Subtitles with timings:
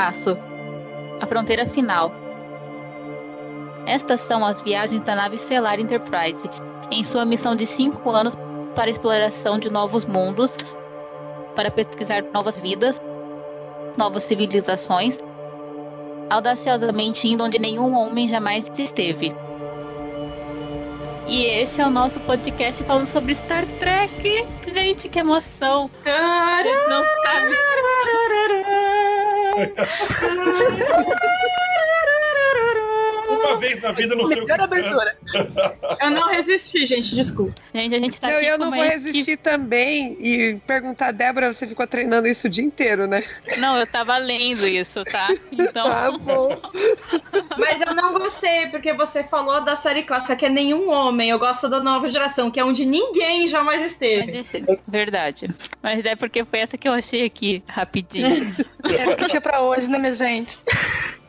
[0.00, 0.38] Espaço.
[1.20, 2.10] A fronteira final.
[3.84, 6.48] Estas são as viagens da nave estelar Enterprise,
[6.90, 8.34] em sua missão de cinco anos
[8.74, 10.56] para exploração de novos mundos,
[11.54, 12.98] para pesquisar novas vidas,
[13.98, 15.18] novas civilizações,
[16.30, 19.34] audaciosamente indo onde nenhum homem jamais esteve.
[21.28, 24.46] E este é o nosso podcast falando sobre Star Trek.
[24.66, 25.90] Gente, que emoção!
[26.88, 28.86] Não sabem.
[30.18, 31.69] Caralho!
[33.30, 34.40] Uma vez na vida no seu.
[34.40, 35.16] Melhor abertura.
[36.00, 37.54] Eu não resisti, gente, desculpa.
[37.74, 41.66] Gente, a gente tá Não, aqui eu não vou resistir também e perguntar, Débora, você
[41.66, 43.22] ficou treinando isso o dia inteiro, né?
[43.58, 45.28] Não, eu tava lendo isso, tá?
[45.52, 45.90] Então.
[45.90, 46.60] Tá bom.
[47.58, 51.30] Mas eu não gostei, porque você falou da série clássica, que é nenhum homem.
[51.30, 54.44] Eu gosto da nova geração, que é onde ninguém jamais esteve.
[54.86, 55.48] Verdade.
[55.82, 58.54] Mas é porque foi essa que eu achei aqui, rapidinho.
[58.84, 60.58] Era o que tinha pra hoje, né, minha gente?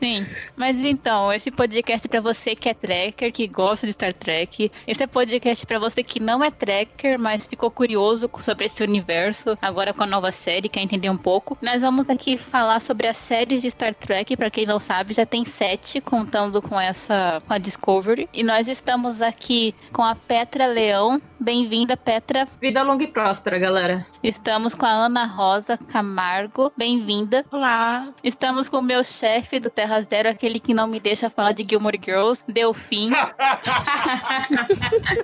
[0.02, 0.26] Sim.
[0.56, 4.72] Mas então, esse podcast é pra você que é tracker, que gosta de Star Trek.
[4.86, 9.58] Esse é podcast pra você que não é tracker, mas ficou curioso sobre esse universo,
[9.60, 11.58] agora com a nova série, quer entender um pouco.
[11.60, 15.26] Nós vamos aqui falar sobre as séries de Star Trek, pra quem não sabe, já
[15.26, 18.28] tem sete, contando com essa, com a Discovery.
[18.32, 21.20] E nós estamos aqui com a Petra Leão.
[21.42, 22.46] Bem-vinda, Petra.
[22.60, 24.06] Vida longa e próspera, galera.
[24.22, 26.72] Estamos com a Ana Rosa Camargo.
[26.76, 27.44] Bem-vinda.
[27.50, 28.14] Olá.
[28.22, 31.66] Estamos com o meu chefe do Terra Zero, aquele que não me deixa falar de
[31.68, 33.10] Gilmore Girls, Delfim.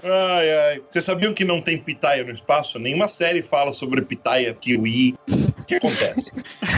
[0.02, 0.82] Ai, ai.
[0.90, 2.80] Vocês sabiam que não tem pitaia no espaço?
[2.80, 5.14] Nenhuma série fala sobre pitaia, kiwi.
[5.28, 6.32] O que acontece?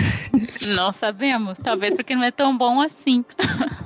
[0.74, 1.56] não sabemos.
[1.64, 3.24] Talvez porque não é tão bom assim.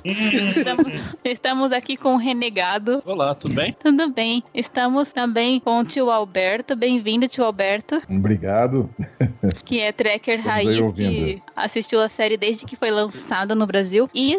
[0.04, 0.86] estamos,
[1.24, 3.00] estamos aqui com o Renegado.
[3.06, 3.76] Olá, tudo bem?
[3.80, 4.42] Tudo bem.
[4.52, 6.74] Estamos também com o tio Alberto.
[6.74, 8.88] Bem-vindo, tio Alberto, Obrigado.
[9.64, 14.08] que é tracker Estamos raiz que assistiu a série desde que foi lançada no Brasil.
[14.14, 14.38] E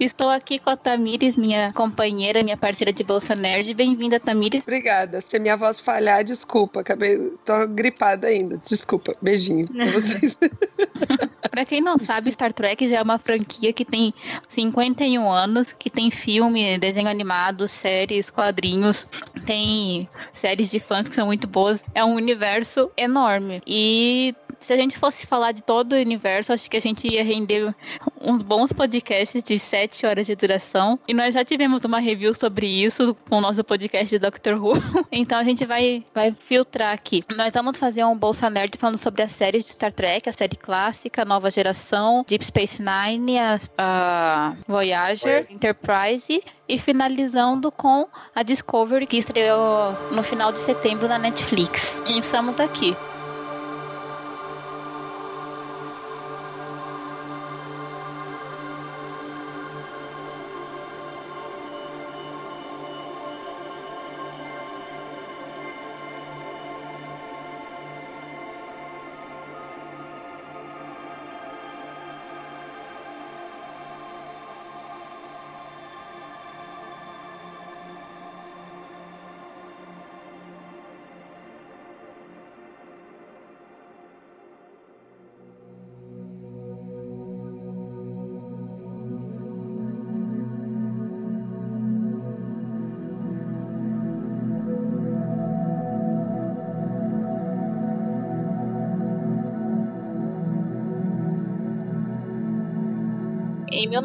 [0.00, 3.72] estou aqui com a Tamires, minha companheira, minha parceira de Bolsa Nerd.
[3.74, 4.62] Bem-vinda, Tamires.
[4.62, 5.20] Obrigada.
[5.20, 6.80] Se a minha voz falhar, desculpa.
[6.80, 7.18] Acabei.
[7.44, 8.60] tô gripada ainda.
[8.66, 9.14] Desculpa.
[9.20, 10.38] Beijinho pra vocês.
[11.50, 14.12] Pra quem não sabe, Star Trek já é uma franquia que tem
[14.50, 19.06] 51 anos, que tem filme, desenho animado, séries, quadrinhos,
[19.46, 20.06] tem
[20.46, 21.82] séries de fãs que são muito boas.
[21.92, 23.60] É um universo enorme.
[23.66, 24.32] E
[24.66, 27.72] se a gente fosse falar de todo o universo, acho que a gente ia render
[28.20, 30.98] uns bons podcasts de 7 horas de duração.
[31.06, 34.74] E nós já tivemos uma review sobre isso com o nosso podcast de Doctor Who.
[35.12, 37.24] então a gente vai, vai filtrar aqui.
[37.36, 40.56] Nós vamos fazer um Bolsa Nerd falando sobre as séries de Star Trek, a série
[40.56, 46.42] clássica, nova geração, Deep Space Nine, a, a Voyager, Enterprise.
[46.68, 51.96] E finalizando com a Discovery, que estreou no final de setembro na Netflix.
[52.08, 52.96] E estamos aqui.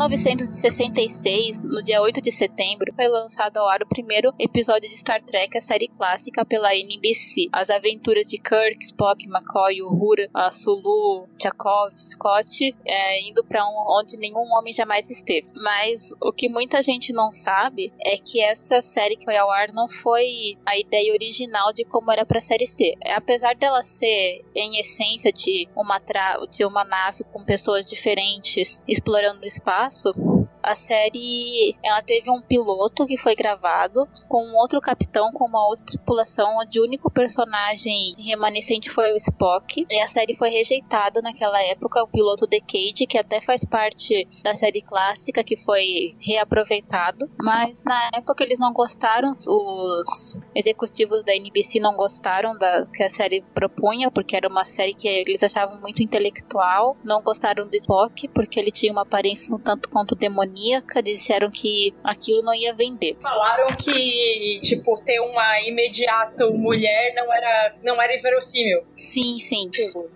[0.09, 5.21] 1966, no dia 8 de setembro, foi lançado ao ar o primeiro episódio de Star
[5.21, 7.49] Trek, a série clássica pela NBC.
[7.51, 14.17] As aventuras de Kirk, Spock, McCoy, Uhura, Sulu, Chekhov, Scott, é, indo para um, onde
[14.17, 15.47] nenhum homem jamais esteve.
[15.55, 19.71] Mas o que muita gente não sabe é que essa série que foi ao ar
[19.71, 22.95] não foi a ideia original de como era para a série ser.
[23.05, 26.01] Apesar dela ser, em essência, de uma,
[26.49, 30.30] de uma nave com pessoas diferentes explorando o espaço, So.
[30.63, 35.85] A série ela teve um piloto que foi gravado com outro capitão com uma outra
[35.85, 39.85] tripulação onde o único personagem remanescente foi o Spock.
[39.89, 44.55] E a série foi rejeitada naquela época o piloto Decade que até faz parte da
[44.55, 47.29] série clássica que foi reaproveitado.
[47.41, 53.09] Mas na época eles não gostaram os executivos da NBC não gostaram da que a
[53.09, 56.97] série propunha porque era uma série que eles achavam muito intelectual.
[57.03, 61.49] Não gostaram do Spock porque ele tinha uma aparência um tanto quanto demoníaca demoníaca, disseram
[61.49, 63.15] que aquilo não ia vender.
[63.21, 68.83] Falaram que, tipo, ter uma imediata mulher não era, não era inverossímil.
[68.95, 69.69] Sim, sim.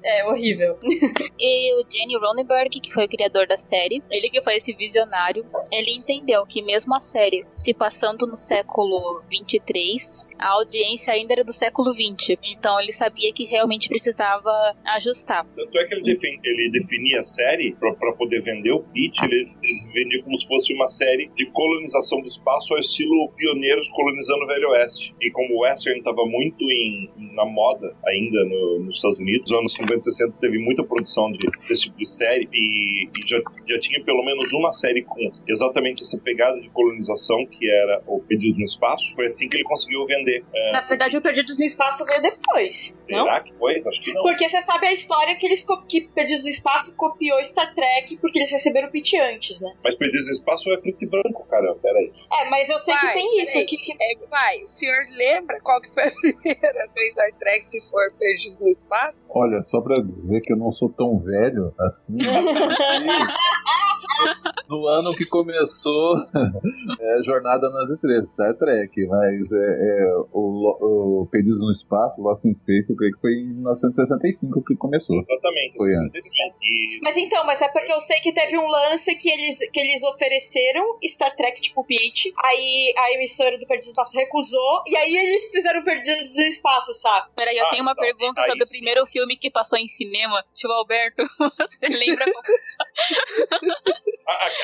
[0.04, 0.78] É horrível.
[1.38, 5.46] E o Jenny Ronenberg, que foi o criador da série, ele que foi esse visionário,
[5.72, 11.44] ele entendeu que mesmo a série se passando no século 23, a audiência ainda era
[11.44, 12.40] do século 20.
[12.44, 14.50] Então ele sabia que realmente precisava
[14.86, 15.46] ajustar.
[15.56, 19.22] Tanto é que ele, defin- ele definia a série pra, pra poder vender o pitch,
[19.24, 23.88] ele, ele vendia como se fosse uma série de colonização do espaço ao estilo pioneiros
[23.90, 25.16] colonizando o Velho Oeste.
[25.22, 29.60] E como o Western estava muito em, na moda ainda no- nos Estados Unidos, nos
[29.60, 33.40] anos 50 e 60 teve muita produção de, desse tipo de série e, e já,
[33.66, 38.20] já tinha pelo menos uma série com exatamente essa pegada de colonização que era o
[38.20, 39.14] Perdidos no Espaço.
[39.16, 40.44] Foi assim que ele conseguiu vender.
[40.54, 42.98] É, Na verdade, o Perdidos no Espaço veio depois.
[43.10, 43.24] Não?
[43.26, 43.76] será que foi?
[43.88, 44.24] Acho que não.
[44.24, 48.40] Porque você sabe a história que eles que Perdidos no Espaço copiou Star Trek porque
[48.40, 49.74] eles receberam o pitch antes, né?
[49.84, 52.12] Mas Perdidos no Espaço é preto e branco, caramba, peraí.
[52.40, 53.52] É, mas eu sei Vai, que tem isso.
[53.66, 57.66] Que, que- É, vai, o senhor lembra qual que foi a primeira vez Star Trek
[57.70, 59.28] se for Perdidos no Espaço?
[59.30, 62.18] Olha, só pra dizer que eu não sou tão velho assim.
[64.70, 66.18] no ano que começou
[67.00, 72.46] é, Jornada nas Estrelas, Star Trek, mas é, é, o, o Perdidos no Espaço, Lost
[72.46, 75.18] in Space, eu creio que foi em 1965 que começou.
[75.18, 76.56] Exatamente, Foi 65.
[76.64, 79.80] E Mas então, mas é porque eu sei que teve um lance que eles, que
[79.80, 84.96] eles ofereceram Star Trek tipo pitch, aí a emissora do Perdidos no Espaço recusou, e
[84.96, 87.32] aí eles fizeram Perdidos no Espaço, sabe?
[87.36, 88.78] Peraí, eu Ah, tenho uma então, pergunta aí sobre o sim.
[88.78, 90.44] primeiro filme que passou em cinema.
[90.54, 92.26] Tio Alberto, você lembra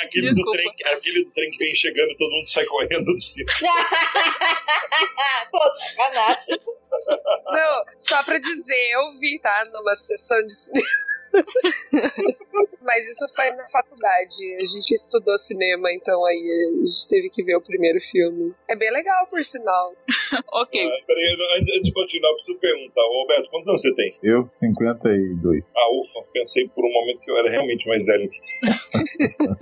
[0.01, 3.05] aquele, do trem, que- aquele do trem que vem chegando e todo mundo sai correndo
[3.05, 3.51] do circo.
[5.51, 6.59] Pô, sacanagem.
[7.51, 9.65] Não, só pra dizer, eu vi, tá?
[9.71, 10.87] Numa sessão de cinema.
[12.81, 14.55] Mas isso foi na faculdade.
[14.55, 18.53] A gente estudou cinema, então aí a gente teve que ver o primeiro filme.
[18.67, 19.95] É bem legal, por sinal.
[20.53, 20.85] Ok.
[20.85, 23.01] Ah, peraí, antes de continuar, eu preciso perguntar.
[23.01, 24.17] Ô, Roberto, quantos anos você tem?
[24.23, 25.63] Eu, 52.
[25.75, 28.39] Ah, ufa, pensei por um momento que eu era realmente mais velho que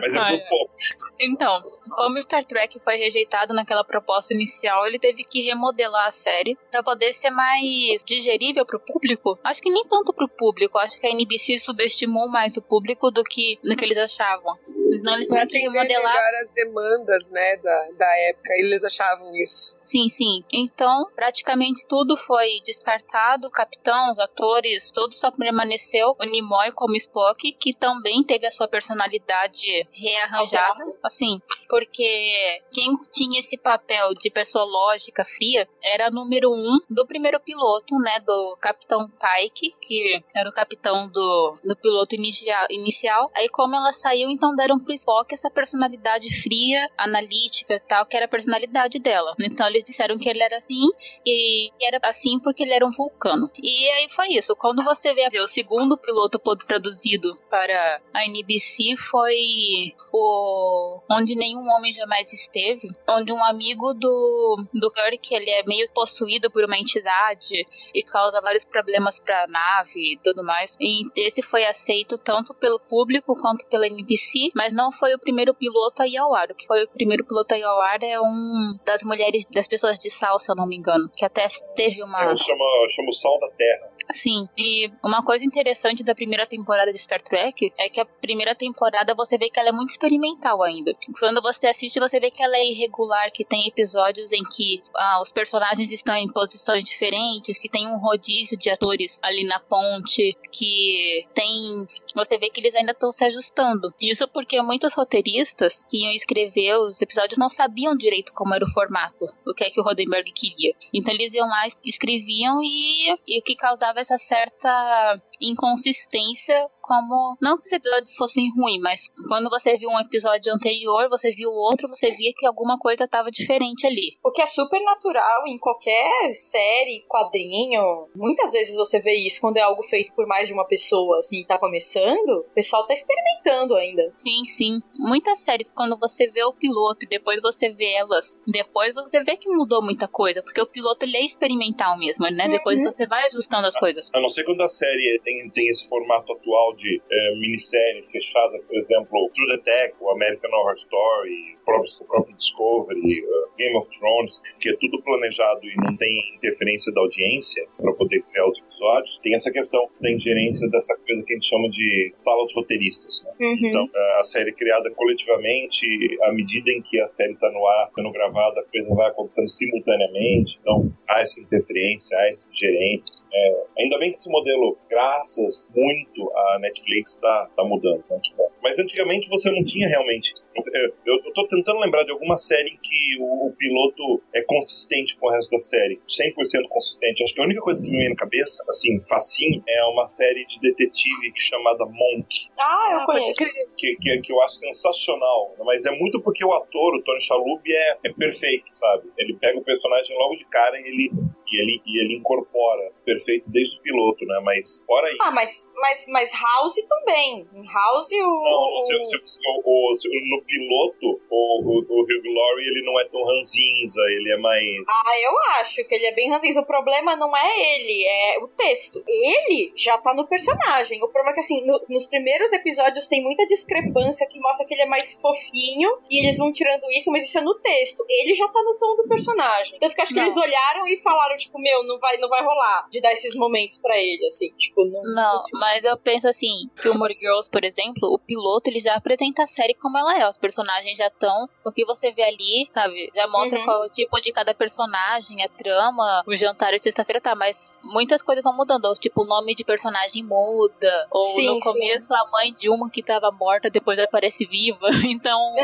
[0.00, 0.48] Mas é Ah, por é.
[0.48, 0.74] pouco.
[1.20, 6.10] Então, como o Star Trek foi rejeitado naquela proposta inicial, ele teve que remodelar a
[6.10, 9.38] série pra poder ser mais digerível pro público.
[9.44, 13.22] Acho que nem tanto pro público, acho que a NBC subestimou mais o público do
[13.22, 14.54] que, do que eles achavam.
[14.92, 18.52] Então eles que remodelar melhor as demandas, né, da, da época.
[18.58, 19.76] Eles achavam isso.
[19.82, 20.42] Sim, sim.
[20.52, 23.46] Então, praticamente tudo foi descartado.
[23.46, 28.50] O capitão, os atores, tudo só permaneceu o Nimoy como Spock, que também teve a
[28.50, 30.82] sua personalidade rearranjada.
[31.02, 37.38] Assim, porque quem tinha esse papel de pessoa lógica, fria, era número um do primeiro
[37.40, 38.20] piloto, né?
[38.20, 43.30] Do Capitão Pike, que era o capitão do, do piloto inicia- inicial.
[43.34, 48.16] Aí, como ela saiu, então deram pro Spock essa personalidade fria, analítica e tal, que
[48.16, 49.34] era a personalidade dela.
[49.40, 50.86] Então, eles disseram que ele era assim,
[51.26, 53.50] e era assim porque ele era um vulcano.
[53.62, 54.54] E aí foi isso.
[54.56, 61.92] Quando você vê o segundo piloto produzido para a NBC, foi o Onde Nenhum Homem
[61.92, 67.66] Jamais Esteve, onde um amigo do, do Kirk, ele é meio possuído por uma entidade
[67.94, 70.76] e causa vários problemas para a nave e tudo mais.
[70.80, 75.54] E esse foi aceito tanto pelo público quanto pela NBC, mas não foi o primeiro
[75.54, 76.50] piloto a ir ao ar.
[76.50, 79.68] O que foi o primeiro piloto a ir ao ar é um das mulheres, das
[79.68, 82.24] pessoas de sal, se eu não me engano, que até teve uma.
[82.24, 83.91] Eu chamo, eu chamo Sal da Terra.
[84.12, 88.54] Sim, e uma coisa interessante da primeira temporada de Star Trek é que a primeira
[88.54, 90.94] temporada você vê que ela é muito experimental ainda.
[91.18, 95.20] Quando você assiste, você vê que ela é irregular, que tem episódios em que ah,
[95.20, 100.36] os personagens estão em posições diferentes, que tem um rodízio de atores ali na ponte,
[100.50, 101.86] que tem.
[102.14, 103.92] Você vê que eles ainda estão se ajustando.
[104.00, 108.70] Isso porque muitos roteiristas que iam escrever os episódios não sabiam direito como era o
[108.70, 110.74] formato, o que é que o Roddenberry queria.
[110.92, 117.56] Então eles iam lá, escreviam e, e o que causava essa certa inconsistência, como não
[117.56, 121.54] que os episódios fossem ruins, mas quando você viu um episódio anterior, você viu o
[121.54, 124.18] outro, você via que alguma coisa estava diferente ali.
[124.24, 128.08] O que é super natural em qualquer série, quadrinho.
[128.14, 131.44] Muitas vezes você vê isso quando é algo feito por mais de uma pessoa, assim,
[131.44, 134.12] tá começando, o pessoal tá experimentando ainda.
[134.18, 134.82] Sim, sim.
[134.98, 139.36] Muitas séries, quando você vê o piloto e depois você vê elas, depois você vê
[139.36, 142.48] que mudou muita coisa, porque o piloto ele é experimental mesmo, né?
[142.48, 144.10] Depois você vai ajustando as coisas.
[144.12, 148.02] A não ser quando a série tem tem, tem esse formato atual de é, minissérie
[148.04, 153.88] fechada, por exemplo, True Detective, American Horror Story, próprio, o próprio Discovery, uh, Game of
[153.98, 158.58] Thrones, que é tudo planejado e não tem interferência da audiência para poder criar os
[158.58, 162.54] episódios, tem essa questão da ingerência dessa coisa que a gente chama de sala dos
[162.54, 163.24] roteiristas.
[163.24, 163.46] Né?
[163.46, 163.68] Uhum.
[163.68, 163.88] Então,
[164.18, 165.86] a série é criada coletivamente,
[166.22, 169.48] à medida em que a série está no ar, sendo gravada, a coisa vai acontecendo
[169.48, 170.58] simultaneamente.
[170.60, 173.22] Então, há essa interferência, há essa ingerência.
[173.32, 178.04] É, ainda bem que esse modelo, graças muito à Netflix, está tá mudando.
[178.10, 178.20] Né?
[178.62, 180.32] Mas antigamente você não tinha realmente.
[180.74, 185.16] É, Eu estou tentando lembrar de alguma série em que o, o piloto é consistente
[185.16, 186.00] com o resto da série.
[186.08, 187.22] 100% consistente.
[187.24, 190.44] Acho que a única coisa que me vem na cabeça, assim, facinho, é uma série
[190.46, 192.48] de detetive chamada Monk.
[192.60, 193.34] Ah, eu Ah, conheço.
[193.76, 195.54] que, que, que eu acho sensacional.
[195.64, 199.10] Mas é muito porque o ator, o Tony Shalhoub, é, é perfeito, sabe?
[199.18, 201.10] Ele pega o personagem logo de cara e ele,
[201.50, 204.40] e ele, e ele incorpora perfeito desde o piloto, né?
[204.44, 205.18] Mas fora isso.
[205.22, 207.46] Ah, mas, mas, mas House também.
[207.54, 208.42] Em House o.
[208.44, 210.08] Não, se- o- o- se-
[210.42, 214.64] no piloto, o, o, o Hugh Laurie, ele não é tão ranzinza, ele é mais...
[214.88, 216.60] Ah, eu acho que ele é bem ranzinho.
[216.60, 219.02] O problema não é ele, é o texto.
[219.06, 221.02] Ele já tá no personagem.
[221.02, 224.74] O problema é que, assim, no- nos primeiros episódios tem muita discrepância que mostra que
[224.74, 228.04] ele é mais fofinho e eles vão tirando isso, mas isso é no texto.
[228.08, 229.78] Ele já tá no tom do personagem.
[229.78, 230.26] Tanto que eu acho que Não.
[230.26, 233.78] eles olharam e falaram, tipo, meu, não vai, não vai rolar de dar esses momentos
[233.78, 234.50] pra ele, assim.
[234.56, 235.02] Tipo, não.
[235.14, 239.46] Não, mas eu penso assim, Gilmore Girls, por exemplo, o piloto ele já apresenta a
[239.46, 240.31] série como ela é.
[240.32, 241.48] Os personagens já estão.
[241.64, 243.10] O que você vê ali, sabe?
[243.14, 243.64] Já mostra Uhum.
[243.64, 247.70] qual é o tipo de cada personagem, a trama, o jantar de sexta-feira tá, mas
[247.82, 248.86] muitas coisas vão mudando.
[248.86, 251.06] Ou, tipo, o nome de personagem muda.
[251.10, 251.60] Ou Sim, no sim.
[251.60, 254.88] começo a mãe de uma que tava morta depois aparece viva.
[255.12, 255.54] Então.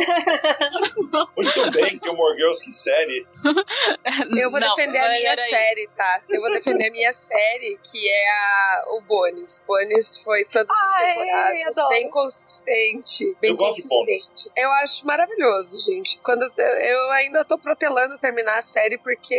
[1.37, 3.27] Muito bem, Gilmore Girls, que série.
[4.39, 5.49] Eu vou não, defender a minha isso.
[5.51, 6.23] série, tá?
[6.29, 9.63] Eu vou defender a minha série, que é a, o Bonis.
[9.67, 11.89] Bonis foi todas as Ai, temporadas, adoro.
[11.91, 14.25] bem consistente, bem Eu gosto de Bonis.
[14.25, 14.51] consistente.
[14.59, 16.19] Eu acho maravilhoso, gente.
[16.19, 19.33] Quando eu, eu ainda tô protelando terminar a série porque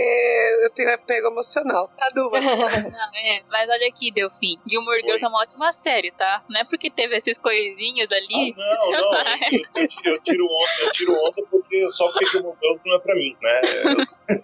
[0.61, 1.91] eu tenho apego emocional.
[1.99, 2.39] A duas.
[2.41, 4.57] Não, é, mas olha aqui, Delfim.
[4.65, 6.41] Gilmore Girls é uma ótima série, tá?
[6.49, 8.55] Não é porque teve esses coisinhos ali.
[8.57, 9.19] Ah, não, não.
[9.49, 12.99] Eu, eu, eu tiro onda, eu tiro onda porque só porque Gilmore Girls não é
[12.99, 13.61] pra mim, né?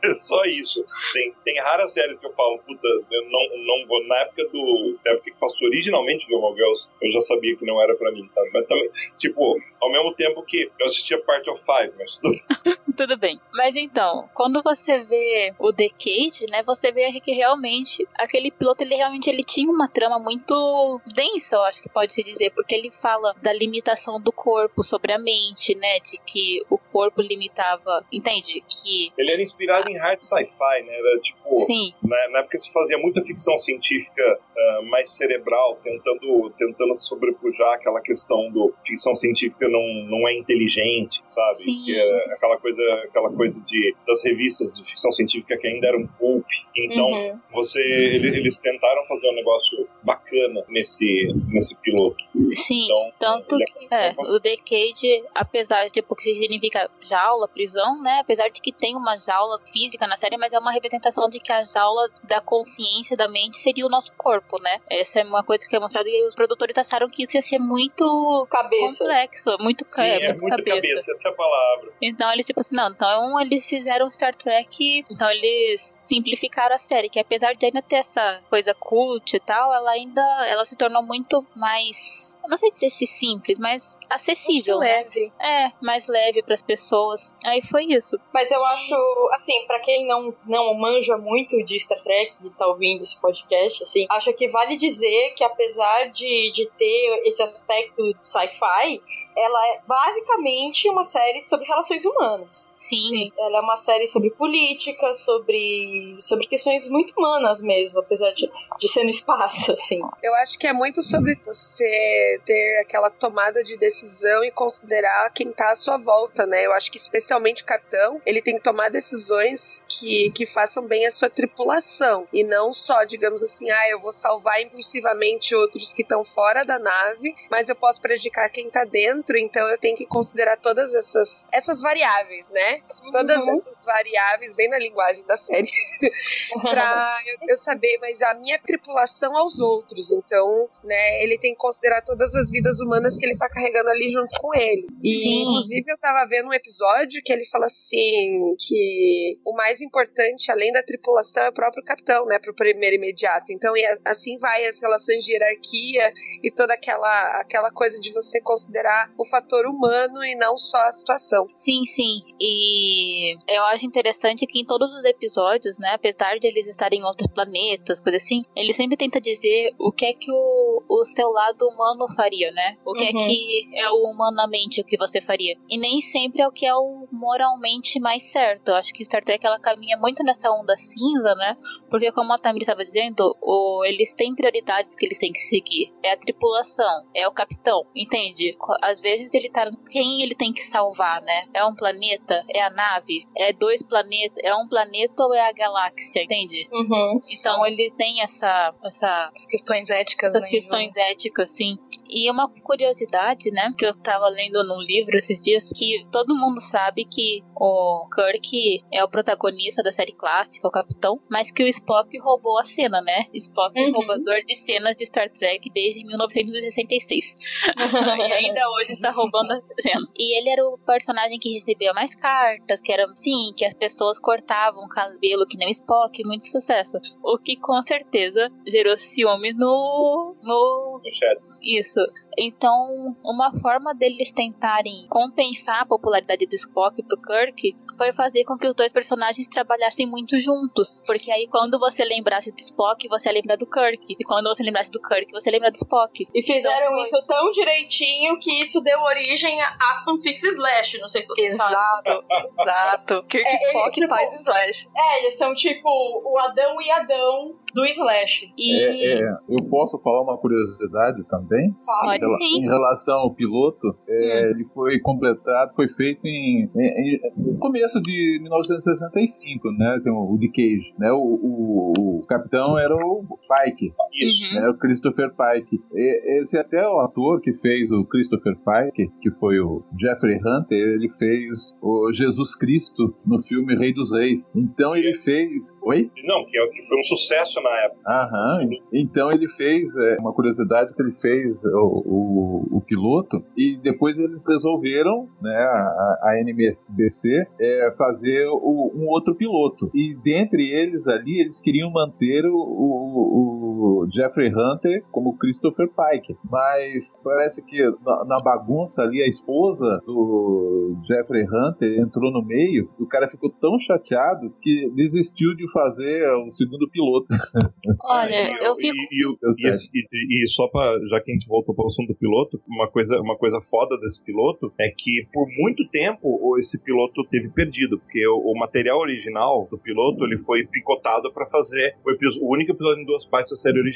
[0.03, 0.85] É só isso.
[1.13, 4.05] Tem, tem raras séries que eu falo, puta, eu não, não vou.
[4.07, 4.99] Na época do.
[5.05, 8.29] Na época que passou originalmente Gilmore Girls, eu já sabia que não era pra mim,
[8.33, 8.41] tá?
[8.53, 12.39] Mas também, tipo, ao mesmo tempo que eu assistia Part of Five, mas tudo
[12.95, 13.39] Tudo bem.
[13.53, 18.83] Mas então, quando você vê o The Cage, né, você vê que realmente aquele piloto,
[18.83, 22.73] ele realmente ele tinha uma trama muito densa, eu acho que pode se dizer, porque
[22.73, 28.05] ele fala da limitação do corpo sobre a mente, né, de que o corpo limitava,
[28.11, 28.63] entende?
[28.67, 30.97] Que Ele era inspirado em hard sci-fi, né?
[30.97, 31.55] Era tipo.
[31.65, 37.73] sim, Na, na época se fazia muita ficção científica ah, mais cerebral, tentando, tentando sobrepujar
[37.73, 41.63] aquela questão do ficção científica não, não é inteligente, sabe?
[41.63, 41.83] Sim.
[41.85, 46.07] Que é aquela coisa, aquela coisa de, das revistas de ficção científica que ainda eram
[46.19, 46.45] pulp.
[46.75, 47.39] Então, Uhum.
[47.53, 52.17] você, ele- eles tentaram fazer um negócio bacana nesse, nesse piloto.
[52.55, 52.85] sim.
[52.85, 58.01] Então, Tanto ele- que é, o The Cage, apesar de tipo, que significa jaula, prisão,
[58.01, 58.19] né?
[58.21, 61.51] Apesar de que tem uma jaula física na série, mas é uma representação de que
[61.51, 64.79] a jaula da consciência, da mente, seria o nosso corpo, né?
[64.89, 67.59] Essa é uma coisa que é mostrada e os produtores acharam que isso ia ser
[67.59, 69.03] muito Cabeça.
[69.03, 70.75] complexo, muito, Sim, é, é muito muita cabeça.
[70.75, 71.91] cabeça, essa é a palavra.
[72.01, 77.09] Então eles, tipo assim, não, então eles fizeram Star Trek, então eles simplificaram a série,
[77.09, 81.01] que apesar de ainda ter essa coisa cult e tal, ela ainda ela se tornou
[81.03, 84.97] muito mais, eu não sei dizer se simples, mas acessível, né?
[84.97, 85.31] leve.
[85.39, 87.33] É, mais leve pras pessoas.
[87.43, 88.19] Aí foi isso.
[88.33, 88.95] Mas eu acho,
[89.33, 93.83] assim, pra quem não, não manja muito de Star Trek e tá ouvindo esse podcast,
[93.83, 99.01] assim, acho que vale dizer que apesar de, de ter esse aspecto de sci-fi,
[99.37, 102.69] ela é basicamente uma série sobre relações humanas.
[102.73, 103.31] Sim.
[103.37, 108.49] Ela é uma série sobre política, sobre, sobre questões muito humanas mesmo, apesar de,
[108.79, 110.01] de ser no espaço, assim.
[110.23, 115.51] Eu acho que é muito sobre você ter aquela tomada de decisão e considerar quem
[115.51, 116.65] tá à sua volta, né?
[116.65, 121.05] Eu acho que especialmente o capitão, ele tem que tomar decisões que, que façam bem
[121.05, 126.01] a sua tripulação e não só, digamos assim, ah, eu vou salvar impulsivamente outros que
[126.01, 130.05] estão fora da nave, mas eu posso prejudicar quem tá dentro, então eu tenho que
[130.05, 132.81] considerar todas essas, essas variáveis, né?
[133.11, 133.49] Todas Uhum.
[133.51, 135.69] essas variáveis, bem na linguagem da série,
[136.69, 140.11] pra eu, eu saber, mas a minha tripulação aos outros.
[140.11, 144.09] Então, né, ele tem que considerar todas as vidas humanas que ele tá carregando ali
[144.09, 144.87] junto com ele.
[145.03, 145.41] E, Sim.
[145.41, 150.71] inclusive, eu tava vendo um episódio que ele fala assim: que o mais importante, além
[150.71, 153.51] da tripulação, é o próprio capitão, né, pro primeiro imediato.
[153.51, 156.11] Então, e a- assim vai as relações de hierarquia
[156.43, 160.91] e toda aquela, aquela coisa de você considerar o fator humano e não só a
[160.91, 161.47] situação.
[161.55, 162.21] Sim, sim.
[162.39, 167.03] E eu acho interessante que em todos os episódios, né, apesar de eles estarem em
[167.03, 171.29] outros planetas, coisa assim, ele sempre tenta dizer o que é que o, o seu
[171.29, 172.77] lado humano faria, né?
[172.85, 173.27] O que é Uhum.
[173.27, 175.55] que é o humanamente o que você faria.
[175.69, 178.69] E nem sempre é o que é o moralmente mais certo.
[178.69, 181.55] Eu acho que Star Trek ela caminha muito nessa onda cinza, né?
[181.89, 185.93] Porque como a Tamir estava dizendo, o, eles têm prioridades que eles têm que seguir.
[186.03, 188.57] É a tripulação, é o capitão, entende?
[188.81, 189.69] Às vezes ele tá.
[189.89, 191.45] Quem ele tem que salvar, né?
[191.53, 192.43] É um planeta?
[192.49, 193.27] É a nave?
[193.35, 194.37] É dois planetas?
[194.43, 196.67] É um planeta ou é a galáxia, entende?
[196.71, 197.19] Uhum.
[197.29, 198.73] Então ele tem essa.
[198.83, 200.49] essa As questões éticas, essas né?
[200.49, 201.77] questões éticas, sim.
[202.09, 206.61] E uma curiosidade, né, que eu tava lendo num livro esses dias, que todo mundo
[206.61, 211.67] sabe que o Kirk é o protagonista da série clássica, o capitão, mas que o
[211.67, 213.25] Spock roubou a cena, né?
[213.33, 213.91] Spock Uhum.
[214.05, 217.37] Roubador de cenas de Star Trek desde 1966.
[218.29, 220.07] e ainda hoje está roubando a cena.
[220.17, 224.19] E ele era o personagem que recebia mais cartas, que era, sim, que as pessoas
[224.19, 226.97] cortavam o cabelo, que nem o Spock, muito sucesso.
[227.23, 231.37] O que com certeza gerou ciúmes no, no No chat.
[231.61, 231.99] isso.
[232.37, 238.57] Então, uma forma deles tentarem compensar a popularidade do Spock pro Kirk foi fazer com
[238.57, 241.01] que os dois personagens trabalhassem muito juntos.
[241.05, 244.15] Porque aí, quando você lembrasse do Spock, você ia lembrar do Kirk.
[244.19, 246.27] E quando você lembrasse do Kirk, você lembra do Spock.
[246.33, 250.99] E fizeram Então, isso tão direitinho que isso deu origem às fanfics Slash.
[250.99, 251.75] Não sei se vocês sabem.
[251.75, 252.25] Exato,
[252.61, 253.23] exato.
[253.27, 254.89] Kirk É, ele, Spock tipo, faz slash.
[254.95, 258.53] É, eles são tipo o Adão e Adão do Slash.
[258.57, 258.79] E.
[258.79, 261.75] É, é, eu posso falar uma curiosidade também?
[262.03, 262.57] Pode rela- sim.
[262.59, 268.01] Em relação ao piloto, é, ele foi completado, foi feito em, em- em- no começo
[268.01, 269.99] de 1965, né?
[270.03, 271.11] Tem o, o de Cage, né?
[271.11, 274.55] O, o- o capitão era o Pike, Isso.
[274.55, 274.61] Uhum.
[274.61, 274.69] né?
[274.69, 275.79] O Christopher Pike.
[275.93, 280.77] E- esse até o ator que fez o Christopher Pike, que foi o Jeffrey Hunter,
[280.77, 284.51] ele fez o Jesus Cristo no filme Rei dos Reis.
[284.55, 286.09] Então ele fez, oi?
[286.25, 288.01] Não, que, é- que foi um sucesso na época.
[288.07, 288.69] Aham.
[288.93, 294.17] Então ele fez, é, uma curiosidade que ele fez o, o, o piloto e depois
[294.17, 299.89] eles resolveram, né, a, a NBC, é, fazer o- um outro piloto.
[299.93, 303.64] E dentre eles ali, eles queriam manter o, o-
[304.05, 306.35] o Jeffrey Hunter como Christopher Pike.
[306.49, 312.89] Mas parece que na, na bagunça ali, a esposa do Jeffrey Hunter entrou no meio
[312.99, 317.27] e o cara ficou tão chateado que desistiu de fazer o segundo piloto.
[318.03, 318.95] Olha, e, eu fico.
[318.95, 319.25] e,
[319.67, 319.67] e,
[319.99, 322.59] e e- e só pra, já que a gente voltou para o assunto do piloto,
[322.67, 327.23] uma coisa, uma coisa foda desse piloto é que por muito tempo o- esse piloto
[327.29, 332.11] teve perdido, porque o, o material original do piloto ele foi picotado para fazer o,
[332.11, 333.94] episo- o único episódio em duas partes da série original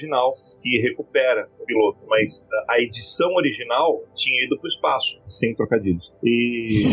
[0.61, 6.11] que recupera o piloto, mas a- edição original tinha ido pro espaço, sem trocadilhos.
[6.23, 6.83] E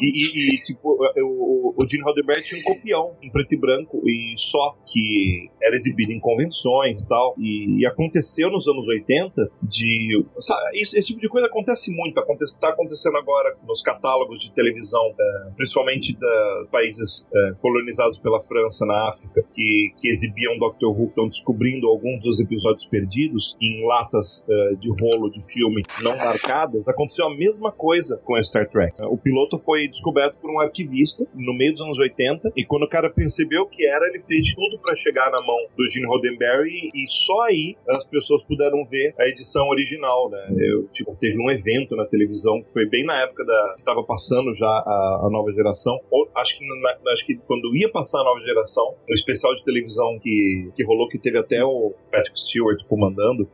[0.00, 4.02] e, e- e, tipo, o, o Gene Roddenberry tinha um copião em preto e branco
[4.06, 7.34] e só que era exibido em convenções e tal.
[7.38, 10.24] E, aconteceu nos anos 80 de.
[10.38, 12.18] sabe, isso- esse tipo de coisa acontece muito.
[12.18, 18.40] Acontece, tá acontecendo agora nos catálogos de televisão, é, principalmente da países é, colonizados pela
[18.42, 23.86] França na África, que, que exibiam Doctor Who, estão descobrindo alguns dos episódios perdidos em
[23.86, 26.86] latas é, de rolo de filme não marcadas.
[26.88, 28.94] Aconteceu a mesma coisa com a Star Trek.
[29.02, 32.88] O piloto foi descoberto por um arquivista no meio dos anos 80 e quando o
[32.88, 36.88] cara percebeu o que era, ele fez tudo para chegar na mão do Gene Roddenberry
[36.94, 40.38] e só aí as pessoas puderam ver a edição original, né?
[40.58, 44.02] Eu, tipo, teve um evento na televisão que foi bem na época da que tava
[44.04, 45.98] passando já a, a nova geração.
[46.10, 49.64] Ou, acho que na- acho que quando ia passar a nova geração, o especial de
[49.64, 53.44] televisão que, que rolou que teve até o Patrick Stewart comandando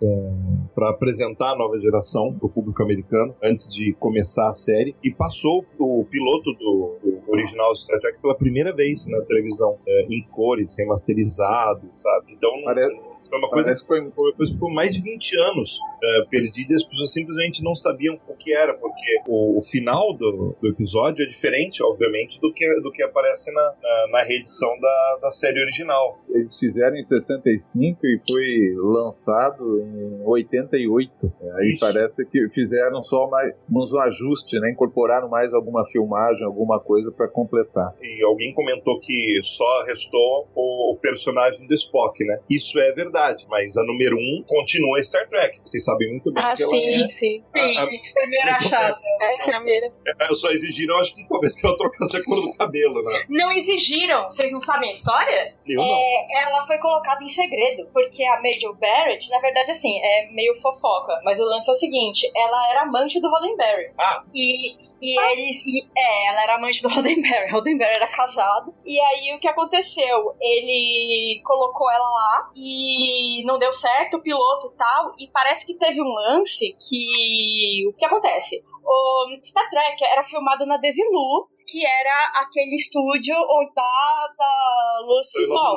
[0.74, 5.64] para apresentar a nova geração pro público americano antes de começar a série e passou
[5.78, 10.76] o piloto do, do original Star Trek pela primeira vez na televisão é, em cores,
[10.76, 12.34] remasterizado, sabe?
[12.34, 15.78] Então Pare- Foi uma coisa, que foi uma coisa que ficou mais de 20 anos
[16.02, 20.14] eh, perdida e as pessoas simplesmente não sabiam o que era, porque o, o final
[20.14, 24.68] do, do episódio é diferente, obviamente, do que, do que aparece na, na, na reedição
[24.80, 26.18] da, da série original.
[26.30, 31.32] Eles fizeram em 65 e foi lançado em 88.
[31.56, 31.80] Aí Isso.
[31.80, 34.70] parece que fizeram só mais uns ajustes, né?
[34.70, 37.94] Incorporaram mais alguma filmagem, alguma coisa para completar.
[38.02, 42.38] E alguém comentou que só restou o, o personagem do Spock, né?
[42.48, 43.17] Isso é verdade,
[43.48, 45.60] mas a número 1 um continua Star Trek.
[45.64, 47.08] Vocês sabem muito bem Ah, que ela sim, é.
[47.08, 47.18] sim.
[47.18, 47.44] Sim,
[47.78, 48.98] a- a- enfermeira achada.
[49.20, 49.92] É, enfermeira.
[50.28, 53.24] Eu só exigiram, acho que talvez que ela trocasse a cor do cabelo, né?
[53.28, 54.26] Não exigiram.
[54.26, 55.56] Vocês não sabem a história?
[55.66, 55.84] Eu não.
[55.84, 60.54] É, ela foi colocada em segredo, porque a Major Barrett, na verdade, assim, é meio
[60.60, 63.90] fofoca, mas o lance é o seguinte: ela era amante do Roddenberry.
[63.98, 64.22] Ah.
[64.32, 65.66] E, e eles.
[65.66, 67.50] e- é, ela era amante do Roddenberry.
[67.50, 68.72] Roddenberry era casado.
[68.86, 70.32] E aí o que aconteceu?
[70.40, 73.07] Ele colocou ela lá e
[73.44, 75.14] não deu certo, o piloto e tal.
[75.18, 77.86] E parece que teve um lance que.
[77.88, 78.62] O que acontece?
[78.84, 85.46] O Star Trek era filmado na Desilu, que era aquele estúdio onde da, da Lucy
[85.46, 85.76] Ball.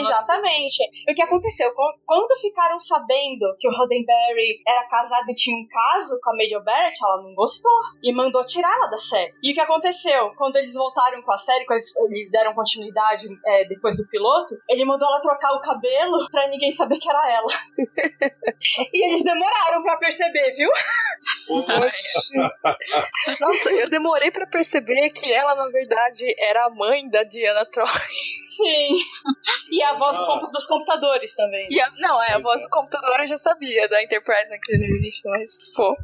[0.00, 0.78] Exatamente.
[1.08, 1.72] E o que aconteceu?
[1.74, 6.36] Qu- Quando ficaram sabendo que o Roddenberry era casado e tinha um caso com a
[6.36, 7.70] Major Barrett, ela não gostou
[8.02, 9.32] e mandou tirar ela da série.
[9.42, 10.32] E o que aconteceu?
[10.36, 14.54] Quando eles voltaram com a série, quando eles, eles deram continuidade é, depois do piloto,
[14.68, 17.52] ele mandou ela trocar o cabelo pra ninguém saber que era ela.
[18.92, 20.70] e eles demoraram pra perceber, viu?
[23.40, 27.86] Nossa, eu demorei pra perceber que ela, na verdade, era a mãe da Diana Troy.
[28.56, 28.98] Sim.
[29.70, 30.18] E a voz Ah.
[30.18, 31.66] dos compu- dos computadores também.
[31.70, 32.62] E a- não, é, a voz é.
[32.62, 35.96] do computador eu já sabia, da Enterprise naquele existe, mas, pô,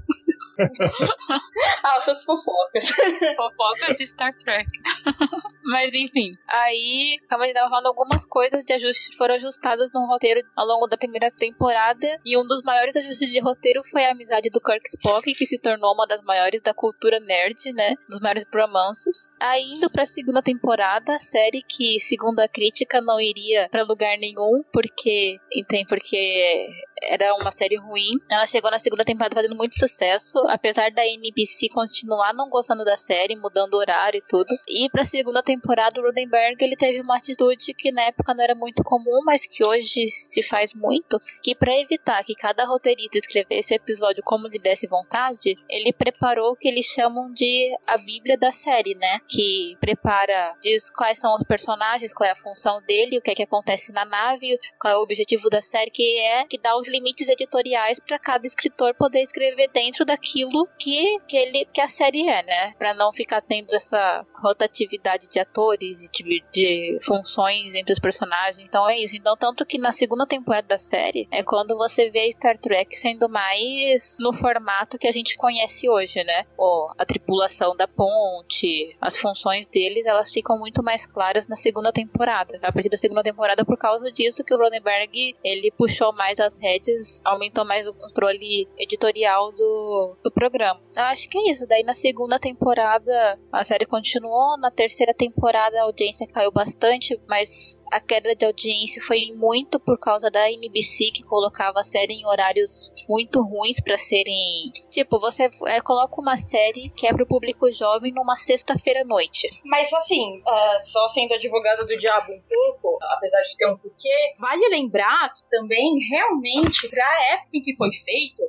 [1.84, 2.88] Altas fofocas.
[3.36, 4.66] Fofoca de Star Trek.
[5.68, 10.40] Mas enfim, aí como ele tava falando algumas coisas de ajuste foram ajustadas no roteiro
[10.56, 12.18] ao longo da primeira temporada.
[12.24, 15.58] E um dos maiores ajustes de roteiro foi a amizade do Kirk Spock, que se
[15.58, 17.94] tornou uma das maiores da cultura nerd, né?
[18.08, 19.30] Dos maiores bromances.
[19.38, 24.16] Aí indo pra segunda temporada, a série que, segundo a crítica, não iria pra lugar
[24.16, 25.36] nenhum, porque.
[25.54, 25.86] Entende?
[25.86, 26.66] Porque
[27.02, 28.18] era uma série ruim.
[28.30, 32.96] Ela chegou na segunda temporada fazendo muito sucesso, apesar da NBC continuar não gostando da
[32.96, 34.54] série, mudando o horário e tudo.
[34.66, 38.54] E pra segunda temporada, o Rodenberg ele teve uma atitude que na época não era
[38.54, 43.72] muito comum, mas que hoje se faz muito, que pra evitar que cada roteirista escrevesse
[43.72, 48.36] o episódio como lhe desse vontade, ele preparou o que eles chamam de a Bíblia
[48.36, 49.20] da série, né?
[49.28, 53.34] Que prepara, diz quais são os personagens, qual é a função dele, o que é
[53.34, 56.87] que acontece na nave, qual é o objetivo da série, que é que dá os
[56.88, 62.28] limites editoriais para cada escritor poder escrever dentro daquilo que, que ele que a série
[62.28, 62.74] é, né?
[62.78, 68.58] Para não ficar tendo essa rotatividade de atores de, de funções entre os personagens.
[68.66, 69.16] Então é isso.
[69.16, 73.28] Então tanto que na segunda temporada da série é quando você vê Star Trek sendo
[73.28, 76.46] mais no formato que a gente conhece hoje, né?
[76.56, 81.92] Ou a tripulação da ponte, as funções deles, elas ficam muito mais claras na segunda
[81.92, 82.58] temporada.
[82.62, 86.58] A partir da segunda temporada, por causa disso que o Cronenberg ele puxou mais as
[86.58, 86.77] rédeas,
[87.24, 90.80] aumentou mais o controle editorial do, do programa.
[90.96, 91.66] Eu acho que é isso.
[91.66, 97.82] Daí na segunda temporada a série continuou, na terceira temporada a audiência caiu bastante, mas
[97.90, 102.26] a queda de audiência foi muito por causa da NBC que colocava a série em
[102.26, 107.72] horários muito ruins para serem, tipo, você é, coloca uma série que é pro público
[107.72, 109.48] jovem numa sexta-feira à noite.
[109.64, 114.34] Mas assim, é, só sendo advogada do diabo um pouco, apesar de ter um porquê,
[114.38, 118.42] vale lembrar que também, realmente, pra época em que foi feito,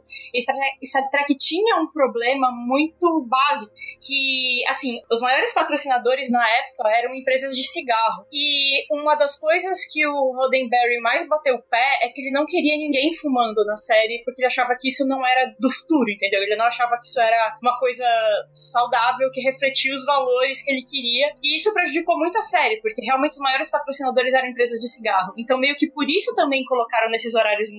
[0.86, 7.14] Star Trek, tinha um problema muito básico, que, assim, os maiores patrocinadores na época eram
[7.16, 8.26] empresas de cigarro.
[8.32, 12.46] E uma das coisas que o Roddenberry mais bateu o pé é que ele não
[12.46, 16.42] queria ninguém fumando na série, porque ele achava que isso não era do futuro, entendeu?
[16.42, 18.06] Ele não achava que isso era uma coisa
[18.54, 21.34] saudável, que refletia os valores que ele queria.
[21.44, 25.34] E isso prejudicou muito a série, porque realmente os maiores patrocinadores eram empresas de cigarro.
[25.38, 27.72] Então, meio que por isso também colocaram nesses horários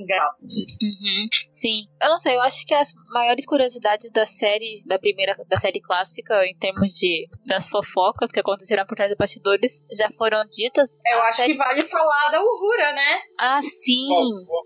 [0.42, 1.28] Uhum.
[1.52, 1.82] Sim.
[2.02, 5.80] Eu não sei, eu acho que as maiores curiosidades da série, da primeira, da série
[5.80, 10.98] clássica, em termos de das fofocas que aconteceram por trás dos bastidores, já foram ditas.
[11.06, 13.20] Eu acho série- que vale falar da Uhura, né?
[13.38, 14.08] Ah, sim!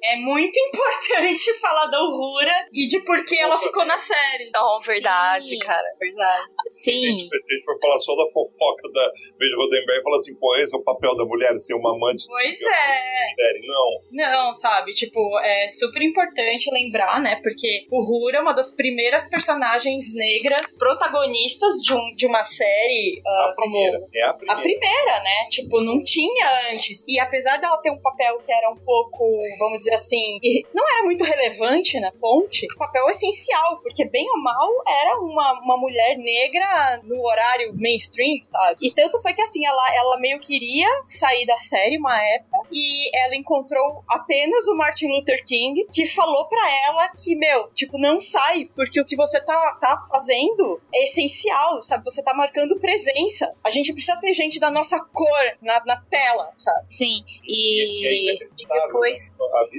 [0.05, 4.51] É muito importante falar da Uhura e de por que ela ficou na série.
[4.55, 5.59] Não, verdade, Sim.
[5.59, 6.53] cara, verdade.
[6.69, 7.29] Sim.
[7.29, 10.75] Se a gente for falar só da fofoca da Beijo Rodenberg, fala assim, pô, esse
[10.75, 13.25] é o papel da mulher, ser uma amante Pois é.
[13.67, 14.01] Não.
[14.13, 14.93] Não, sabe?
[14.93, 17.37] Tipo, é, é super importante lembrar, né?
[17.37, 23.21] Porque o Hura é uma das primeiras personagens negras protagonistas de, um, de uma série
[23.25, 24.61] uh, a primeira, como é a primeira.
[24.61, 25.49] a primeira, né?
[25.51, 27.05] Tipo, não tinha antes.
[27.09, 30.39] E apesar dela ter um papel que era um pouco, vamos dizer assim,
[30.75, 35.61] não era muito relevante na ponte, o papel essencial, porque bem ou mal era uma,
[35.63, 38.79] uma mulher negra no horário mainstream, sabe?
[38.81, 43.17] E tanto foi que assim, ela, ela meio queria sair da série uma época e
[43.25, 48.21] ela encontrou apenas o Martin Luther King que falou pra ela que, meu, tipo, não
[48.21, 52.05] sai, porque o que você tá, tá fazendo é essencial, sabe?
[52.05, 53.53] Você tá marcando presença.
[53.63, 55.29] A gente precisa ter gente da nossa cor
[55.63, 56.85] na, na tela, sabe?
[56.89, 59.33] Sim, E, e, é inacreditável, depois.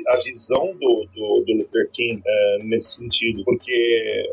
[0.08, 4.32] a, a visão do, do, do Luther King é, nesse sentido, porque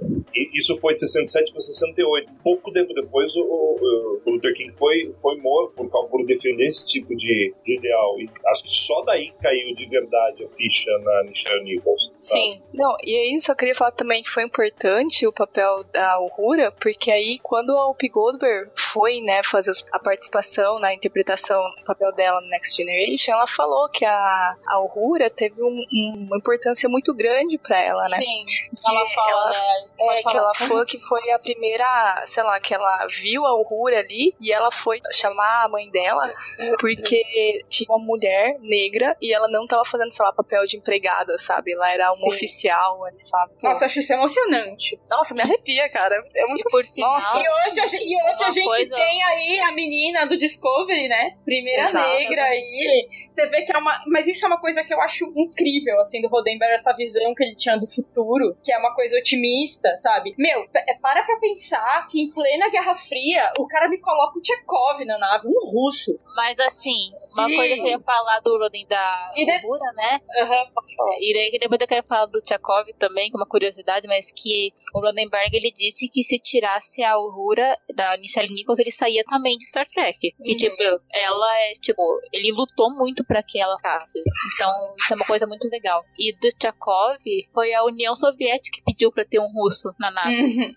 [0.55, 2.31] isso foi de 67 para 68.
[2.43, 6.87] Pouco tempo depois, o, o- o Luther King foi, foi morto por, por defender esse
[6.87, 8.19] tipo de, de ideal.
[8.21, 12.11] E acho que só daí caiu de verdade a ficha na Michelle Nichols.
[12.21, 12.41] sabe?
[12.41, 12.63] Sim.
[12.73, 17.11] Não, e aí só queria falar também que foi importante o papel da Uhura, porque
[17.11, 22.41] aí quando a Whoopi Goldberg foi, né, fazer a participação na interpretação do papel dela
[22.41, 27.15] no Next Generation, ela falou que a, a Uhura teve um- um- uma importância muito
[27.15, 28.19] grande pra ela, né?
[28.19, 28.45] Sim.
[28.87, 29.59] Ela fala, ela- né?
[30.01, 33.55] É, Pode que ela falou que foi a primeira, sei lá, que ela viu a
[33.55, 36.33] Uhura ali e ela foi chamar a mãe dela
[36.79, 41.02] porque tinha uma mulher negra e ela não tava fazendo, sei lá, papel de empregada,
[41.39, 41.73] sabe?
[41.73, 42.29] Ela era uma Sim.
[42.29, 43.53] oficial, ali, sabe?
[43.63, 45.01] Nossa, eu acho isso emocionante.
[45.11, 46.15] Nossa, me arrepia, cara.
[46.35, 47.39] É muito E por sinal, Nossa.
[47.39, 51.09] E hoje, a gente, e hoje a gente coisa- tem aí a menina do Discovery,
[51.09, 51.31] né?
[51.45, 52.09] Primeira Exato.
[52.19, 53.07] negra aí.
[53.31, 53.99] Você vê que é uma.
[54.07, 57.45] Mas isso é uma coisa que eu acho incrível, assim, do Roddenberry, essa visão que
[57.45, 60.35] ele tinha do futuro, que é uma coisa otimista, sabe?
[60.39, 64.43] Meu, é, para pra pensar que em plena Guerra Fria, o cara me coloca o
[64.43, 66.19] Tchekov na nave, um russo.
[66.37, 67.57] Mas assim, uma Sim.
[67.57, 70.21] coisa que eu ia falar do Roden da E de- Uhura, né?
[70.41, 71.17] Aham, falar.
[71.21, 74.33] E daí que depois eu quero falar do Tchakov também, que é uma curiosidade, mas
[74.33, 79.25] que o Rodenberg ele disse que se tirasse a Uhura da Nichelle Nichols, ele saía
[79.25, 80.19] também de Star Trek.
[80.19, 80.57] Que, Uhum.
[80.57, 82.03] tipo, ela é, tipo,
[82.33, 84.19] ele lutou muito pra que ela ficasse.
[84.55, 86.01] Então, isso é uma coisa muito legal.
[86.19, 87.19] E do Tchakov,
[87.53, 90.43] foi a União Soviética que pediu pra ter um russo na nave.
[90.43, 90.75] Uhum.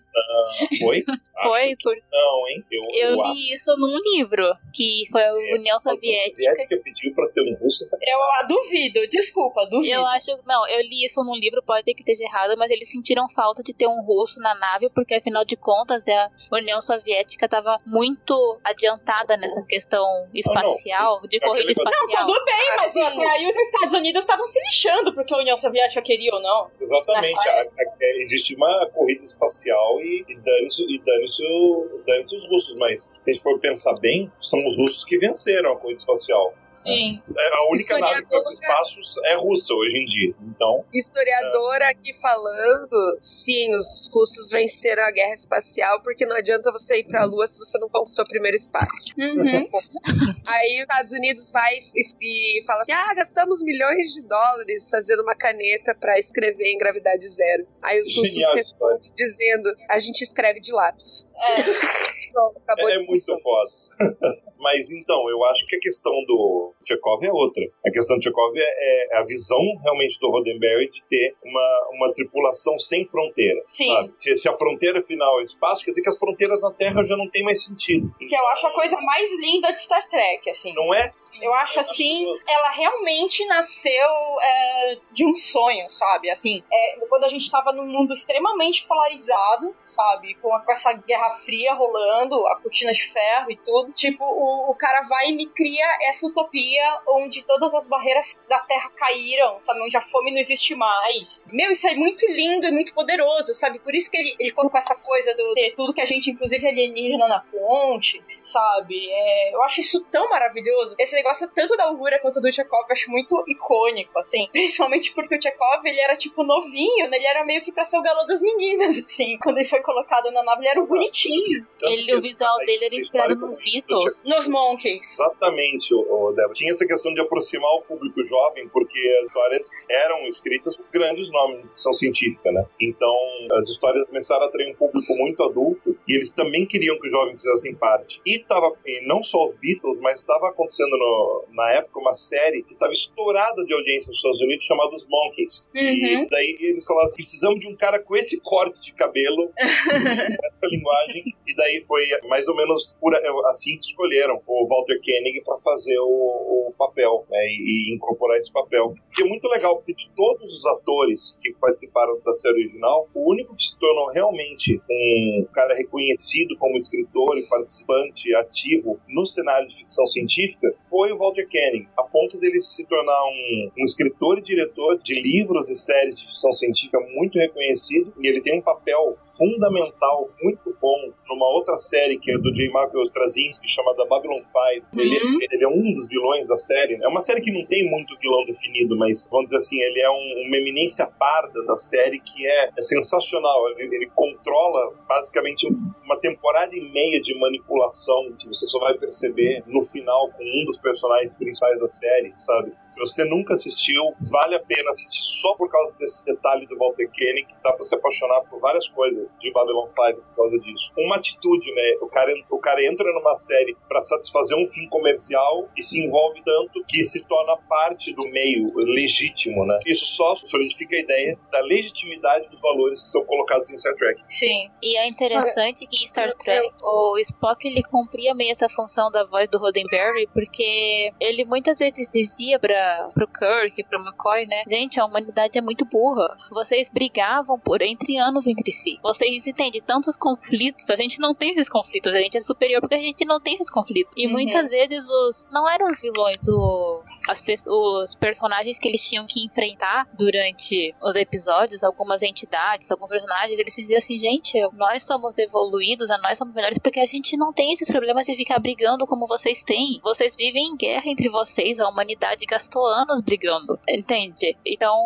[0.80, 1.04] Foi?
[1.42, 1.94] Foi, Acho por...
[2.10, 2.62] Não, hein?
[2.72, 6.80] Eu, eu acho li isso num livro, que foi a que União a Soviética Soviética
[6.82, 7.84] pediu pra ter um russo.
[7.84, 9.92] Eu ah, duvido, desculpa, duvido.
[9.92, 12.90] Eu acho, não, eu li isso num livro, pode ser que esteja errado, mas eles
[12.90, 17.44] sentiram falta de ter um russo na nave, porque afinal de contas a União Soviética
[17.46, 22.26] estava muito adiantada nessa questão espacial, de corrida Não, espacial.
[22.26, 23.02] tudo bem, mas Assim.
[23.02, 26.70] até aí os Estados Unidos estavam se lixando porque a União Soviética queria ou não.
[26.80, 27.48] Exatamente.
[27.48, 32.74] A- a- existe uma corrida espacial e, e dane-se e dane-se o- dane-se os russos,
[32.76, 36.54] mas se a gente for pensar bem, são os russos que venceram a corrida espacial.
[36.82, 37.22] Sim.
[37.36, 38.82] É, A única nave que vai para o Historiadora.
[38.82, 40.34] espaço é russa hoje em dia.
[40.42, 46.98] Então, Historiadora aqui falando, sim, os russos venceram a guerra espacial porque não adianta você
[46.98, 49.12] ir pra Lua se você não conquistou o primeiro espaço.
[49.18, 49.68] Uhum.
[50.46, 51.78] Aí os Estados Unidos vai
[52.20, 57.28] e fala assim: ah, gastamos milhões de dólares fazendo uma caneta pra escrever em gravidade
[57.28, 57.66] zero.
[57.82, 61.28] Aí os russos Genial respondem dizendo: a gente escreve de lápis.
[61.36, 62.25] É.
[62.36, 63.70] Pronto, acabou é, é muito foda.
[64.58, 67.64] Mas então, eu acho que a questão do Chekhov é outra.
[67.86, 72.12] A questão do Chekhov é, é a visão realmente do Roddenberry de ter uma, uma
[72.12, 73.62] tripulação sem fronteira.
[73.64, 73.88] Sim.
[73.88, 74.14] Sabe?
[74.18, 77.16] Se, se a fronteira final é espaço, quer dizer que as fronteiras na Terra já
[77.16, 78.14] não tem mais sentido.
[78.18, 80.74] Que eu acho a coisa mais linda de Star Trek, assim.
[80.74, 81.14] Não é?
[81.40, 84.06] Eu acho assim, ela realmente nasceu
[84.40, 86.30] é, de um sonho, sabe?
[86.30, 90.34] Assim, é, quando a gente tava num mundo extremamente polarizado, sabe?
[90.36, 93.92] Com, com essa Guerra Fria rolando, a cortina de ferro e tudo.
[93.92, 98.58] Tipo, o, o cara vai e me cria essa utopia onde todas as barreiras da
[98.60, 99.80] Terra caíram, sabe?
[99.82, 101.44] Onde a fome não existe mais.
[101.52, 103.78] Meu, isso é muito lindo e muito poderoso, sabe?
[103.78, 106.66] Por isso que ele, ele colocou essa coisa do ter tudo que a gente, inclusive
[106.66, 109.08] alienígena na ponte, sabe?
[109.10, 110.94] É, eu acho isso tão maravilhoso.
[110.98, 114.48] Esse negócio tanto da Uhura quanto do Chekhov eu acho muito icônico, assim.
[114.52, 117.16] Principalmente porque o Chekhov, ele era tipo novinho, né?
[117.16, 119.38] Ele era meio que pra ser o galã das meninas, assim.
[119.38, 121.66] Quando ele foi colocado na nave, ele era o bonitinho.
[121.82, 124.22] Ele, que o visual dele era inspirado do- nos Beatles.
[124.24, 125.02] Nos Monkeys.
[125.12, 126.52] Exatamente, o, o Débora.
[126.54, 131.30] Tinha essa questão de aproximar o público jovem, porque as histórias eram escritas por grandes
[131.30, 132.64] nomes de ficção científica, né?
[132.80, 133.14] Então,
[133.54, 137.12] as histórias começaram a atrair um público muito adulto e eles também queriam que os
[137.12, 138.20] jovens fizessem parte.
[138.24, 142.62] E tava, e não só os Beatles, mas estava acontecendo no- na época uma série
[142.62, 145.68] que estava estourada de audiência nos Estados Unidos chamada Os Monkeys.
[145.74, 145.82] Uhum.
[146.24, 150.66] E daí eles falaram assim, precisamos de um cara com esse corte de cabelo, essa
[150.68, 151.24] linguagem.
[151.46, 153.14] E daí foi foi mais ou menos por,
[153.48, 158.36] assim que escolheram o Walter Koenig para fazer o, o papel né, e, e, incorporar
[158.36, 158.94] esse papel.
[159.14, 163.30] Que é muito legal, porque de todos os atores que participaram da série original, o
[163.30, 169.68] único que se tornou realmente um cara reconhecido como escritor e participante ativo no cenário
[169.68, 174.38] de ficção científica foi o Walter Koenig, a ponto dele se tornar um, um escritor
[174.38, 178.62] e diretor de livros e séries de ficção científica muito reconhecido, e ele tem um
[178.62, 182.66] papel fundamental, muito bom, numa outra série que é do J.
[182.66, 184.52] Michael Straczynski, chamada Babylon 5.
[184.92, 185.00] Uhum.
[185.00, 186.98] Ele, ele, é um dos vilões da série.
[187.02, 190.10] É uma série que não tem muito vilão definido, mas vamos dizer assim, ele é
[190.10, 193.68] um, uma eminência parda da série que é, é sensacional.
[193.70, 195.66] Ele, ele, controla basicamente
[196.04, 200.64] uma temporada e meia de manipulação que você só vai perceber no final com um
[200.64, 202.72] dos personagens principais da série, sabe?
[202.88, 207.08] Se você nunca assistiu, vale a pena assistir só por causa desse detalhe do Walter
[207.08, 210.92] Koenig, que dá pra se apaixonar por várias coisas de Babylon 5 por causa disso.
[210.96, 211.98] Uma atitude, né?
[212.00, 216.42] O cara, o cara entra numa série para satisfazer um fim comercial e se envolve
[216.42, 219.78] tanto que se torna parte do meio legítimo, né?
[219.86, 224.20] Isso só solidifica a ideia da legitimidade dos valores que são colocados em Star Trek.
[224.28, 229.10] Sim, e é interessante que em Star Trek o Spock ele cumpria meio essa função
[229.10, 234.62] da voz do Roddenberry porque ele muitas vezes dizia para pro Kirk, pro McCoy, né?
[234.66, 236.36] Gente, a humanidade é muito burra.
[236.50, 238.98] Vocês brigavam por entre anos entre si.
[239.02, 242.94] Vocês entendem tantos conflitos, a gente não tem esses conflitos, a gente é superior porque
[242.94, 244.12] a gente não tem esses conflitos.
[244.16, 244.32] E uhum.
[244.32, 249.44] muitas vezes os não eram os vilões, o, as, os personagens que eles tinham que
[249.44, 256.08] enfrentar durante os episódios, algumas entidades, alguns personagens, eles diziam assim, gente, nós somos evoluídos,
[256.22, 259.62] nós somos melhores porque a gente não tem esses problemas de ficar brigando como vocês
[259.62, 260.00] têm.
[260.02, 264.56] Vocês vivem em guerra entre vocês, a humanidade gastou anos brigando, entende?
[264.64, 264.96] Então,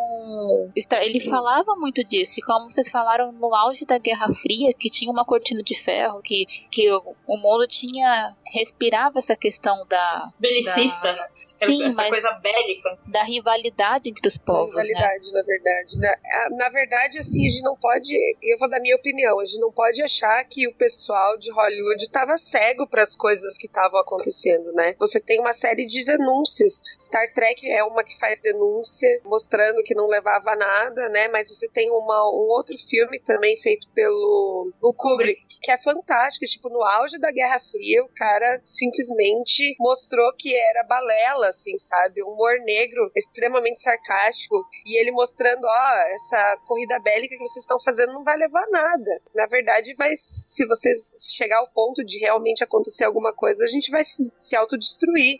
[1.02, 5.10] ele falava muito disso, e como vocês falaram no auge da Guerra Fria, que tinha
[5.10, 11.12] uma cortina de ferro, que, que o, o mundo tinha respirava essa questão da belicista,
[11.12, 11.28] da...
[11.40, 14.82] Sim, essa coisa bélica, da rivalidade entre os povos, né?
[14.82, 15.40] rivalidade, né?
[15.40, 15.98] na verdade.
[15.98, 19.60] Na, na verdade, assim, a gente não pode, eu vou dar minha opinião, a gente
[19.60, 24.00] não pode achar que o pessoal de Hollywood estava cego para as coisas que estavam
[24.00, 24.94] acontecendo, né?
[24.98, 26.80] Você tem uma série de denúncias.
[26.98, 31.28] Star Trek é uma que faz denúncia, mostrando que não levava a nada, né?
[31.28, 36.39] Mas você tem uma, um outro filme também feito pelo o Kubrick, que é fantástico,
[36.46, 42.22] tipo, no auge da Guerra Fria, o cara simplesmente mostrou que era balela, assim, sabe?
[42.22, 44.64] Um humor negro extremamente sarcástico.
[44.86, 48.70] E ele mostrando, ó, essa corrida bélica que vocês estão fazendo não vai levar a
[48.70, 49.22] nada.
[49.34, 53.90] Na verdade, vai, se vocês chegar ao ponto de realmente acontecer alguma coisa, a gente
[53.90, 55.38] vai se, se autodestruir.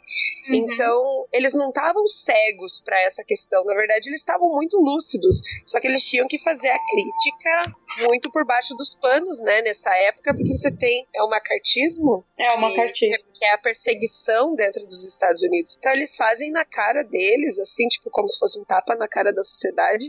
[0.49, 0.55] Uhum.
[0.55, 3.65] Então, eles não estavam cegos para essa questão.
[3.65, 5.41] Na verdade, eles estavam muito lúcidos.
[5.67, 7.75] Só que eles tinham que fazer a crítica
[8.07, 9.63] muito por baixo dos panos, né?
[9.63, 12.25] Nessa época, porque você tem é o macartismo.
[12.39, 13.33] É o macartismo.
[13.35, 15.77] Que é a perseguição dentro dos Estados Unidos.
[15.79, 19.33] Então, eles fazem na cara deles, assim, tipo, como se fosse um tapa na cara
[19.33, 20.05] da sociedade,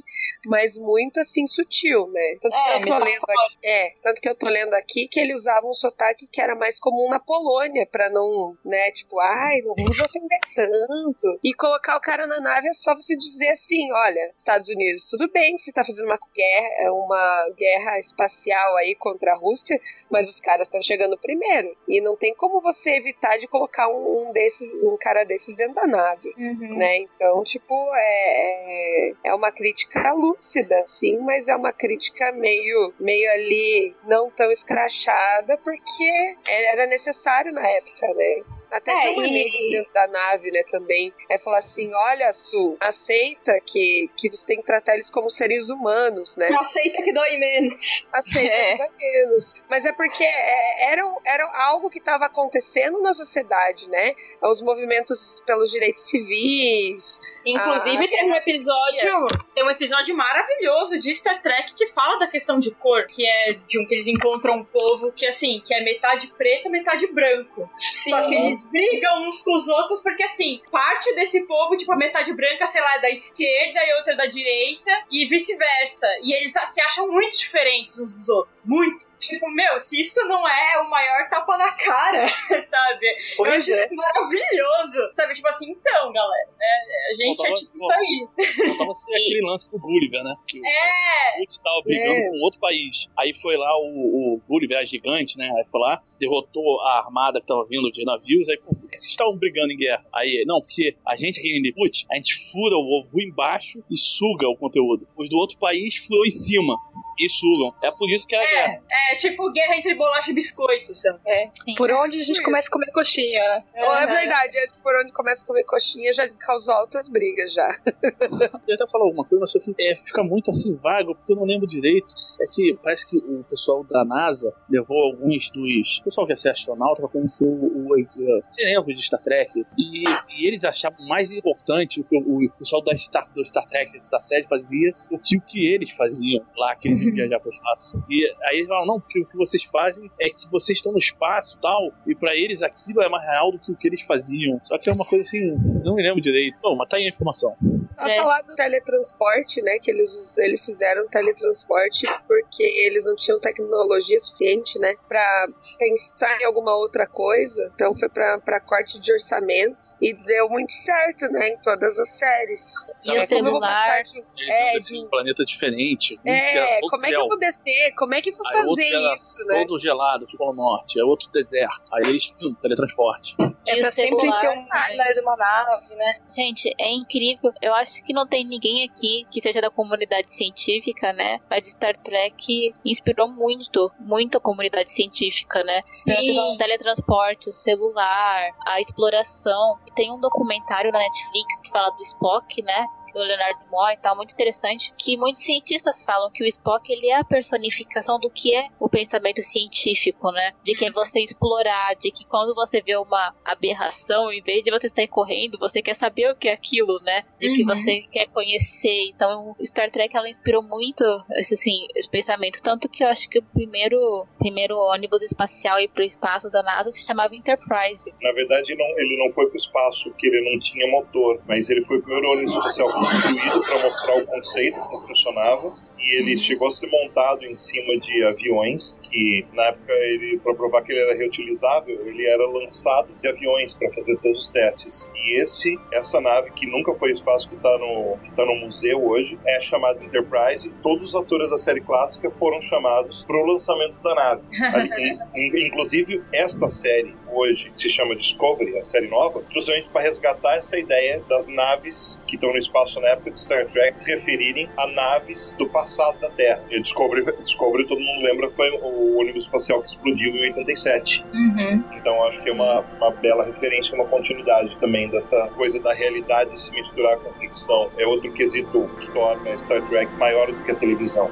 [0.45, 2.37] mas muito assim sutil, né?
[2.41, 5.19] Tanto é, que eu tô lendo aqui, é, tanto que eu tô lendo aqui que
[5.19, 9.61] ele usava um sotaque que era mais comum na Polônia, para não, né, tipo, ai,
[9.61, 11.39] não vamos ofender tanto.
[11.43, 15.31] E colocar o cara na nave é só você dizer assim, olha, Estados Unidos, tudo
[15.31, 20.27] bem que você tá fazendo uma guerra, uma guerra espacial aí contra a Rússia, mas
[20.27, 21.75] os caras estão chegando primeiro.
[21.87, 25.75] E não tem como você evitar de colocar um, um desses, um cara desses dentro
[25.75, 26.77] da nave, uhum.
[26.77, 26.97] né?
[26.99, 33.31] Então, tipo, é, é, é uma crítica lúcida, sim, mas é uma crítica meio, meio
[33.31, 38.43] ali não tão escrachada, porque era necessário na época, né?
[38.71, 39.71] Até é, tem um e...
[39.71, 41.13] dentro da nave, né, também.
[41.29, 45.69] É falar assim: olha, Su, aceita que, que você tem que tratar eles como seres
[45.69, 46.49] humanos, né?
[46.57, 48.07] Aceita que dói menos.
[48.13, 48.71] Aceita é.
[48.71, 49.53] que dói menos.
[49.69, 54.15] Mas é porque é, era, era algo que estava acontecendo na sociedade, né?
[54.41, 57.19] Os movimentos pelos direitos civis.
[57.45, 59.27] Inclusive, tem um episódio.
[59.53, 63.53] Tem um episódio maravilhoso de Star Trek que fala da questão de cor, que é
[63.53, 67.69] de um que eles encontram um povo que assim, que é metade preto, metade branco.
[67.77, 68.11] Sim.
[68.11, 71.91] Só que eles eles brigam uns com os outros, porque assim, parte desse povo, tipo,
[71.91, 76.07] a metade branca, sei lá, é da esquerda e outra é da direita, e vice-versa.
[76.23, 78.61] E eles se acham muito diferentes uns dos outros.
[78.65, 79.11] Muito.
[79.21, 82.25] Tipo, meu, se isso não é o maior tapa na cara,
[82.59, 83.05] sabe?
[83.37, 83.85] Pois eu acho é.
[83.85, 85.13] isso maravilhoso.
[85.13, 86.65] Sabe, tipo assim, então, galera, né?
[87.11, 88.27] A gente é tipo isso aí.
[88.67, 90.35] Faltava ser aquele lance do Gulliver, né?
[90.47, 91.43] Que é!
[91.43, 92.29] O tava brigando é.
[92.29, 93.07] com outro país.
[93.15, 95.51] Aí foi lá o, o Gulliver, a gigante, né?
[95.55, 99.11] Aí foi lá, derrotou a armada que tava vindo de navios, aí por que vocês
[99.11, 100.05] estavam brigando em guerra?
[100.13, 103.97] Aí, não, porque a gente aqui em Lilliput, a gente fura o ovo embaixo e
[103.97, 105.07] suga o conteúdo.
[105.15, 106.75] Os do outro país furou em cima.
[107.19, 107.73] E sugam.
[107.81, 108.83] É por isso que é a guerra.
[108.89, 111.19] É, é tipo guerra entre bolacha e biscoito, sabe?
[111.25, 111.49] É.
[111.63, 111.75] Sim.
[111.75, 113.63] Por onde a gente começa a comer coxinha, né?
[113.83, 117.69] Ou é verdade, é por onde começa a comer coxinha já causou altas brigas já.
[118.67, 121.35] Eu até falar alguma coisa, mas só que é, fica muito assim vago, porque eu
[121.35, 122.13] não lembro direito.
[122.41, 125.99] É que parece que o pessoal da NASA levou alguns dos.
[125.99, 129.65] O pessoal que ia ser astronauta pra conhecer o, o, o cinema de Star Trek.
[129.77, 133.67] E, e eles achavam mais importante o que o, o pessoal da Star, do Star
[133.67, 137.39] Trek, da série, fazia do que o que eles faziam lá, que eles iam viajar
[137.39, 138.03] pro espaço.
[138.09, 140.97] E aí eles falam, não, porque o que vocês fazem é que vocês estão no
[140.97, 144.01] espaço e tal, e pra eles aquilo é mais real do que o que eles
[144.01, 144.59] faziam.
[144.63, 146.57] Só que é uma coisa assim, não me lembro direito.
[146.63, 147.55] Não, mas tá aí a informação.
[148.01, 148.15] Pra É.
[148.17, 149.77] falar do teletransporte, né?
[149.79, 154.95] Que eles, eles fizeram teletransporte porque eles não tinham tecnologia suficiente, né?
[155.07, 155.47] Pra
[155.77, 157.71] pensar em alguma outra coisa.
[157.75, 159.77] Então foi pra, pra corte de orçamento.
[160.01, 161.49] E deu muito certo, né?
[161.49, 162.71] Em todas as séries.
[163.03, 164.03] E o É, vou celular.
[164.03, 166.19] de- É, de- um planeta diferente.
[166.25, 167.21] É, como é que céu.
[167.21, 167.93] eu vou descer?
[167.95, 169.65] Como é que eu vou Aí fazer isso, né?
[169.65, 170.99] Todo gelado, ficou no norte.
[170.99, 171.83] É outro deserto.
[171.93, 173.35] Aí eles, hum, teletransporte.
[173.67, 176.15] É E pra sempre celular ter um mais de uma nave, né?
[176.35, 177.53] Gente, é incrível.
[177.61, 181.39] Eu acho que não tem ninguém aqui que seja da comunidade científica, né?
[181.49, 185.81] Mas Star Trek inspirou muito, muito a comunidade científica, né?
[185.87, 186.57] Sim.
[186.57, 189.79] Teletransporte, o celular, a exploração.
[189.95, 192.85] Tem um documentário na Netflix que fala do Spock, né?
[193.13, 197.07] Do Leonardo Nimoy e tal, muito interessante, que muitos cientistas falam que o Spock ele
[197.07, 200.53] é a personificação do que é o pensamento científico, né?
[200.63, 204.71] De que é você explorar, de que quando você vê uma aberração, em vez de
[204.71, 207.23] você sair correndo, você quer saber o que é aquilo, né?
[207.39, 207.67] De que Uhum.
[207.75, 209.09] você quer conhecer.
[209.09, 211.03] Então, o Star Trek ela inspirou muito
[211.35, 215.87] esse assim, esse pensamento, tanto que eu acho que o primeiro primeiro ônibus espacial aí
[215.87, 218.11] pro espaço da NASA se chamava Enterprise.
[218.21, 221.69] Na verdade, não, ele não foi para o espaço, porque ele não tinha motor, mas
[221.69, 225.73] ele foi o primeiro ônibus espacial construído para mostrar o conceito, como funcionava.
[226.01, 230.55] E ele chegou a ser montado em cima de aviões, que na época, ele para
[230.55, 235.11] provar que ele era reutilizável, ele era lançado de aviões para fazer todos os testes.
[235.15, 239.03] E esse, essa nave que nunca foi espaço, que está no, que tá no museu
[239.05, 240.71] hoje, é chamada Enterprise.
[240.81, 244.41] Todos os atores da série clássica foram chamados para o lançamento da nave.
[244.73, 250.55] Ali, in- inclusive, esta série hoje se chama Discovery, a série nova, justamente para resgatar
[250.57, 254.67] essa ideia das naves que estão no espaço na época de Star Trek se referirem
[254.77, 256.63] a naves do passado da Terra.
[256.69, 261.25] E Discovery, Discovery todo mundo lembra, foi o ônibus espacial que explodiu em 87.
[261.33, 261.83] Uhum.
[261.97, 266.61] Então acho que é uma, uma bela referência, uma continuidade também dessa coisa da realidade
[266.61, 267.89] se misturar com ficção.
[267.97, 271.29] É outro quesito que torna Star Trek maior do que a televisão.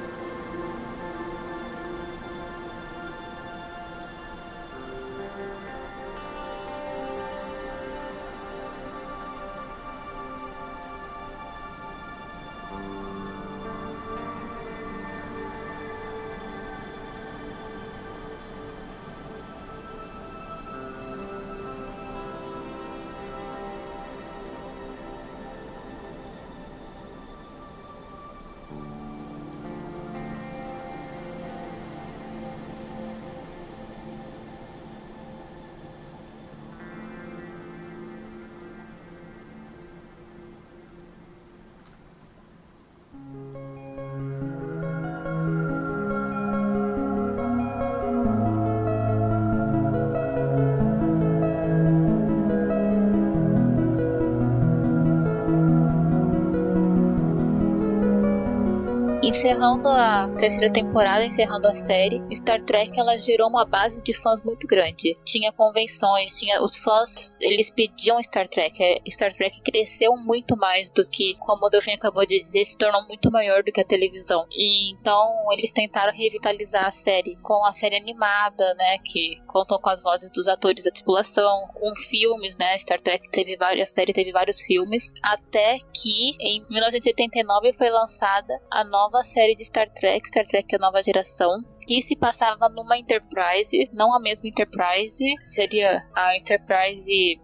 [59.60, 64.42] Encerrando a terceira temporada, encerrando a série, Star Trek ela gerou uma base de fãs
[64.42, 65.16] muito grande.
[65.24, 68.82] Tinha convenções, tinha os fãs, eles pediam Star Trek.
[68.82, 72.76] É, Star Trek cresceu muito mais do que, como o Delfim acabou de dizer, se
[72.76, 74.46] tornou muito maior do que a televisão.
[74.50, 79.90] E então eles tentaram revitalizar a série com a série animada, né, que contam com
[79.90, 84.12] as vozes dos atores da tripulação, com filmes, né, Star Trek teve várias, a série
[84.12, 90.19] teve vários filmes, até que em 1979 foi lançada a nova série de Star Trek,
[90.28, 96.06] Star Trek A Nova Geração, que se passava numa Enterprise, não a mesma Enterprise, seria
[96.14, 97.40] a Enterprise.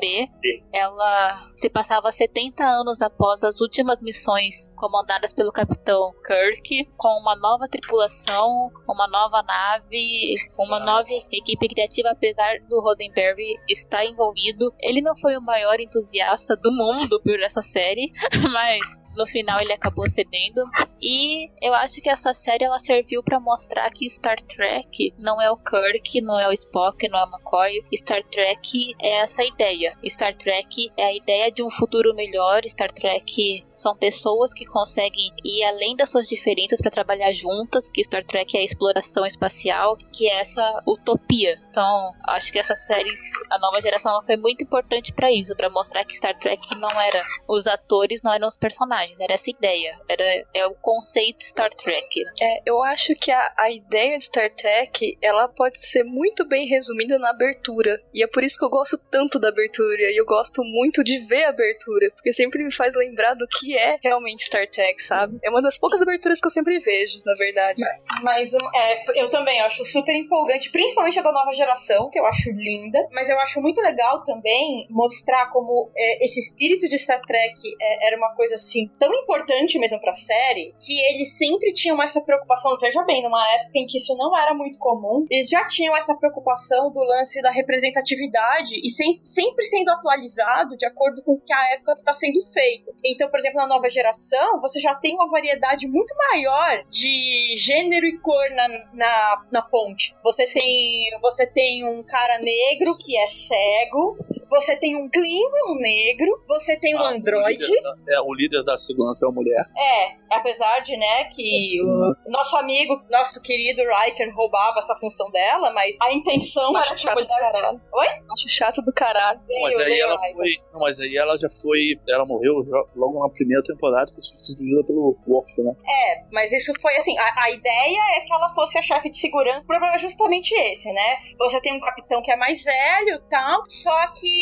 [0.00, 0.28] B.
[0.72, 7.36] Ela se passava 70 anos após as últimas missões comandadas pelo Capitão Kirk, com uma
[7.36, 14.72] nova tripulação, uma nova nave, uma nova equipe criativa, apesar do Roddenberry estar envolvido.
[14.80, 18.12] Ele não foi o maior entusiasta do mundo por essa série,
[18.52, 18.80] mas
[19.18, 20.64] no final ele acabou cedendo.
[21.02, 25.50] E eu acho que essa série ela serviu para mostrar que Star Trek não é
[25.50, 27.84] o Kirk, não é o Spock, não é o McCoy.
[27.94, 29.96] Star Trek é essa ideia.
[30.08, 32.62] Star Trek é a ideia de um futuro melhor.
[32.66, 37.88] Star Trek são pessoas que conseguem ir além das suas diferenças para trabalhar juntas.
[37.88, 41.60] Que Star Trek é a exploração espacial, que é essa utopia.
[41.78, 43.08] Então, acho que essa série,
[43.48, 47.24] a nova geração, foi muito importante para isso, para mostrar que Star Trek não era
[47.46, 52.24] os atores, não eram os personagens, era essa ideia, era é o conceito Star Trek.
[52.42, 56.66] É, eu acho que a, a ideia de Star Trek, ela pode ser muito bem
[56.66, 58.02] resumida na abertura.
[58.12, 60.10] E é por isso que eu gosto tanto da abertura.
[60.10, 62.10] E eu gosto muito de ver a abertura.
[62.10, 65.38] Porque sempre me faz lembrar do que é realmente Star Trek, sabe?
[65.44, 67.80] É uma das poucas aberturas que eu sempre vejo, na verdade.
[68.22, 71.67] Mas um, é, eu também acho super empolgante, principalmente a da nova geração,
[72.10, 73.06] que eu acho linda.
[73.12, 78.06] Mas eu acho muito legal também mostrar como é, esse espírito de Star Trek é,
[78.06, 82.76] era uma coisa assim tão importante mesmo pra série, que eles sempre tinham essa preocupação.
[82.80, 86.14] Veja bem, numa época em que isso não era muito comum, eles já tinham essa
[86.14, 91.52] preocupação do lance da representatividade e sem, sempre sendo atualizado de acordo com o que
[91.52, 92.92] a época está sendo feito.
[93.04, 98.06] Então, por exemplo, na nova geração, você já tem uma variedade muito maior de gênero
[98.06, 100.14] e cor na, na, na ponte.
[100.22, 104.16] Você tem, você tem um cara negro que é cego,
[104.48, 107.64] você tem um Klingon negro, você tem um Ah, androide.
[107.64, 109.66] O líder, da- é, o líder da segurança é uma mulher.
[109.76, 115.70] É, apesar de, né, que o nosso amigo, nosso querido Riker roubava essa função dela,
[115.72, 117.80] mas a intenção era tipo, chato do caralho.
[117.92, 118.06] Oi?
[118.32, 119.40] Acho chato do caralho.
[119.48, 120.36] Não, mas aí ela Riker.
[120.36, 120.50] foi.
[120.72, 121.98] Não, mas aí ela já foi.
[122.08, 122.64] Ela morreu
[122.96, 125.72] logo na primeira temporada, foi substituída pelo Worf, né?
[125.88, 129.18] É, mas isso foi assim, a, a ideia é que ela fosse a chefe de
[129.18, 129.60] segurança.
[129.60, 131.16] O problema é justamente esse, né?
[131.38, 134.37] Você tem um capitão que é mais velho e tal, só que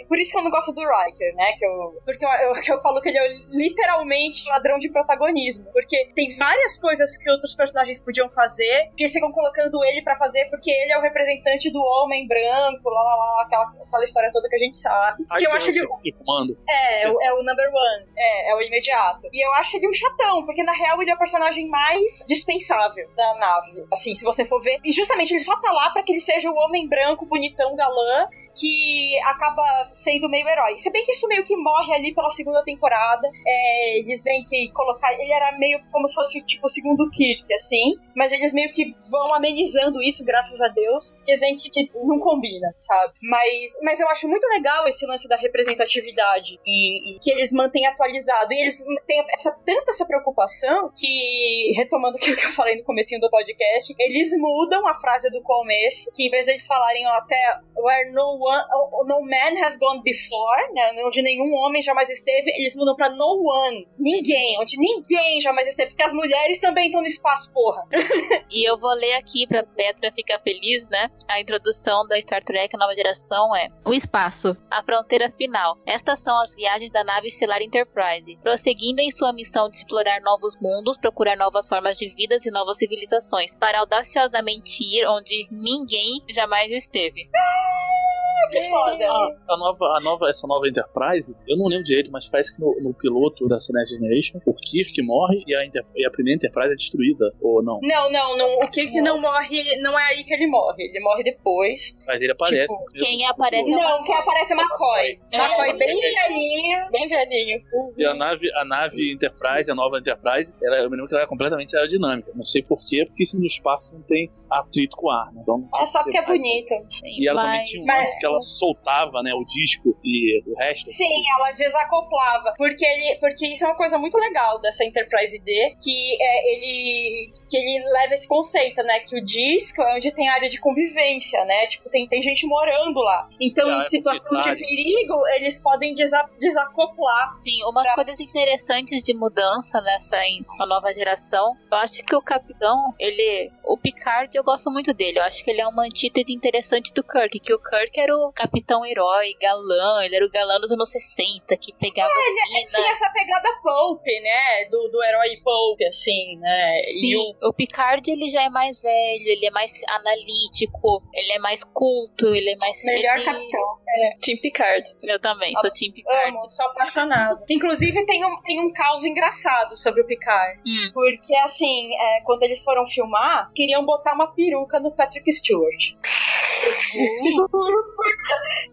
[0.00, 1.52] é por isso que eu não gosto do Riker, né?
[1.58, 5.70] Que eu, porque eu, eu, que eu falo que ele é literalmente ladrão de protagonismo,
[5.72, 10.16] porque tem várias coisas que outros personagens podiam fazer, que eles ficam colocando ele pra
[10.16, 14.30] fazer porque ele é o representante do homem branco, lá lá lá, aquela, aquela história
[14.32, 15.24] toda que a gente sabe.
[15.30, 15.86] Aí que eu acho ele
[16.24, 16.56] comando.
[16.68, 18.06] é, é o- é o number one.
[18.16, 19.28] É, é o imediato.
[19.32, 23.08] E eu acho ele um chatão, porque na real ele é o personagem mais dispensável
[23.16, 23.84] da nave.
[23.92, 24.78] Assim, se você for ver.
[24.84, 28.28] E justamente ele só tá lá pra que ele seja o homem branco, bonitão, galã,
[28.58, 30.78] que acaba sendo meio herói.
[30.78, 33.28] Se bem que isso meio que morre ali pela segunda temporada.
[33.46, 35.12] É, eles veem que colocar.
[35.14, 37.94] Ele era meio como se fosse tipo o segundo Kirk, assim.
[38.14, 41.10] Mas eles meio que vão amenizando isso, graças a Deus.
[41.10, 43.14] Porque veem que, que não combina, sabe?
[43.22, 47.86] Mas, mas eu acho muito legal esse lance da representatividade e, e que eles mantêm
[47.86, 48.52] atualizado.
[48.52, 53.20] E eles têm essa, tanta essa preocupação que, retomando aquilo que eu falei no comecinho
[53.20, 57.60] do podcast, eles mudam a frase do começo, que em vez de eles falarem até
[57.76, 58.64] where no one,
[59.06, 63.42] no man has gone before, né, onde nenhum homem jamais esteve, eles mudam pra no
[63.44, 67.84] one, ninguém, onde ninguém jamais esteve, porque as mulheres também estão no espaço, porra.
[68.50, 71.10] E eu vou ler aqui pra Petra ficar feliz, né?
[71.26, 75.76] A introdução da Star Trek Nova Geração é: O espaço, a fronteira final.
[75.84, 80.56] Estas são as viagens da nave estelar Enterprise, prosseguindo em sua missão de explorar novos
[80.60, 86.70] mundos, procurar novas formas de vidas e novas civilizações, para audaciosamente ir onde ninguém jamais
[86.70, 87.28] esteve.
[88.50, 89.04] Que foda.
[89.04, 92.60] A, a nova, a nova, essa nova Enterprise, eu não lembro direito, mas parece que
[92.62, 96.36] no, no piloto da Next Generation, o Kirk morre e a, Enter- e a primeira
[96.36, 97.78] Enterprise é destruída, ou não?
[97.82, 98.58] Não, não, não.
[98.60, 100.84] O Kirk não morre, não é aí que ele morre.
[100.84, 101.96] Ele morre depois.
[102.06, 102.66] Mas ele aparece.
[102.66, 105.18] Tipo, quem aparece é Não, quem aparece é McCoy.
[105.32, 107.60] É, McCoy é, bem velhinho, bem velhinho.
[107.96, 111.24] E a nave, a nave Enterprise, a nova Enterprise, ela, eu me lembro que ela
[111.24, 112.30] é completamente aerodinâmica.
[112.34, 115.40] Não sei porquê, porque se no espaço não tem atrito com o ar, né?
[115.42, 116.74] Então, É só que porque é mais- bonito.
[117.04, 120.42] E ela também Mas- tinha um mas- lance que ela soltava, né, o disco e
[120.46, 120.90] o resto.
[120.90, 122.54] Sim, ela desacoplava.
[122.56, 127.30] Porque, ele, porque isso é uma coisa muito legal dessa Enterprise D, que é, ele,
[127.48, 129.00] que ele leva esse conceito, né?
[129.00, 131.66] Que o disco é onde tem área de convivência, né?
[131.66, 133.28] Tipo, tem, tem gente morando lá.
[133.40, 134.66] Então, É, em é situação de proprietário.
[134.66, 137.38] perigo, eles podem desa- desacoplar.
[137.42, 141.56] Sim, umas Pra- coisas interessantes de mudança nessa em- na nova geração.
[141.70, 143.50] Eu acho que o Capitão, ele.
[143.64, 145.18] O Picard, eu gosto muito dele.
[145.18, 147.38] Eu acho que ele é uma antítese interessante do Kirk.
[147.40, 150.04] Que o Kirk era o capitão herói, galã.
[150.04, 152.74] Ele era o galã dos anos 60, que pegava as Tinha minas.
[152.74, 154.64] essa pegada pulp, né?
[154.70, 156.72] Do, do herói pulp, assim, né?
[156.92, 161.32] E o Sim, o Picard ele já é mais velho, ele é mais analítico, ele
[161.32, 162.82] é mais culto, ele é mais.
[162.84, 163.84] melhor ele- capitão.
[164.22, 164.88] Team Picard.
[165.04, 166.28] Eu também, sou Team Picard.
[166.36, 167.44] Amo, sou apaixonada.
[167.48, 170.58] Inclusive, tem um, tem um caos engraçado sobre o Picard.
[170.66, 170.90] Hum.
[170.92, 175.92] Porque, assim, é, quando eles foram filmar, queriam botar uma peruca no Patrick Stewart.
[177.50, 178.03] Por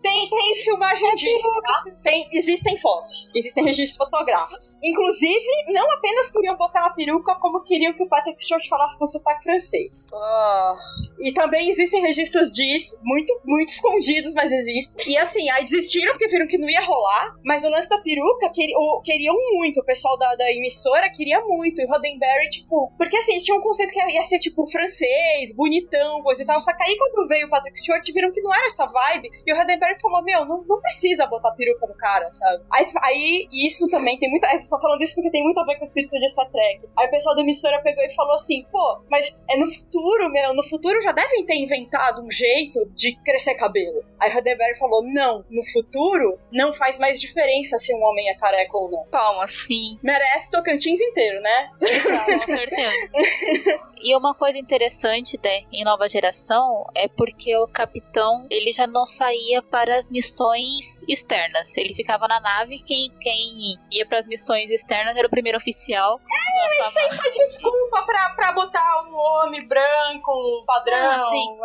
[0.01, 1.83] Tem, tem filmagem disso, tá?
[2.03, 4.75] Tem, existem fotos, existem registros fotográficos.
[4.83, 9.07] Inclusive, não apenas queriam botar uma peruca, como queriam que o Patrick Stewart falasse com
[9.07, 10.07] sotaque francês.
[10.11, 10.75] Oh,
[11.19, 15.11] E também existem registros disso, muito, muito escondidos, mas existem.
[15.13, 17.35] E assim, aí desistiram porque viram que não ia rolar.
[17.43, 19.79] Mas o lance da peruca queri- o- queriam muito.
[19.81, 21.81] O pessoal da, da emissora queria muito.
[21.81, 22.91] E Roddenberry, tipo.
[22.97, 26.59] Porque assim, eles tinham um conceito que ia ser, tipo, francês, bonitão, coisa e tal.
[26.59, 29.20] Só que aí quando veio o Patrick Stewart, viram que não era essa vibe.
[29.45, 32.63] E o Roddenberry falou: Meu, não, não precisa botar peruca no cara, sabe?
[32.71, 34.45] Aí, aí isso também tem muito.
[34.45, 36.81] Eu tô falando isso porque tem muito a ver com o espírito de Star Trek.
[36.97, 40.53] Aí o pessoal da emissora pegou e falou assim: Pô, mas é no futuro, meu.
[40.53, 44.03] No futuro já devem ter inventado um jeito de crescer cabelo.
[44.19, 48.35] Aí o Roddenberry falou: Não, no futuro não faz mais diferença se um homem é
[48.35, 49.05] careca ou não.
[49.05, 49.51] Palmas.
[49.51, 51.69] Sim, Merece Tocantins inteiro, né?
[52.25, 53.81] com certeza.
[54.03, 59.05] E uma coisa interessante né, em Nova Geração é porque o capitão ele já não
[59.11, 61.75] saía para as missões externas.
[61.77, 66.19] Ele ficava na nave, quem, quem ia para as missões externas era o primeiro oficial.
[66.19, 70.97] É, Isso aí foi desculpa pra, pra botar um homem branco, padrão.
[70.97, 71.57] Ah, sim.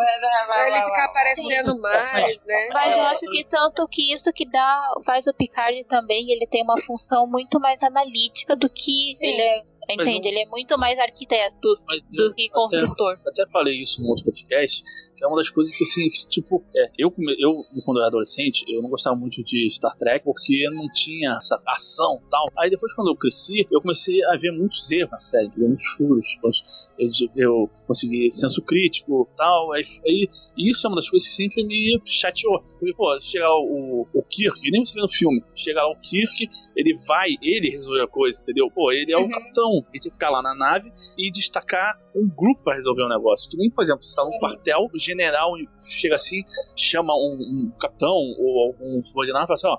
[0.46, 2.68] pra ele ficar aparecendo mais, né?
[2.72, 3.06] Mas eu É.
[3.06, 7.26] acho que tanto que isso que dá faz o Picard também, ele tem uma função
[7.26, 9.26] muito mais analítica do que Sim.
[9.26, 9.62] ele é.
[9.88, 10.28] Entende?
[10.28, 13.18] Ele é muito mais arquiteto Mas do que construtor.
[13.26, 14.82] até falei isso no outro podcast,
[15.16, 18.08] que é uma das coisas que, assim, que, tipo, é, eu, eu, quando eu era
[18.08, 22.50] adolescente, eu não gostava muito de Star Trek, porque não tinha essa ação e tal.
[22.58, 25.68] Aí depois, quando eu cresci, eu comecei a ver muitos erros na série, entendeu?
[25.68, 26.85] muitos furos.
[26.98, 29.72] Eu, eu consegui senso crítico e tal.
[29.72, 32.60] Aí, aí, isso é uma das coisas que sempre me chateou.
[32.78, 36.94] Porque, pô, chegar o, o Kirk, nem você vê no filme, chegar o Kirk, ele
[37.06, 38.70] vai, ele resolver a coisa, entendeu?
[38.70, 39.30] Pô, ele é o Uhum.
[39.30, 39.72] capitão.
[39.92, 43.50] Ele tem que ficar lá na nave e destacar um grupo para resolver o negócio.
[43.50, 45.52] Que nem, por exemplo, se tá num quartel, o general
[46.00, 46.42] chega assim,
[46.76, 49.78] chama um, um capitão ou algum subordinado e fala assim: ó,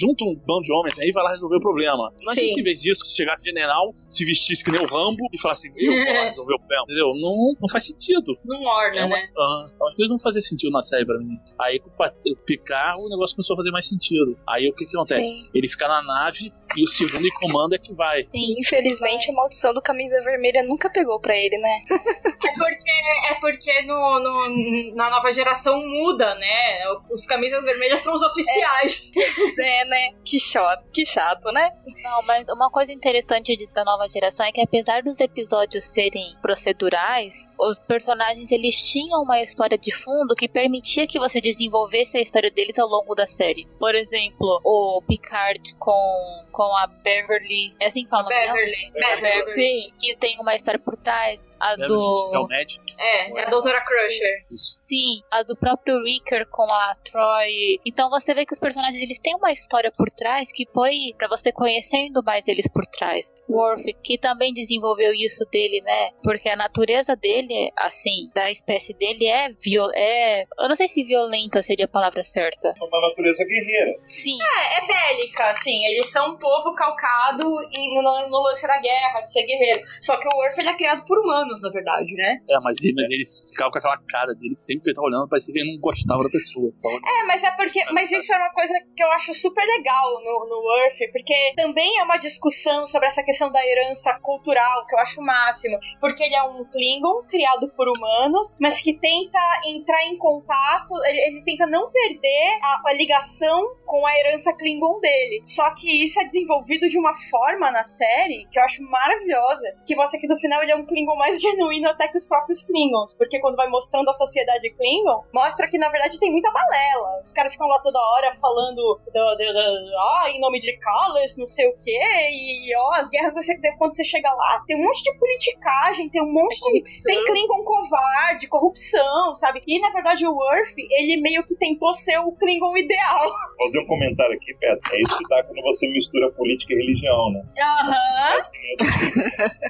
[0.00, 2.12] junta um bando de homens aí e vai lá resolver o problema.
[2.34, 2.54] Sim.
[2.54, 5.92] se em vez disso, chegasse general, se vestisse que nem o Rambo e falasse: eu
[6.04, 6.82] vou lá resolver o problema.
[6.84, 7.12] Entendeu?
[7.16, 8.38] Não, não faz sentido.
[8.44, 9.28] Não orna, É uma, né?
[9.36, 11.38] ah, as coisas não fazia sentido na série pra mim.
[11.58, 14.38] Aí com o Pat- o negócio começou a fazer mais sentido.
[14.48, 15.28] Aí o que, que acontece?
[15.28, 15.50] Sim.
[15.54, 18.26] Ele fica na nave e o segundo em comando é que vai.
[18.30, 18.54] Sim.
[18.58, 21.78] Infelizmente, a maldição do camisa vermelha nunca pegou pra ele, né?
[22.48, 22.90] É porque,
[23.30, 26.80] é porque no, no- na nova geração muda, né?
[27.10, 29.10] Os camisas vermelhas são os oficiais.
[29.58, 30.10] É, né?
[30.24, 31.70] Que chato, que chato, né?
[32.02, 37.46] Não, mas uma coisa interessante da nova geração é que apesar dos episódios serem procedurais,
[37.60, 42.50] os personagens eles tinham uma história de fundo que permitia que você desenvolvesse a história
[42.50, 43.68] deles ao longo da série.
[43.78, 48.30] Por exemplo, o Picard com, com a Beverly, é assim que fala?
[48.30, 48.92] Beverly.
[48.94, 49.52] Beverly.
[49.52, 51.46] Sim, que tem uma história por trás.
[51.60, 52.20] A Deve do.
[52.22, 52.84] ser o médico.
[52.98, 54.44] É, é a doutora Crusher.
[54.50, 54.76] Isso.
[54.80, 57.78] Sim, a do próprio Ricker com a Troy.
[57.84, 61.28] Então você vê que os personagens eles têm uma história por trás que foi pra
[61.28, 63.32] você conhecendo mais eles por trás.
[63.48, 66.10] Worf, que também desenvolveu isso dele, né?
[66.22, 71.02] Porque a natureza dele, assim, da espécie dele é viol é, eu não sei se
[71.04, 72.68] violenta seria a palavra certa.
[72.68, 73.98] É uma natureza guerreira.
[74.06, 75.84] Sim, É, é bélica, assim.
[75.86, 79.82] Eles são um povo calcado no, no lance da guerra, de ser guerreiro.
[80.02, 82.40] Só que o Worf ele é criado por humanos, na verdade, né?
[82.48, 85.28] É, mas ele, mas ele ficava com aquela cara dele, sempre que ele tava olhando,
[85.28, 86.72] parecia que ele não gostava da pessoa.
[86.76, 87.84] Então, É, mas é porque.
[87.92, 91.98] Mas isso é uma coisa que eu acho super legal no, no Worf, porque também
[91.98, 95.78] é uma discussão sobre essa questão da herança cultural, que eu acho o máximo.
[96.00, 101.20] Porque ele é um Klingon criado por humanos, mas que tenta entrar em contato, ele,
[101.20, 105.42] ele tenta não perder a, a ligação com a herança Klingon dele.
[105.44, 109.94] Só que isso é desenvolvido de uma forma na série que eu acho maravilhosa, que
[109.94, 113.14] mostra que no final ele é um Klingon mais genuíno até que os próprios Klingons.
[113.14, 117.20] Porque quando vai mostrando a sociedade Klingon, mostra que na verdade tem muita balela.
[117.24, 121.36] Os caras ficam lá toda hora falando do, do, do- ah, em nome de Callas,
[121.36, 121.98] não sei o quê,
[122.30, 126.22] e ó, as guerras você quando você chega lá, tem um monte de politicagem, tem
[126.22, 126.84] um monte de.
[127.04, 129.62] Tem Klingon covarde, corrupção, sabe?
[129.66, 133.20] E na verdade o Worf, ele meio que tentou ser o Klingon ideal.
[133.58, 134.80] Vou fazer um comentário aqui, Pedro.
[134.92, 137.42] É isso que dá quando você mistura política e religião, né?
[137.60, 138.46] Aham.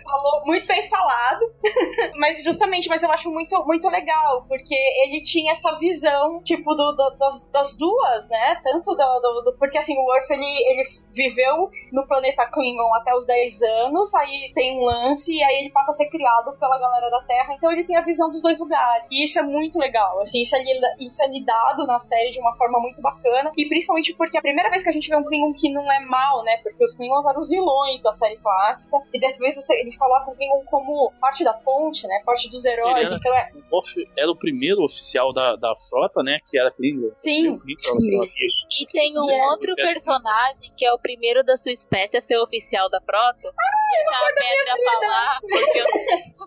[0.05, 1.53] Falou muito bem falado.
[2.19, 6.93] mas justamente, mas eu acho muito, muito legal, porque ele tinha essa visão, tipo, do,
[6.93, 8.61] do- das, das duas, né?
[8.63, 10.83] Tanto do, do- do- Porque assim, o Worf ele, ele
[11.13, 15.71] viveu no planeta Klingon até os 10 anos, aí tem um lance, e aí ele
[15.71, 18.59] passa a ser criado pela galera da Terra, então ele tem a visão dos dois
[18.59, 19.07] lugares.
[19.11, 20.63] E isso é muito legal, assim, isso é,
[21.01, 24.71] isso é lidado na série de uma forma muito bacana, e principalmente porque a primeira
[24.71, 26.59] vez que a gente vê um Klingon que não é mal, né?
[26.63, 30.37] Porque os Klingons eram os vilões da série clássica, e dessa vez eles colocam o
[30.37, 32.21] Klingon como parte da ponte, né?
[32.25, 33.51] Parte dos heróis, Ele era- então é.
[34.17, 36.41] Era o primeiro oficial da, da frota, né?
[36.47, 37.11] Que era Klingon.
[37.15, 37.59] Sim.
[37.67, 38.67] Isso.
[38.81, 39.83] E tem um É, outro é.
[39.83, 43.39] personagem que é o primeiro da sua espécie a ser oficial da frota.
[43.41, 43.53] Deixa
[44.11, 45.87] a pedra falar, porque eu-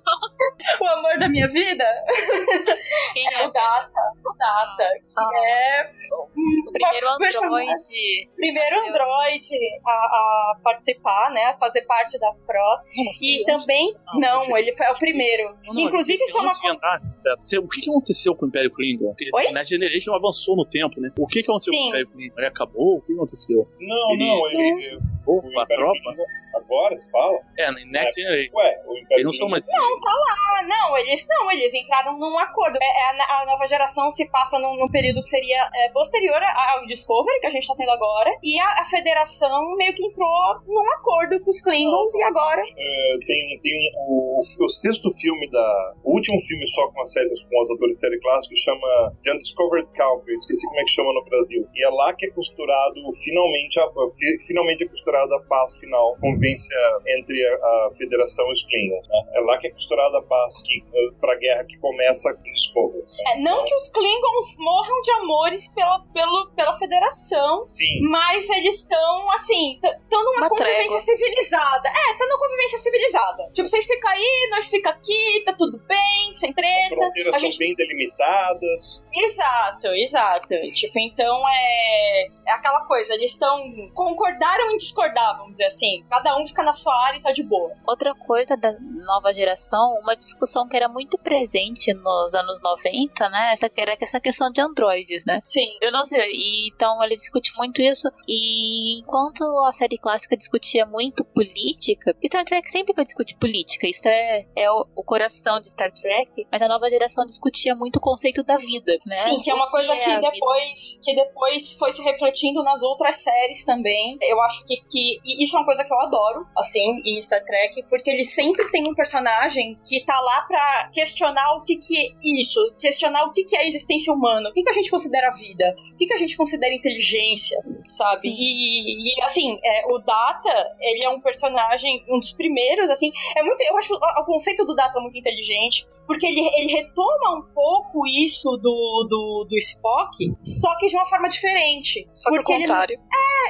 [0.82, 1.86] O amor da minha vida
[3.14, 3.92] quem é é o Data.
[4.26, 4.88] O Data.
[5.08, 5.30] Que Ah.
[5.48, 8.30] é o primeiro androide.
[8.36, 11.46] primeiro androide a, a participar, né?
[11.46, 12.84] A fazer parte da frota.
[13.22, 13.94] E também.
[14.16, 15.56] Não, ele foi é o primeiro.
[15.66, 16.98] Não, não, Inclusive, isso é uma entrar,
[17.40, 19.08] você- o que, aconteceu com o Império Klingon?
[19.10, 19.52] Porque Oi?
[19.52, 21.10] Na Generation avançou no tempo, né?
[21.18, 21.86] O que, aconteceu com Sim.
[21.86, 22.34] o Império Klingon?
[22.38, 22.98] Ele acabou?
[22.98, 23.68] O que aconteceu?
[23.80, 24.98] Não, Ele- não, ele.
[25.26, 26.16] Ou o a tropa?
[26.54, 27.40] Agora, você fala?
[27.58, 28.52] É, na Next Generation.
[28.58, 29.64] Ué, o Império Eles não são mais.
[29.66, 32.78] Ah, não, eles não, eles entraram num acordo.
[32.82, 36.42] É, é, a, a nova geração se passa num, num período que seria é, posterior
[36.44, 40.60] ao Discovery, que a gente tá tendo agora, e a, a federação meio que entrou
[40.68, 42.62] num acordo com os Klingons, e agora.
[42.62, 45.94] É, tem, tem um, o, o sexto filme da.
[46.04, 49.34] O último filme só com, a série, com os atores de série clássica chama The
[49.34, 51.68] Undiscovered Country, esqueci como é que chama no Brasil.
[51.74, 56.16] E é lá que é costurado finalmente a, fi- finalmente é costurada a paz final,
[56.22, 56.76] convivência
[57.08, 59.08] entre a, a Federação e os Klingons.
[59.10, 59.24] Né?
[59.36, 63.00] É lá que é costurada a paz que, eh, pra guerra que começa com Discovery.
[63.00, 63.34] né?
[63.34, 68.02] É, não que os Klingons morram de amores pela, pelo, pela federação, Sim.
[68.10, 71.00] mas eles estão, assim, estão numa Uma convivência trégua.
[71.02, 71.90] civilizada.
[71.90, 73.50] É, tá numa convivência civilizada.
[73.54, 76.96] Tipo, vocês ficam aí, nós fica aqui, tá tudo bem, sem As treta.
[76.96, 79.06] fronteiras A são gente bem delimitadas.
[79.14, 80.56] Exato, exato.
[80.74, 83.60] Tipo, então é, é aquela coisa, eles estão.
[83.94, 86.04] concordaram em discordar, vamos dizer assim.
[86.10, 87.74] Cada um fica na sua área e tá de boa.
[87.88, 93.54] Outra coisa da nova geração, uma discussão que era muito presente nos anos 90, né?
[93.54, 95.42] Essa que era essa questão de androides, né?
[95.44, 95.70] Sim.
[95.82, 98.08] Eu não sei, e, então ele discute muito isso.
[98.28, 104.08] E enquanto a série clássica discutia muito política, Star Trek sempre vai discutir política, isso
[104.08, 108.00] é, é o, o coração de Star Trek, mas a nova geração discutia muito o
[108.00, 109.16] conceito da vida, né?
[109.28, 110.32] Sim, que é uma coisa é que a vida?
[110.32, 114.18] depois, que depois foi se refletindo nas outras séries também.
[114.22, 117.44] Eu acho que, que e isso é uma coisa que eu adoro, assim, em Star
[117.46, 121.98] Trek, porque ele sempre tem um personagem que tá lá pra questionar o que que
[121.98, 124.92] é isso, questionar o que que é a existência humana, o que que a gente
[124.92, 128.30] considera vida, o que que a gente considera inteligência, sabe?
[128.30, 133.44] E, e, assim, é, o Data, ele é um personagem, um dos primeiros, assim, é
[133.44, 138.06] muito, eu acho o, conceito do Data muito inteligente, porque ele, ele retoma um pouco
[138.08, 142.08] isso do, do, do Spock, só que de uma forma diferente.
[142.14, 143.00] Só que porque o ele, contrário.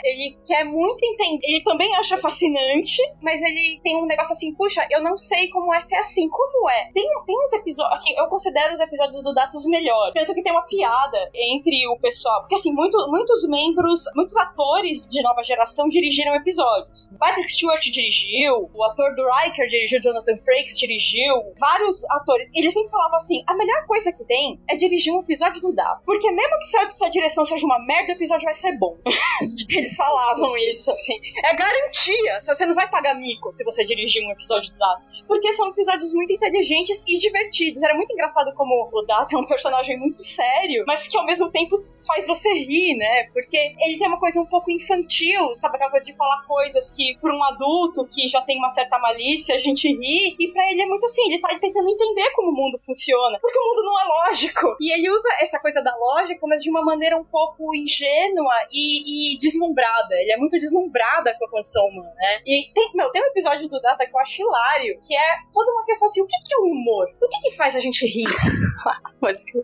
[0.03, 1.30] ele quer muito entender.
[1.43, 5.73] Ele também acha fascinante, mas ele tem um negócio assim, puxa, eu não sei como
[5.73, 6.29] é ser assim.
[6.29, 6.91] Como é?
[6.93, 10.13] Tem, tem uns episódios, assim, eu considero os episódios do Data os melhores.
[10.13, 12.41] Tanto que tem uma piada entre o pessoal.
[12.41, 17.09] Porque, assim, muito, muitos membros, muitos atores de nova geração dirigiram episódios.
[17.19, 22.49] Patrick Stewart dirigiu, o ator do Riker dirigiu, Jonathan Frakes dirigiu, vários atores.
[22.55, 26.01] Eles sempre falavam assim: a melhor coisa que tem é dirigir um episódio do Data.
[26.05, 28.97] Porque mesmo que sua, sua direção seja uma merda, o episódio vai ser bom.
[29.69, 31.19] Eles falavam isso, assim.
[31.43, 32.39] É garantia.
[32.41, 35.01] Você não vai pagar mico se você dirigir um episódio do Data.
[35.27, 37.83] Porque são episódios muito inteligentes e divertidos.
[37.83, 41.51] Era muito engraçado como o Data é um personagem muito sério, mas que ao mesmo
[41.51, 43.25] tempo faz você rir, né?
[43.33, 45.75] Porque ele tem uma coisa um pouco infantil, sabe?
[45.75, 49.55] Aquela coisa de falar coisas que, pra um adulto que já tem uma certa malícia,
[49.55, 50.35] a gente ri.
[50.39, 53.39] E pra ele é muito assim, ele tá tentando entender como o mundo funciona.
[53.41, 54.75] Porque o mundo não é lógico.
[54.79, 59.33] E ele usa essa coisa da lógica, mas de uma maneira um pouco ingênua e,
[59.33, 60.15] e deslumbrada.
[60.15, 60.57] Ele é muito
[61.11, 62.41] deslumbrada com a condição humana, né?
[62.45, 65.71] E tem, meu, tem um episódio do Data que eu acho hilário, que é toda
[65.71, 67.07] uma questão assim, o que, que é o humor?
[67.21, 68.25] O que, que faz a gente rir?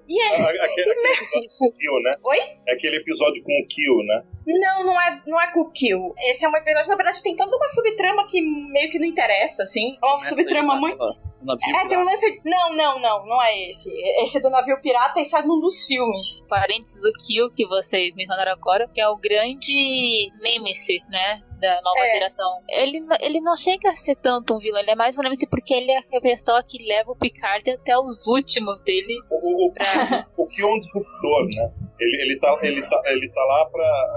[0.08, 2.12] E é, Aquele, aquele episódio com o Kill, né?
[2.24, 2.40] Oi?
[2.68, 4.24] É aquele episódio com o Kill, né?
[4.46, 6.14] Não, não é, não é com o Kill.
[6.20, 9.64] Esse é um episódio, na verdade, tem toda uma subtrama que meio que não interessa,
[9.64, 9.98] assim.
[10.02, 11.02] É uma Começa subtrama muito.
[11.02, 12.06] o navio É, tem um pirata.
[12.06, 12.42] lance.
[12.46, 13.92] Não, não, não, não é esse.
[14.22, 16.46] Esse é do navio pirata e sai num dos filmes.
[16.48, 21.37] Parênteses do Kill que vocês mencionaram agora, que é o grande Nemesis, né?
[21.60, 22.12] Da nova É.
[22.14, 22.62] geração.
[22.70, 25.74] Ele, ele não chega a ser tanto um vilão, ele é mais um Nemesis porque
[25.74, 29.20] ele é a pessoa que leva o Picard até os últimos dele.
[29.30, 30.28] O, o, Pra...
[30.38, 31.72] o Kill é um disruptor, né?
[32.00, 34.14] Ele, ele, tá, ele, tá, ele tá lá pra.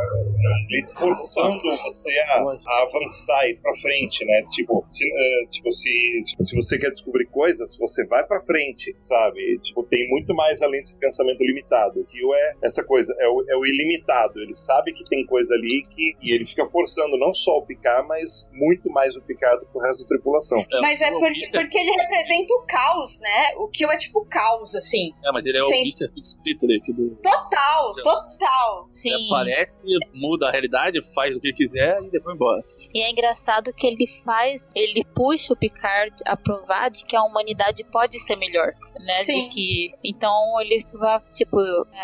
[0.69, 4.43] Ele forçando você a, a avançar e ir pra frente, né?
[4.53, 8.97] Tipo, se, eh, tipo se, se, se você quer descobrir coisas, você vai pra frente,
[9.01, 9.59] sabe?
[9.61, 12.01] Tipo, tem muito mais além desse pensamento limitado.
[12.01, 14.41] O Kill é essa coisa, é o, é o ilimitado.
[14.41, 18.07] Ele sabe que tem coisa ali que, e ele fica forçando não só o Picard,
[18.07, 20.65] mas muito mais o Picard do que o resto da tripulação.
[20.81, 23.55] Mas é o porque, ele representa o caos, né?
[23.57, 25.13] O Kill é tipo caos, assim.
[25.25, 25.83] É, mas ele é o Sim.
[25.83, 26.11] Mr.
[26.23, 27.17] Splitter aqui do.
[27.17, 27.70] Total,
[28.03, 28.89] total.
[28.91, 29.11] Sim.
[29.11, 32.65] É, aparece, muda a realidade, faz o que quiser e depois embora.
[32.95, 37.23] E é engraçado que ele faz, ele puxa o Picard a provar de que a
[37.23, 38.73] humanidade pode ser melhor.
[39.05, 39.25] Né?
[39.25, 39.45] Sim.
[39.49, 39.95] De que.
[40.05, 41.57] Então ele vai, tipo,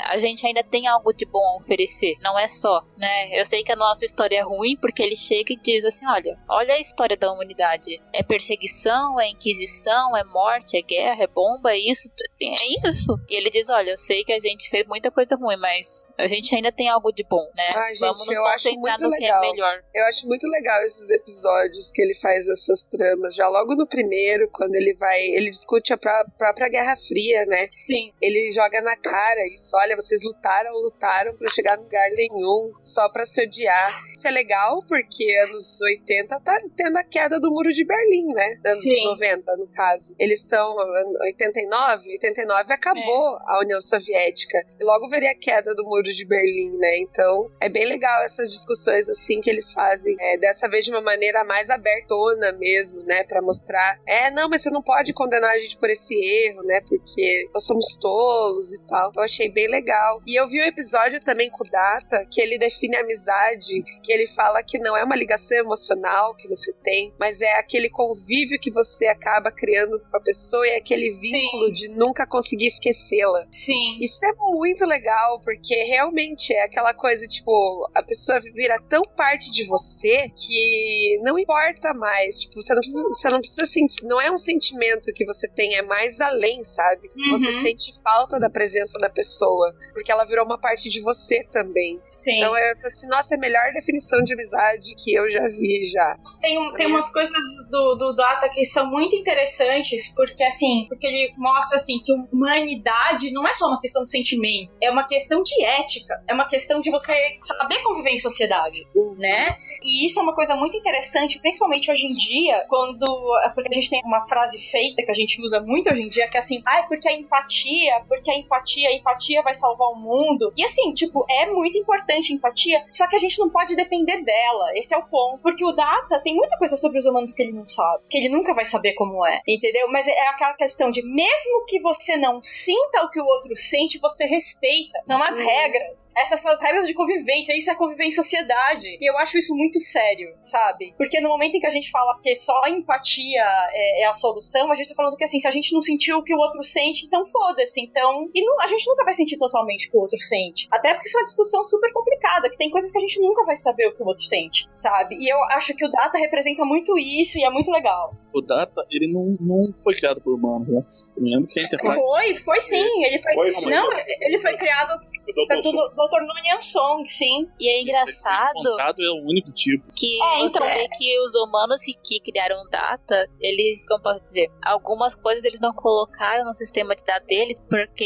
[0.07, 2.15] a gente ainda tem algo de bom a oferecer.
[2.21, 3.39] Não é só, né?
[3.39, 6.39] Eu sei que a nossa história é ruim porque ele chega e diz assim: olha,
[6.49, 8.01] olha a história da humanidade.
[8.13, 12.09] É perseguição, é inquisição, é morte, é guerra, é bomba, é isso.
[12.43, 13.19] É isso.
[13.29, 16.27] E ele diz: olha, eu sei que a gente fez muita coisa ruim, mas a
[16.27, 17.89] gente ainda tem algo de bom, né?
[17.89, 19.41] Gente, Vamos nos concentrar muito no legal.
[19.41, 19.83] que é melhor.
[19.95, 23.35] Eu acho muito legal esses episódios que ele faz essas tramas.
[23.35, 25.21] Já logo no primeiro, quando ele vai.
[25.23, 27.67] Ele discute a pró- própria Guerra Fria, né?
[27.71, 28.13] Sim.
[28.21, 29.75] Ele joga na cara isso.
[29.77, 33.99] Olha, vocês lutaram, lutaram pra chegar em lugar nenhum, só pra se odiar.
[34.15, 38.57] Isso é legal porque anos 80 tá tendo a queda do muro de Berlim, né?
[38.67, 39.05] Anos Sim.
[39.05, 40.15] 90, no caso.
[40.19, 40.77] Eles estão.
[41.23, 44.63] 89, 89 acabou a União Soviética.
[44.79, 46.99] E logo veria a queda do muro de Berlim, né?
[46.99, 50.17] Então é bem legal essas discussões assim que eles fazem.
[50.19, 53.25] É, dessa vez de uma maneira mais abertona mesmo, né?
[53.25, 54.01] Pra mostrar.
[54.07, 56.81] É, não, mas você não pode condenar a gente por esse erro, né?
[56.89, 59.13] Porque nós somos tolos e tal.
[59.17, 60.21] Eu achei bem legal.
[60.27, 64.13] E eu vi o episódio também com o Data, que ele define a amizade, que
[64.13, 68.59] ele fala que não é uma ligação emocional que você tem, mas é aquele convívio
[68.61, 73.47] que você acaba criando com a pessoa e é aquele vínculo de nunca conseguir esquecê-la.
[73.53, 73.99] Sim.
[74.01, 79.51] Isso é muito legal, porque realmente é aquela coisa, tipo, a pessoa vira tão parte
[79.51, 82.41] de você que não importa mais.
[82.41, 84.05] Tipo, você não precisa, você não precisa sentir.
[84.07, 87.11] Não é um sentimento que você tem, é mais além, sabe?
[87.31, 87.63] Você Uhum.
[87.63, 92.01] sente falta da presença da pessoa, porque ela virou uma parte de você também.
[92.11, 92.39] Sim.
[92.39, 96.17] Então é assim, nossa, é a melhor definição de amizade que eu já vi já.
[96.41, 97.35] tem, tem umas coisas
[97.71, 103.31] do, do Data que são muito interessantes, porque assim, porque ele mostra assim que humanidade
[103.33, 106.81] não é só uma questão de sentimento, é uma questão de ética, é uma questão
[106.81, 108.87] de você saber conviver em sociedade,
[109.19, 109.57] né?
[109.83, 113.07] E isso é uma coisa muito interessante, principalmente hoje em dia, quando
[113.55, 116.29] porque a gente tem uma frase feita que a gente usa muito hoje em dia,
[116.29, 119.97] que é assim, ah, porque a empatia, porque a empatia, a empatia vai salvar o
[119.97, 120.53] mundo.
[120.57, 124.23] E assim, tipo, é muito importante a empatia, só que a gente não pode depender
[124.23, 124.71] dela.
[124.75, 125.39] Esse é o ponto.
[125.43, 128.29] Porque o Data tem muita coisa sobre os humanos que ele não sabe, que ele
[128.29, 129.91] nunca vai saber como é, entendeu?
[129.91, 133.99] Mas é aquela questão de mesmo que você não sinta o que o outro sente,
[133.99, 135.01] você respeita.
[135.07, 136.09] São as regras.
[136.17, 137.57] Essas são as regras de convivência.
[137.57, 138.87] Isso é conviver em sociedade.
[139.01, 140.95] E eu acho isso muito sério, sabe?
[140.97, 144.13] Porque no momento em que a gente fala que só a empatia é, é a
[144.13, 146.41] solução, a gente tá falando que assim, se a gente não sentiu o que o
[146.41, 147.81] outro sente, então foda-se.
[147.81, 150.69] Então, e não- a gente nunca vai sentir totalmente o que o outro sente.
[150.71, 153.45] Até porque isso é uma discussão super complicada, que tem coisas que a gente nunca
[153.45, 155.17] vai saber o que o outro sente, sabe?
[155.17, 158.15] E eu acho que o Data representa muito isso e é muito legal.
[158.37, 160.81] O Data, ele não, não foi criado por humanos, né?
[161.17, 161.95] Eu me lembro que a Enterprise.
[161.95, 163.05] Foi, foi sim.
[163.05, 163.33] Ele foi.
[163.35, 163.89] Foi, mas- não,
[164.21, 165.49] ele foi criado O Dr.
[165.49, 166.21] pelo Dr.
[166.21, 167.49] Nunyan Song, sim.
[167.59, 169.91] E é engraçado Encontrado é o único tipo.
[169.95, 174.51] que É, então, vê que os humanos que, que criaram data, eles, como posso dizer,
[174.63, 178.05] algumas coisas eles não colocaram no sistema de dados deles porque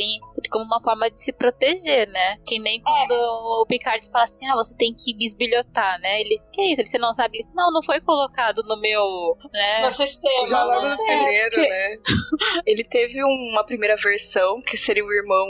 [0.48, 2.38] como uma forma de se proteger, né?
[2.46, 6.20] Que nem quando o Picard fala assim, ah, você tem que bisbilhotar, né?
[6.20, 6.80] Ele, que isso?
[6.80, 7.46] Ele, você não sabe?
[7.54, 9.86] Não, não foi colocado no meu, né?
[9.86, 10.46] No sistema.
[10.48, 10.90] Já logo né?
[10.90, 11.96] no primeiro, porque- né?
[12.66, 15.46] Ele teve uma primeira versão que seria o irmão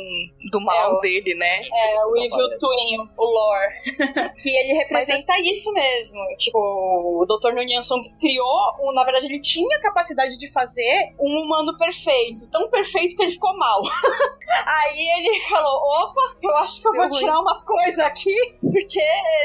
[0.51, 1.61] do mal É, dele, né?
[1.73, 2.59] É, o Evil.
[2.59, 3.75] Twin, o lore.
[4.43, 6.21] que ele representa isso mesmo.
[6.37, 7.83] Tipo, o Dr.
[7.83, 12.47] Song criou, um, na verdade, ele tinha a capacidade de fazer um humano perfeito.
[12.49, 13.83] Tão perfeito que ele ficou mal.
[14.83, 17.21] Aí ele falou: opa, eu acho que eu Deu vou ruim.
[17.21, 19.01] tirar umas coisas aqui, porque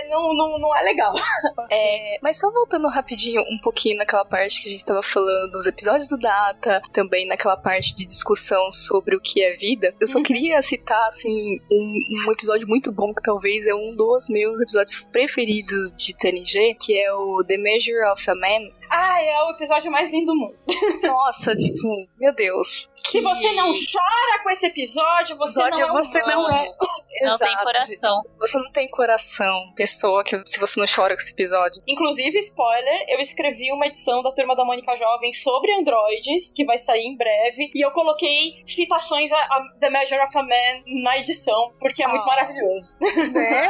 [0.09, 1.13] não, não, não é legal.
[1.71, 5.65] É, mas só voltando rapidinho um pouquinho naquela parte que a gente tava falando dos
[5.65, 10.19] episódios do Data, também naquela parte de discussão sobre o que é vida, eu só
[10.19, 10.23] Uhum.
[10.23, 14.99] queria citar, assim, um, um episódio muito bom que talvez é um dos meus episódios
[15.11, 18.69] preferidos de TNG, que é o The Measure of a Man.
[18.89, 20.55] Ah, é o episódio mais lindo do mundo.
[21.03, 22.91] Nossa, tipo, meu Deus.
[23.07, 26.71] Se você não chora com esse episódio, você Episódio, não é você não é.
[27.21, 28.21] Não tem coração.
[28.39, 31.81] Você não tem coração, pessoa, que se você não chora com esse episódio.
[31.87, 36.77] Inclusive, spoiler, eu escrevi uma edição da Turma da Mônica Jovem sobre androides, que vai
[36.77, 41.17] sair em breve, e eu coloquei citações a, a The Measure of a Man na
[41.17, 42.27] edição, porque é muito Ah.
[42.27, 42.97] maravilhoso.
[43.31, 43.69] né?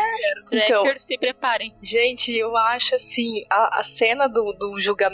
[0.52, 1.76] Então- se preparem.
[1.84, 5.05] Gente, eu acho assim, a, a cena do, do julgamento,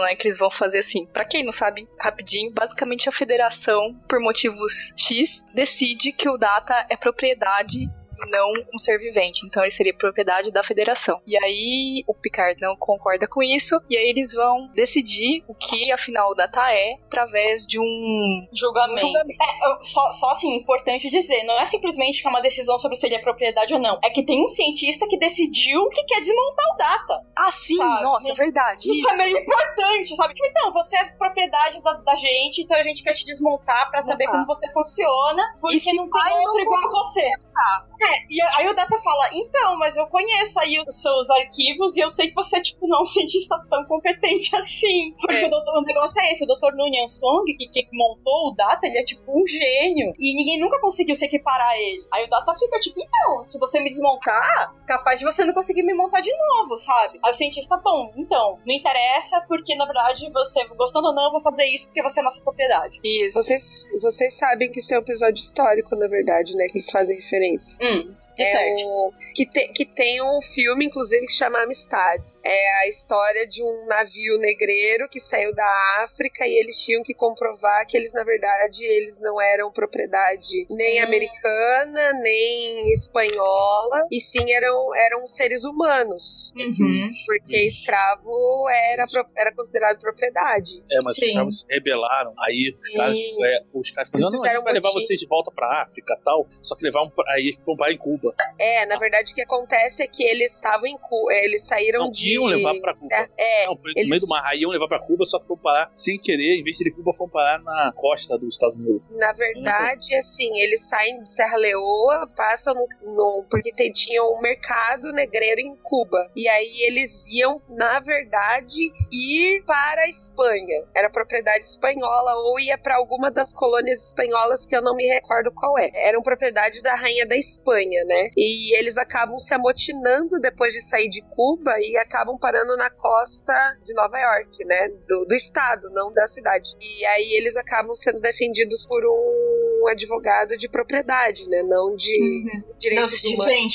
[0.00, 4.20] né, que eles vão fazer assim, pra quem não sabe, rapidinho, basicamente a federação, por
[4.20, 7.88] motivos X, decide que o Data é propriedade
[8.24, 9.46] e não um ser vivente.
[9.46, 11.20] Então ele seria propriedade da federação.
[11.26, 15.90] E aí o Picard não concorda com isso, e aí eles vão decidir o que
[15.92, 19.04] afinal o Data é através de um julgamento.
[19.04, 19.42] Um julgamento.
[19.42, 23.06] É, só, só assim, importante dizer, não é simplesmente que é uma decisão sobre se
[23.06, 23.98] ele é propriedade ou não.
[24.02, 27.26] É que tem um cientista que decidiu que quer desmontar o Data.
[27.36, 28.02] Ah, sim, sabe?
[28.02, 28.90] nossa, é verdade.
[28.90, 30.34] Isso, isso, é meio importante, sabe?
[30.34, 34.02] Tipo, então, você é propriedade da, da gente, então a gente quer te desmontar para
[34.02, 37.30] saber como você funciona, porque não tem outro igual a você.
[37.56, 37.84] Ah.
[38.08, 42.00] É, e aí o Data fala, então, mas eu conheço aí os seus arquivos e
[42.00, 45.14] eu sei que você, tipo, não é um cientista tão competente assim.
[45.20, 45.46] Porque é.
[45.46, 46.74] o, doutor, o negócio é esse, o Dr.
[46.74, 50.12] Nunyan Song, que, que montou o Data, ele é tipo um gênio.
[50.18, 52.06] E ninguém nunca conseguiu se equiparar a ele.
[52.12, 55.82] Aí o Data fica tipo, então, se você me desmontar, capaz de você não conseguir
[55.82, 57.18] me montar de novo, sabe?
[57.24, 61.32] Aí o cientista, bom, então, não interessa, porque na verdade você, gostando ou não, eu
[61.32, 62.98] vou fazer isso porque você é nossa propriedade.
[63.04, 63.42] Isso.
[63.42, 66.66] Vocês, vocês sabem que isso é um episódio histórico, na verdade, né?
[66.66, 67.76] Que eles fazem referência.
[67.80, 68.82] Hum, de é certo.
[68.82, 72.24] O, que, te, que tem um filme, inclusive, que chama Amistade.
[72.44, 77.14] É a história de um navio negreiro que saiu da África e eles tinham que
[77.14, 81.06] comprovar que eles, na verdade, eles não eram propriedade nem hum.
[81.06, 86.52] americana, nem espanhola, e sim eram, eram seres humanos.
[86.56, 87.08] Uhum.
[87.26, 90.82] Porque escravo era, era considerado propriedade.
[90.90, 91.22] É, mas sim.
[91.22, 92.34] os escravos se rebelaram.
[92.40, 95.50] Aí os caras, é, os caras falaram, não, a gente vai levar vocês de volta
[95.50, 98.34] pra África tal, só que levar um, aí vão parar em Cuba.
[98.58, 102.10] É, na verdade o que acontece é que eles estavam em Cuba, eles saíram não,
[102.10, 102.34] de...
[102.34, 103.28] iam levar pra Cuba.
[103.36, 104.08] É, não, no eles...
[104.08, 106.76] meio do mar, iam levar pra Cuba, só que foram parar sem querer, em vez
[106.76, 109.02] de Cuba, foram parar na costa dos Estados Unidos.
[109.10, 112.86] Na verdade, assim, eles saem de Serra Leoa, passam no...
[113.02, 118.92] no porque tem, tinha um mercado negreiro em Cuba, e aí eles iam, na verdade,
[119.12, 120.84] ir para a Espanha.
[120.94, 125.52] Era propriedade espanhola ou ia para alguma das colônias espanholas que eu não me recordo
[125.52, 125.90] qual é.
[125.94, 128.30] Eram propriedade da rainha da Espanha, né?
[128.36, 133.78] E eles acabam se amotinando depois de sair de Cuba e acabam parando na costa
[133.84, 134.88] de Nova York, né?
[135.06, 136.68] Do, do estado, não da cidade.
[136.80, 141.62] E aí eles acabam sendo defendidos por um advogado de propriedade, né?
[141.62, 142.62] Não de uhum.
[142.78, 143.74] direitos não, humanos.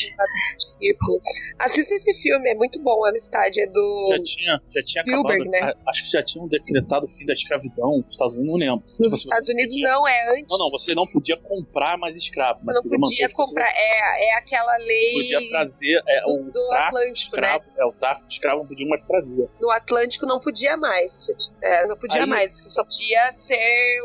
[0.80, 1.22] Tipo.
[1.60, 3.06] Assista esse filme, é muito bom.
[3.06, 4.06] A amistade é do.
[4.10, 5.82] Já tinha, já tinha Spielberg, acabado, né?
[5.88, 8.86] Acho que já tinham decretado o fim da escravidão nos Estados Unidos, não lembro.
[9.00, 9.90] Nos tipo, Estados Unidos podia...
[9.90, 10.48] não, é antes.
[10.50, 12.60] Não, não, você não podia comprar mais escravo.
[12.64, 15.14] Mas não podia comprar, é, é aquela lei.
[15.14, 17.74] Podia trazer é, do, o do Atlântico, escravo, né?
[17.78, 19.50] É, o tráfico escravo não podia mais trazer.
[19.60, 21.28] No Atlântico não podia mais.
[21.62, 22.54] É, não podia Aí, mais.
[22.74, 24.02] Só podia ser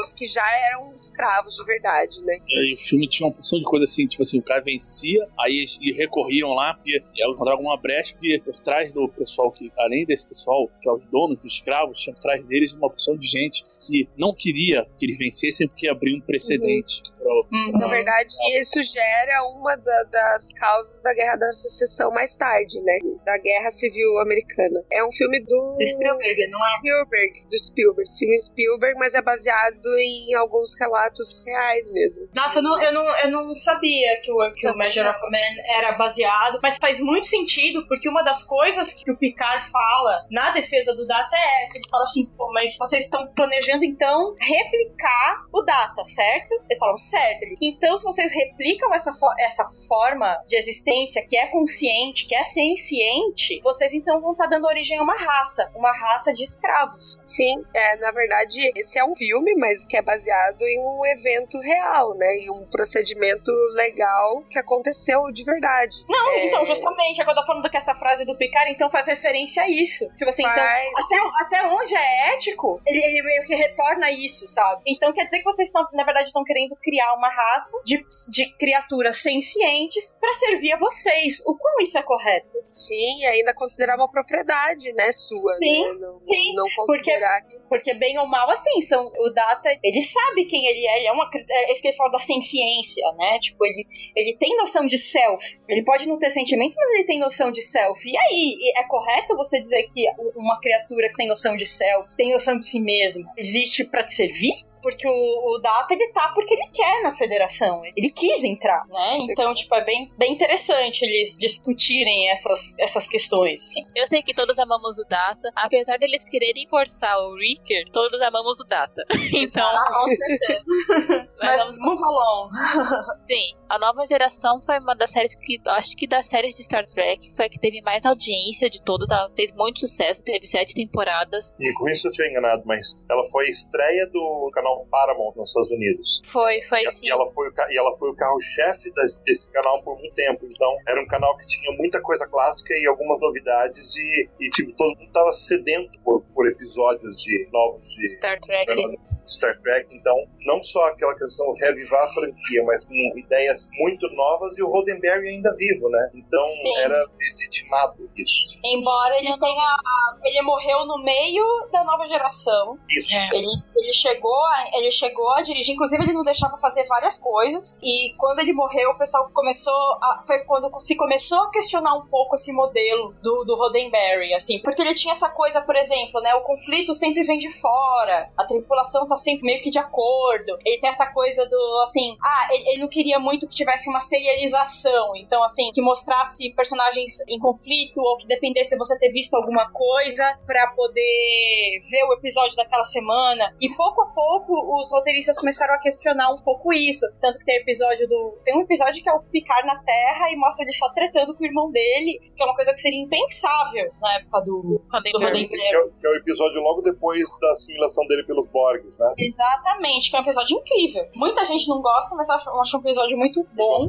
[0.00, 2.38] os que já eram escravos de verdade, né?
[2.48, 5.58] E o filme tinha uma porção de coisa assim, tipo assim, o cara vencia, aí
[5.58, 10.28] eles recorriam lá, porque encontraram alguma brecha, porque por trás do pessoal que, além desse
[10.28, 13.64] pessoal, que é os donos dos escravos, tinha por trás deles uma porção de gente
[13.86, 17.02] que não queria que eles vencessem porque abriu um precedente.
[17.20, 17.42] Uhum.
[17.50, 18.28] Pra, pra, Na verdade,
[18.60, 22.98] isso gera uma da, das causas da Guerra da Secessão mais tarde, né?
[23.24, 24.82] Da Guerra Civil Americana.
[24.92, 25.76] É um filme do...
[25.78, 26.78] do Spielberg, não é?
[26.78, 28.10] Spielberg, do Spielberg.
[28.10, 32.28] Steven Spielberg, mas é baseado em alguns relatos reais mesmo.
[32.34, 35.62] Nossa, eu não, eu não, eu não sabia que o, que o Measure of Man
[35.76, 40.50] era baseado, mas faz muito sentido, porque uma das coisas que o Picard fala na
[40.50, 41.76] defesa do Data é essa.
[41.76, 46.52] Ele fala assim, pô, mas vocês estão planejando então replicar o Data, certo?
[46.64, 47.46] Eles falam, certo.
[47.60, 53.60] Então, se vocês replicam essa, essa forma de existência que é consciente, que é senciente,
[53.62, 57.18] vocês então vão estar tá dando origem a uma raça, uma raça de escravos.
[57.24, 61.58] Sim, é, na verdade, esse é um filme, mas que é baseado em um evento
[61.60, 62.36] real, né?
[62.36, 65.96] Em um procedimento legal que aconteceu de verdade.
[66.08, 66.46] Não, é...
[66.46, 69.62] então, justamente, é quando eu tô falando que essa frase do Picard, então faz referência
[69.62, 70.08] a isso.
[70.16, 70.86] Tipo assim, então, faz...
[70.86, 74.82] então, até, até onde é ético, ele, ele meio que retorna isso, sabe?
[74.86, 78.52] Então quer dizer que vocês estão, na verdade, estão querendo criar uma raça de, de
[78.56, 81.40] criaturas sencientes para servir a vocês.
[81.46, 82.48] O quão isso é correto?
[82.70, 85.56] Sim, ainda considerar uma propriedade, né, sua.
[85.56, 85.92] Sim, né?
[86.00, 86.54] não, sim.
[86.54, 87.68] Não considerar porque, que...
[87.68, 91.28] porque bem ou mal, assim, são, o Data, ele sabe quem ele é, é uma,
[91.34, 93.84] é isso que eles falam da senciência, né, tipo, ele,
[94.14, 97.62] ele tem noção de self, ele pode não ter sentimentos, mas ele tem noção de
[97.62, 98.08] self.
[98.08, 102.32] E aí, é correto você dizer que uma criatura que tem noção de self, tem
[102.32, 104.52] noção de si mesmo, existe para te servir?
[104.84, 109.16] Porque o, o, Data ele tá porque ele quer na federação, ele quis entrar, né?
[109.20, 113.82] Então, tipo, é bem, bem interessante eles discutirem essas, essas questões, assim.
[113.96, 118.60] Eu sei que todos amamos o Data, apesar deles quererem forçar o Ricker, todos amamos
[118.60, 119.02] o Data.
[119.34, 119.66] Então.
[119.66, 120.64] Ah, com certeza.
[121.40, 122.50] Mas, Mas vamos along.
[123.26, 126.86] Sim, a nova geração foi uma das séries que, acho que das séries de Star
[126.86, 129.08] Trek, foi a que teve mais audiência de todas.
[129.10, 131.54] Ela fez muito sucesso, teve sete temporadas.
[131.58, 135.50] E com isso eu tinha enganado, mas ela foi a estreia do canal Paramount nos
[135.50, 136.22] Estados Unidos.
[136.26, 137.06] Foi, foi E, sim.
[137.06, 138.92] e ela foi, e ela foi o carro-chefe
[139.24, 140.46] desse canal por muito tempo.
[140.46, 143.96] Então, era um canal que tinha muita coisa clássica e algumas novidades.
[143.96, 148.98] E, e, tipo, todo mundo tava sedento por, por episódios de novos de Star Trek.
[149.26, 149.94] Star Trek.
[149.94, 150.16] Então,
[150.46, 154.68] não só aquela questão de reavivar a franquia, mas com ideias muito novas e o
[154.68, 156.10] Roddenberry ainda vivo, né?
[156.14, 156.78] Então, Sim.
[156.78, 158.58] era legitimado isso.
[158.64, 159.76] Embora ele tenha.
[160.24, 162.78] Ele morreu no meio da nova geração.
[162.88, 163.14] Isso.
[163.14, 163.28] É.
[163.34, 163.46] Ele,
[163.76, 167.78] ele, chegou a, ele chegou a dirigir, inclusive ele não deixava fazer várias coisas.
[167.82, 170.22] E quando ele morreu, o pessoal começou a.
[170.26, 174.58] Foi quando se começou a questionar um pouco esse modelo do, do Roddenberry, assim.
[174.60, 176.34] Porque ele tinha essa coisa, por exemplo, né?
[176.34, 178.30] O conflito sempre vem de fora.
[178.36, 180.58] A tripulação tá sempre meio que de acordo.
[180.64, 182.16] Ele tem essa coisa do, assim.
[182.22, 185.16] Ah, ele, ele não queria muito que tivesse uma serialização.
[185.16, 190.38] Então, assim, que mostrasse personagens em conflito ou que dependesse você ter visto alguma coisa
[190.46, 193.54] pra poder ver o episódio daquela semana.
[193.60, 197.04] E pouco a pouco os roteiristas começaram a questionar um pouco isso.
[197.20, 198.38] Tanto que tem episódio do.
[198.44, 201.42] Tem um episódio que é o Picard na Terra e mostra ele só tretando com
[201.42, 205.48] o irmão dele, que é uma coisa que seria impensável na época do, do Roddenberry.
[205.48, 209.14] Que é, o- que é o episódio logo depois da assimilação dele pelos Borgs, né?
[209.18, 211.06] Exatamente, que é um episódio incrível.
[211.14, 213.88] Muita gente não gosta, mas eu acho um episódio muito bom.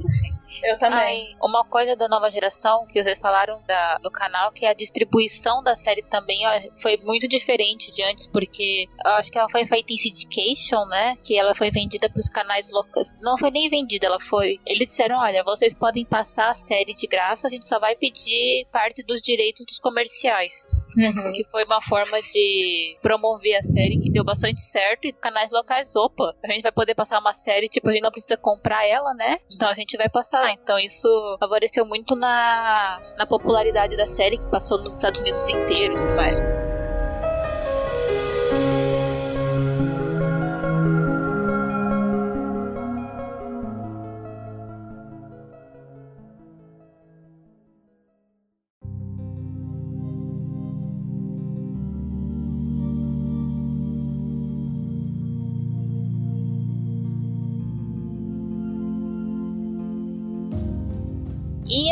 [0.63, 1.35] Eu também.
[1.41, 5.75] Uma coisa da nova geração que vocês falaram da, do canal, que a distribuição da
[5.75, 9.93] série também ó, foi muito diferente de antes, porque eu acho que ela foi feita
[9.93, 11.17] em syndication, né?
[11.23, 13.07] Que ela foi vendida para os canais locais.
[13.21, 14.59] Não foi nem vendida, ela foi.
[14.65, 18.67] Eles disseram: olha, vocês podem passar a série de graça, a gente só vai pedir
[18.71, 20.67] parte dos direitos dos comerciais.
[20.97, 21.33] Uhum.
[21.33, 25.05] Que foi uma forma de promover a série que deu bastante certo.
[25.05, 28.11] E canais locais, opa, a gente vai poder passar uma série, tipo, a gente não
[28.11, 29.39] precisa comprar ela, né?
[29.49, 30.51] Então a gente vai passar.
[30.51, 35.93] Então isso favoreceu muito na, na popularidade da série, que passou nos Estados Unidos inteiro
[35.93, 36.64] e tudo mais.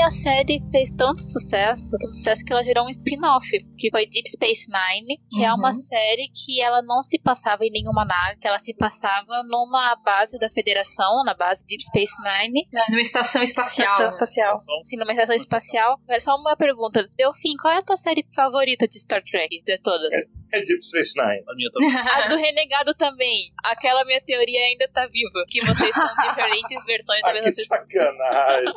[0.04, 3.48] A série fez tanto sucesso, tanto sucesso que ela gerou um spin-off,
[3.78, 5.76] que foi Deep Space Nine, que é uma Uhum.
[5.76, 10.38] série que ela não se passava em nenhuma nave, que ela se passava numa base
[10.38, 13.86] da Federação, na base Deep Space Nine, Numa estação espacial.
[13.86, 14.10] estação né?
[14.12, 14.58] espacial.
[14.86, 15.98] Sim, numa estação espacial.
[16.10, 17.08] Era só uma pergunta.
[17.18, 19.62] Delfim, qual é a tua série favorita de Star Trek?
[19.66, 20.12] De todas?
[20.14, 21.42] É Deep Space Nine.
[21.48, 21.90] A minha também.
[21.98, 23.52] A do Renegado também.
[23.64, 25.44] Aquela minha teoria ainda tá viva.
[25.50, 28.74] Que vocês são diferentes versões da Ah, mesma que sacanagem.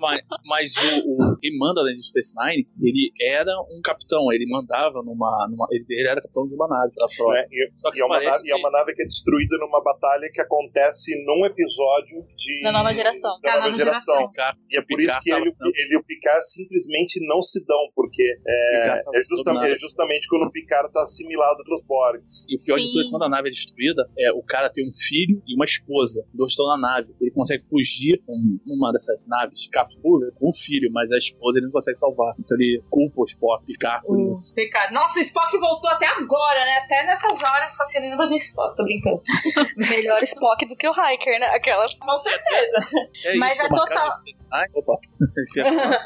[0.00, 4.46] mas mas o, o quem manda da Deep Space Nine, ele era um capitão, ele
[4.48, 5.46] mandava numa.
[5.50, 7.40] numa ele, ele era capitão de uma nave da frota.
[7.40, 7.46] né?
[7.50, 9.82] E, Só que e é uma nave, e é uma nave que é destruída numa
[9.82, 12.62] batalha que acontece num episódio de.
[12.62, 13.40] Da nova geração.
[13.40, 14.30] Da Da nova nova geração.
[14.70, 17.88] E é por Picard isso que ele, ele e o Picard simplesmente não se dão,
[17.94, 19.20] porque é, é, é
[20.12, 22.46] justamente quando o Picard está assimilado pelos Borgs.
[22.48, 23.04] E o pior de tudo é Sim.
[23.06, 26.24] que quando a nave é destruída, é, o cara tem um filho e uma esposa.
[26.34, 27.14] Dois estão na nave.
[27.20, 28.34] Ele consegue fugir com
[28.66, 32.34] uma dessas naves, captura com o filho, mas a esposa ele não consegue salvar.
[32.38, 34.32] Então ele culpa o Spock, Picard por Hum.
[34.34, 34.54] isso.
[34.54, 34.92] Picard.
[34.92, 36.78] Nossa, o Spock voltou até agora, né?
[36.84, 39.22] Até nessas horas só se lembra do Spock, tô brincando.
[39.76, 41.46] Melhor Spock do que o Hiker, né?
[41.46, 41.94] Aquelas.
[41.94, 42.78] Com certeza.
[43.24, 44.16] É Mas isso, é total-
[44.52, 44.94] Ai, opa.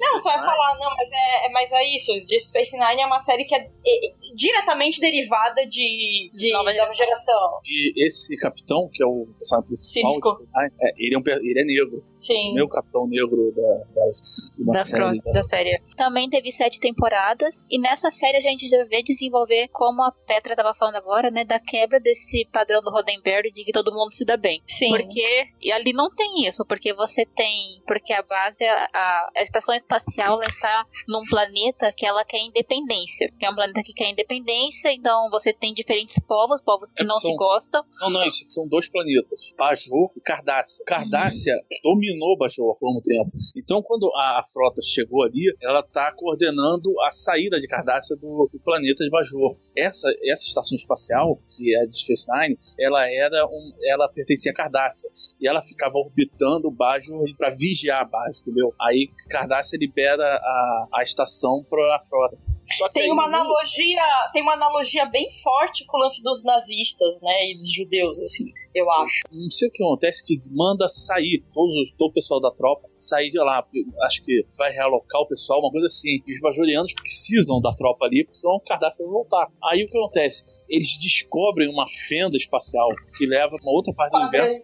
[0.00, 2.12] Não, só ia falar, não, mas é, é, mas é isso.
[2.28, 6.72] Deep Space Nine é uma série que é, é, é diretamente derivada de, de Nova
[6.72, 7.60] nova, geração.
[7.64, 10.48] E esse capitão, que é o personagem principal, Cisco.
[10.80, 12.04] é, ele, é um, ele é negro.
[12.14, 12.54] Sim.
[12.54, 15.20] Meu capitão negro da, da, da, série.
[15.22, 15.80] da- da série.
[15.96, 20.54] Também teve sete temporadas, e nessa série a gente já vê desenvolver, como a Petra
[20.56, 24.24] tava falando agora, né, da quebra desse padrão do Roddenberry de que todo mundo se
[24.24, 24.62] dá bem.
[24.66, 24.90] Sim.
[24.90, 29.42] Porque e ali não tem isso, porque você tem, porque a base, a, a, a
[29.42, 33.92] estação espacial ela está num planeta que ela quer independência, que é um planeta que
[33.92, 37.84] quer independência, então você tem diferentes povos, povos que É, não são- se gostam.
[38.00, 39.38] Não, não, isso são dois planetas.
[39.58, 40.84] Bajor e Cardácia.
[40.86, 41.94] Cardácia Uhum.
[41.94, 43.30] dominou Bajor por um tempo.
[43.56, 48.48] Então, quando a, a frota chegou ali, ela tá coordenando a saída de Cardácia do,
[48.52, 49.56] do planeta de Bajor.
[49.76, 54.54] Essa, essa estação espacial, que é de Space Nine, ela era um, ela pertencia a
[54.54, 55.10] Cardácia.
[55.40, 58.74] E ela ficava orbitando Bajor para vigiar Bajor, entendeu?
[58.80, 62.38] Aí Cardácia libera a, a estação para a frota.
[62.78, 64.02] Só que Tem aí uma no- analogia,
[64.32, 68.44] tem uma analogia bem forte com o lance dos nazistas, né, e dos judeus, assim,
[68.74, 69.22] eu acho.
[69.30, 73.30] Não sei o que acontece, que manda sair todo, todo o pessoal da tropa, sair
[73.30, 73.66] de lá.
[74.04, 76.20] Acho que vai realocar o pessoal, uma coisa assim.
[76.28, 79.48] Os bajorianos precisam da tropa ali, o Cardápio vai voltar.
[79.64, 80.44] Aí o que acontece?
[80.68, 84.62] Eles descobrem uma fenda espacial que leva uma outra parte do universo.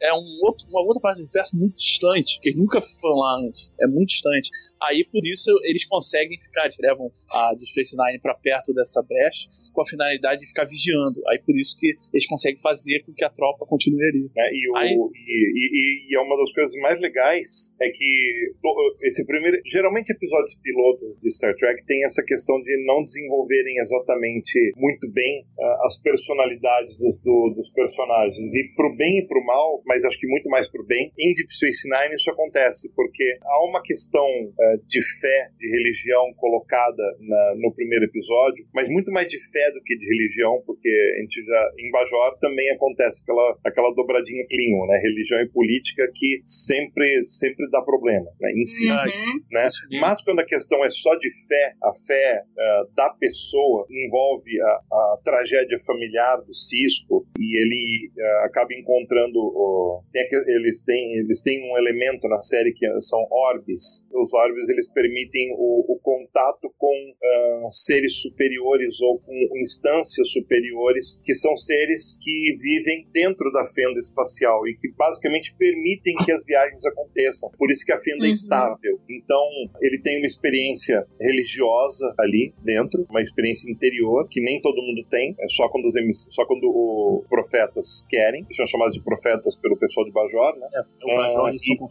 [0.00, 3.36] É um outro, uma outra parte do universo muito distante, que eles nunca foram lá
[3.38, 3.72] antes.
[3.80, 4.50] É muito distante.
[4.82, 9.02] Aí por isso eles conseguem ficar, eles levam a Deep Space Nine pra perto dessa
[9.02, 11.20] brecha com a finalidade de ficar vigiando.
[11.28, 14.30] Aí por isso que eles conseguem fazer com que a tropa continue ali.
[14.34, 14.48] né?
[14.52, 18.96] E, o, Aí- e, e- e é uma das coisas mais legais é que to-
[19.02, 19.60] esse primeiro.
[19.66, 25.44] Geralmente, episódios pilotos de Star Trek tem essa questão de não desenvolverem exatamente muito bem
[25.58, 28.54] ah, as personalidades dos, do- dos personagens.
[28.54, 31.52] E pro bem e pro mal, mas acho que muito mais pro bem, em Deep
[31.54, 34.26] Space Nine isso acontece, porque há uma questão
[34.60, 39.70] ah, de fé, de religião colocada na- no primeiro episódio, mas muito mais de fé
[39.72, 41.70] do que de religião, porque a gente já.
[41.78, 44.98] Em Bajor também acontece aquela, aquela dobradinha Klingon, né?
[44.98, 48.52] Religião e política que sempre, sempre dá problema, né?
[48.52, 49.40] Em si, Uhum.
[49.52, 49.68] né?
[50.00, 54.66] Mas quando a questão é só de fé, a fé ah, da pessoa envolve a,
[54.66, 61.42] a tragédia familiar do Cisco e ele ah, acaba encontrando o- tem eles têm eles
[61.42, 64.06] têm um elemento na série que são orbes.
[64.12, 66.92] Os orbes eles permitem o, o contato com
[67.22, 73.98] ah, seres superiores ou com instâncias superiores que são seres que vivem dentro da fenda
[73.98, 77.50] espacial e que basicamente permitem que as viagens aconteçam.
[77.58, 78.32] Por isso que a fenda é Uhum.
[78.32, 79.00] estável.
[79.08, 79.42] Então,
[79.82, 85.34] ele tem uma experiência religiosa ali dentro, uma experiência interior que nem todo mundo tem,
[85.38, 89.56] é só quando os emiss- só quando os profetas querem, que são chamados de profetas
[89.56, 90.68] pelo pessoal de Bajor, né?
[90.74, 91.88] É, o Bajor, Ah, eles e- são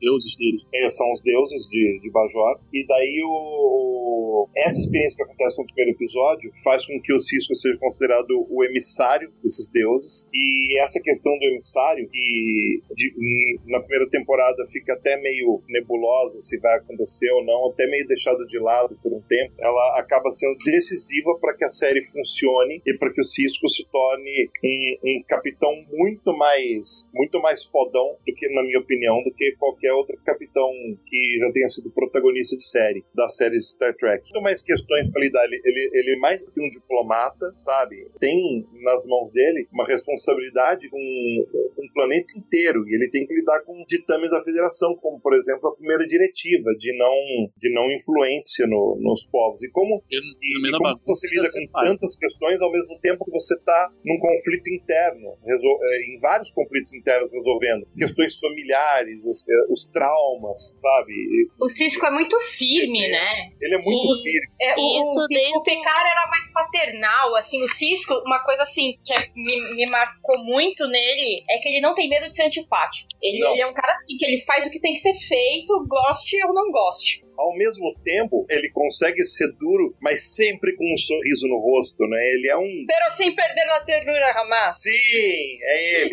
[0.00, 0.62] deuses deles.
[0.72, 2.60] Eles são os deuses de, de Bajor.
[2.72, 7.54] E daí o, essa experiência que acontece no primeiro episódio faz com que o Cisco
[7.54, 10.28] seja considerado o emissário desses deuses.
[10.32, 16.38] E essa questão do emissário, que de- hum, na primeira temporada fica até meio nebulosa
[16.40, 20.30] se vai acontecer ou não, até meio deixada de lado por um tempo, ela acaba
[20.30, 24.96] sendo decisiva para que a série funcione e para que o Cisco se torne um,
[25.04, 29.92] um capitão muito mais muito mais fodão do que, na minha opinião, do que qualquer
[29.92, 30.70] outro capitão
[31.06, 34.22] que já tenha sido protagonista de série, das séries Star Trek.
[34.32, 35.44] Muito mais questões para lidar.
[35.44, 37.96] Ele, ele, ele é mais que um diplomata, sabe?
[38.20, 43.60] Tem nas mãos dele uma responsabilidade com um planeta inteiro e ele tem que lidar
[43.64, 47.14] com ditames da federação, como, por exemplo, a primeira diretiva de não,
[47.56, 49.62] de não influência no- nos povos.
[49.62, 51.88] E como E, e, e da como bagunça, você lida com faz.
[51.88, 56.50] tantas questões ao mesmo tempo que você está num conflito interno, resol- eh, em vários
[56.50, 61.12] conflitos internos resolvendo questões familiares, as- eh, os traumas, sabe?
[61.60, 63.50] O Cisco é muito firme, né?
[63.60, 64.46] Ele é muito E- firme.
[64.60, 68.62] É, o, Isso o, desde- o Picard era mais paternal, assim, o Cisco, uma coisa
[68.62, 72.36] assim que é- me, me marcou muito nele é que ele não tem medo de
[72.36, 73.08] ser antipático.
[73.22, 75.84] Ele, ele é um cara assim, que ele faz o que tem que ser feito,
[75.86, 77.23] goste ou não goste.
[77.36, 82.18] Ao mesmo tempo, ele consegue ser duro, mas sempre com um sorriso no rosto, né?
[82.34, 82.84] Ele é um.
[82.86, 84.82] Pero sem perder a ternura, Hamas.
[84.82, 86.10] Sim, é ele.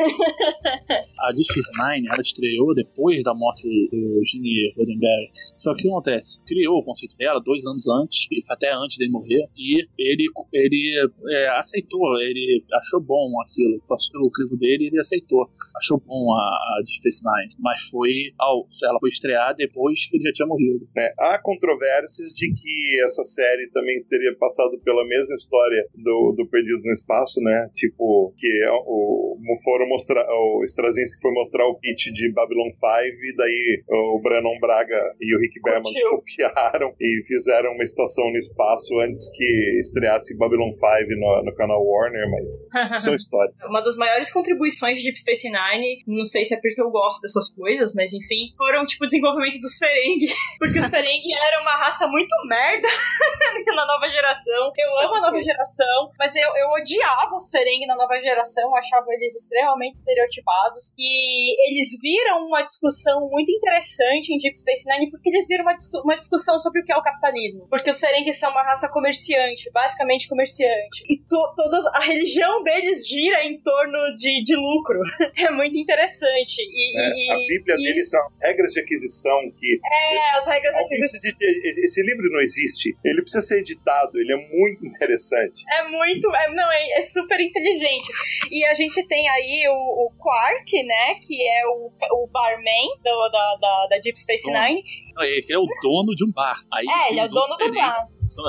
[1.20, 5.30] A Deep Space Nine, ela estreou depois da morte do Gene Roddenberry.
[5.58, 6.42] Só que o que acontece?
[6.46, 11.48] Criou o conceito dela dois anos antes, até antes dele morrer, e ele, ele é,
[11.60, 15.48] aceitou, ele achou bom aquilo, passou pelo crivo dele e ele aceitou.
[15.78, 20.18] Achou bom a, a Deep Space Nine, mas foi ao, ela foi estrear depois que
[20.18, 20.88] ele já tinha morrido.
[21.20, 26.82] Há controvérsias de que essa série também teria passado pela mesma história do, do Perdido
[26.84, 27.70] no Espaço, né?
[27.74, 32.86] Tipo, que é o, foram mostrar, o Straczynski foi mostrar o pitch de Babylon 5
[32.86, 38.38] e daí o Brennan Braga e o Rick Berman copiaram e fizeram uma estação no
[38.38, 40.86] espaço antes que estreasse Babylon 5
[41.18, 43.56] no, no canal Warner, mas são histórias.
[43.68, 47.22] Uma das maiores contribuições de Deep Space Nine, não sei se é porque eu gosto
[47.22, 50.34] dessas coisas, mas enfim, foram tipo o desenvolvimento dos Ferengi.
[50.58, 52.88] Porque os Ferengi eram uma raça muito merda
[53.76, 54.72] na nova geração.
[54.78, 59.06] Eu amo a nova geração, mas eu, eu odiava os Ferengi na nova geração, achava
[59.14, 60.94] eles extremamente estereotipados.
[60.98, 65.76] E eles viram uma discussão muito interessante em Deep Space Nine, porque eles viram uma,
[65.76, 67.68] discu- uma discussão sobre o que é o capitalismo.
[67.70, 71.04] Porque os Ferengi são uma raça comerciante, basicamente comerciante.
[71.10, 75.00] E to, todas, a religião deles gira em torno de, de lucro.
[75.42, 76.60] É muito interessante.
[76.62, 77.14] E, né?
[77.16, 80.82] e- a Bíblia e- deles são as regras de aquisição que É, as regras de-
[80.92, 82.96] esse livro não existe.
[83.04, 84.18] Ele precisa ser editado.
[84.20, 85.64] Ele é muito interessante.
[85.72, 86.34] É muito.
[86.36, 88.08] É, não, é, é super inteligente.
[88.52, 91.16] E a gente tem aí o, o Quark, né?
[91.26, 91.92] Que é o,
[92.24, 94.60] o barman do, da, da, da Deep Space Dono.
[94.60, 94.84] Nine.
[95.16, 96.58] Não, ele é o dono de um bar.
[96.74, 97.98] Aí É, ele é o dono do bar.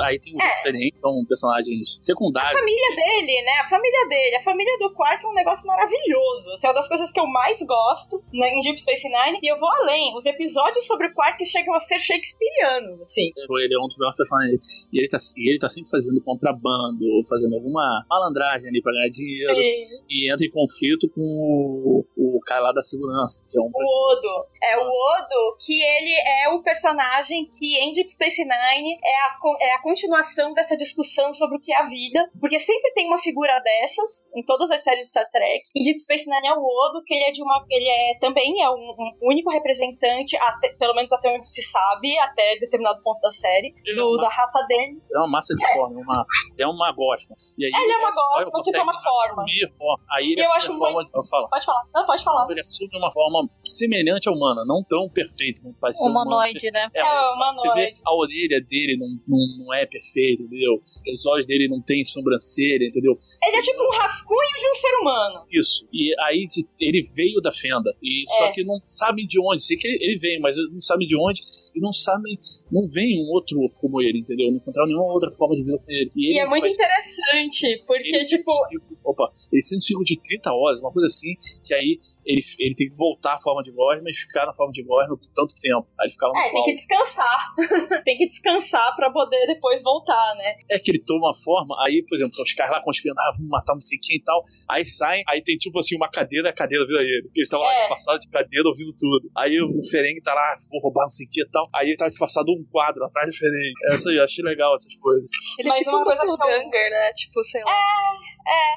[0.05, 0.57] Aí tem os É.
[0.57, 2.53] diferentes, são personagens A secundários.
[2.59, 3.53] família dele, né?
[3.61, 4.37] A família dele.
[4.37, 6.53] A família do Quark é um negócio maravilhoso.
[6.55, 9.39] Assim, é uma das coisas que eu mais gosto né, em Deep Space Nine.
[9.43, 10.15] E eu vou além.
[10.17, 11.99] Os episódios sobre o Quark chegam a ser
[12.33, 13.31] shakespearianos, assim.
[13.37, 14.65] Ele é um dos melhores personagens.
[14.93, 19.09] E ele, tá, e ele tá sempre fazendo contrabando, fazendo alguma malandragem ali pra ganhar
[19.09, 19.55] dinheiro.
[19.55, 20.05] Sim.
[20.09, 23.71] E entra em conflito com o, o cara lá da segurança, que é um.
[23.75, 24.47] O Odo.
[24.63, 26.13] É o Odo, que ele
[26.43, 31.35] é o personagem que em Deep Space Nine é a, é a continuação dessa discussão
[31.35, 32.31] sobre o que é a vida.
[32.41, 35.63] Porque sempre tem uma figura dessas em todas as séries de Star Trek.
[35.75, 37.65] Em Deep Space Nine é o Odo, que ele é de uma.
[37.71, 42.17] Ele é também é um, um único representante, até- pelo menos até onde se sabe,
[42.19, 45.01] até determinado ponto da série, é do, uma, da raça dele.
[45.13, 46.27] é uma massa de forma, é uma,
[46.59, 47.35] é uma gosma.
[47.59, 49.43] E aí Ele é uma gosma forma que toma forma.
[49.45, 50.05] assumir forma.
[50.11, 51.49] Aí ele Eu acho forma falo.
[51.49, 51.83] Pode falar.
[51.95, 52.51] Não, pode falar.
[52.51, 56.31] Ele assume uma forma semelhante à humana, não tão perfeita, como humano.
[56.31, 56.89] Humanoide, né?
[56.95, 57.69] É, É, humanoide.
[57.69, 60.81] Você vê a orelha dele não, não, não é perfeita, entendeu?
[61.13, 63.17] Os olhos dele não tem sobrancelha, entendeu?
[63.45, 65.45] Ele é tipo um rascunho de um ser humano.
[65.51, 65.87] Isso.
[65.93, 67.95] E aí de- ele veio da fenda.
[68.03, 68.39] E É.
[68.39, 69.63] só que não sabem de onde.
[69.63, 71.41] Sei que ele, veio, mas não sabem de onde.
[71.75, 72.39] E não sabem.
[72.71, 74.51] Não vem um outro como ele, entendeu?
[74.51, 76.11] Não encontraram nenhuma outra forma de vida com ele.
[76.17, 79.79] E, E ele é muito faz- interessante, porque, ele tipo, um ciclo- opa, ele tem
[79.79, 81.35] um ciclo de 30 horas, uma coisa assim,
[81.65, 84.73] que aí ele, ele tem que voltar à forma de Gosma e ficar na forma
[84.73, 85.87] de Gosma por tanto tempo.
[86.01, 86.65] Aí ele fica lá no É, tem pau.
[86.65, 87.55] que descansar.
[88.05, 90.57] tem que descansar pra poder depois voltar, né?
[90.71, 93.51] É que ele toma uma forma, aí, por exemplo, os caras lá conspirando, ah, vamos
[93.51, 94.43] matar um quem e tal.
[94.71, 97.29] Aí saem, aí tem tipo assim uma cadeira, a cadeira vira ele.
[97.35, 97.81] Ele tá lá É.
[97.81, 99.31] disfarçado de cadeira ouvindo tudo.
[99.37, 101.69] Aí o Ferengue tá lá, vou roubar não sei o que e tal.
[101.75, 103.73] Aí ele tá disfarçado um quadro atrás do Ferengue.
[103.91, 105.29] É isso aí, eu achei legal essas coisas.
[105.59, 107.13] Ele Mas é tipo uma um coisa eu- doppelganger, né?
[107.15, 107.71] Tipo, sei lá.
[107.71, 108.32] É,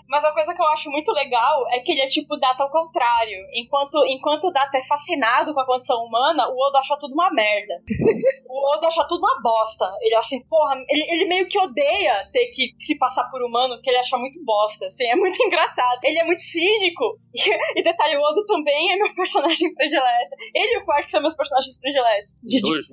[0.07, 2.71] mas uma coisa que eu acho muito legal é que ele é tipo Data ao
[2.71, 3.37] contrário.
[3.53, 7.31] Enquanto, enquanto o Data é fascinado com a condição humana, o Odo acha tudo uma
[7.31, 7.81] merda.
[8.47, 9.91] o Odo acha tudo uma bosta.
[10.01, 13.75] Ele é assim, porra, ele, ele meio que odeia ter que se passar por humano,
[13.75, 15.99] porque ele acha muito bosta, assim, é muito engraçado.
[16.03, 17.19] Ele é muito cínico.
[17.75, 20.35] E, detalhe, o Odo também é meu personagem predileto.
[20.53, 22.89] Ele e o Quark são meus personagens prediletos de Dois,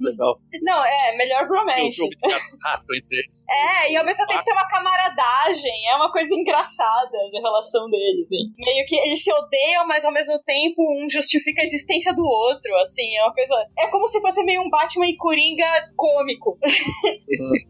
[0.00, 0.38] legal.
[0.62, 2.02] Não, é, melhor Eu romance.
[2.02, 3.44] entre eles.
[3.48, 8.24] É, e ao mesmo tempo tem uma camaradagem, é uma coisa engraçada da relação deles.
[8.26, 8.52] assim.
[8.58, 12.74] Meio que eles se odeiam, mas ao mesmo tempo um justifica a existência do outro,
[12.82, 13.54] assim, é uma coisa.
[13.78, 15.64] É como se fosse meio um Batman e Coringa
[15.96, 16.58] cômico.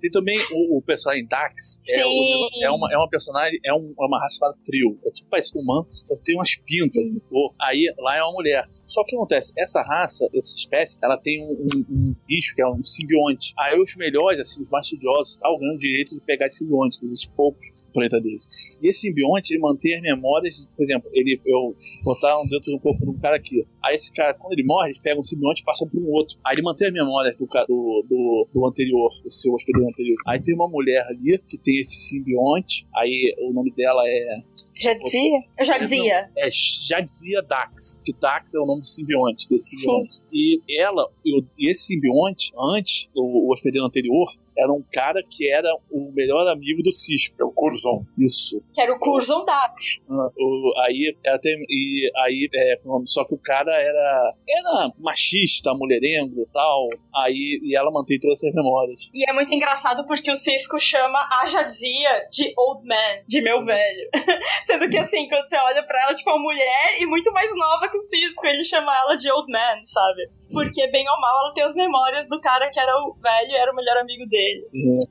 [0.01, 1.79] Tem também o, o personagem Dax.
[1.89, 4.99] É, o- é uma, é uma personagem, é, um- é uma raça chamada trio.
[5.07, 7.55] É tipo parece humano, só tem umas pintas no corpo.
[7.61, 8.67] Aí lá é uma mulher.
[8.85, 9.53] Só que o que acontece?
[9.59, 13.53] Essa raça, essa espécie, ela tem um, um- um bicho que é um simbionte.
[13.59, 16.99] Aí os melhores, assim, os mais estudiosos, tal, ganham o direito de pegar esse simbionte,
[16.99, 18.49] que existe poucos planeta deles.
[18.83, 22.79] E esse simbionte, ele mantém as memórias, por exemplo, ele, eu botar um dentro do
[22.81, 23.67] corpo de um cara aqui.
[23.85, 26.37] Aí esse cara, quando ele morre, ele pega um simbionte e passa para um outro.
[26.45, 30.17] Aí ele mantém as memórias do, do, do, do anterior, do seu hospedeiro anterior.
[30.27, 32.87] Aí tem uma mulher ali que tem esse simbionte.
[32.95, 34.43] Aí o nome dela é,
[34.75, 35.41] Já dizia?
[35.59, 36.31] Eu já dizia.
[36.37, 40.21] é já dizia Dax, que Dax é o nome do simbionte, desse simbionte.
[40.33, 44.29] E ela, e o- e esse simbionte, antes, o, o hospedeiro anterior,
[44.59, 47.35] era um cara que era o melhor amigo do Cisco.
[47.41, 48.05] É o Curzon.
[48.19, 48.63] Isso.
[48.75, 50.03] Que era o Curzon Dax.
[50.09, 55.73] Ah, o- aí ela tem, e aí é, só que o cara era era machista,
[55.75, 56.89] mulherengo e tal.
[57.15, 59.01] Aí e ela mantém todas essas memórias.
[59.15, 63.61] E é muito engraçado porque o Cisco chama a Jadzia de Old Man, de meu
[63.61, 64.09] velho.
[64.65, 67.55] Sendo que assim, quando você olha pra ela, tipo, é uma mulher e muito mais
[67.57, 70.29] nova que o Cisco, ele chama ela de Old Man, sabe?
[70.53, 73.55] Porque, bem ou mal, ela tem as memórias do cara que era o velho e
[73.55, 74.42] era o melhor amigo dele.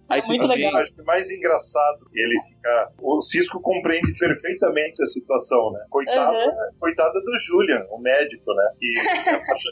[0.09, 0.81] Aí É muito também- legal.
[0.81, 2.91] Acho que mais engraçado ele fica.
[3.01, 5.85] O Cisco compreende perfeitamente a situação, né?
[5.89, 6.49] Coitado, Uhum.
[6.79, 8.63] Coitada do Julian, o médico, né?
[8.79, 8.93] Que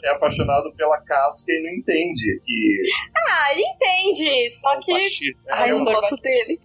[0.06, 2.78] é é apaixonado pela casca e não entende que.
[3.28, 4.92] Ah, ele entende, só que.
[4.92, 6.60] É, Ai, eu não gosto dele.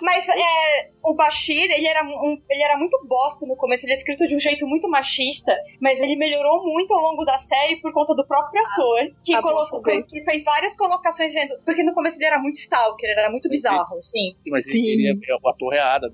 [0.00, 3.96] Mas é, o Bashir, ele era, um, ele era muito bosta no começo, ele é
[3.96, 7.92] escrito de um jeito muito machista, mas ele melhorou muito ao longo da série por
[7.92, 11.56] conta do próprio ator, que, tá colocou, que fez várias colocações dizendo.
[11.64, 14.32] Porque no começo ele era muito stalker, ele era muito bizarro, assim.
[14.36, 14.86] Sim, mas Sim.
[14.86, 16.12] ele é, é o ator reada.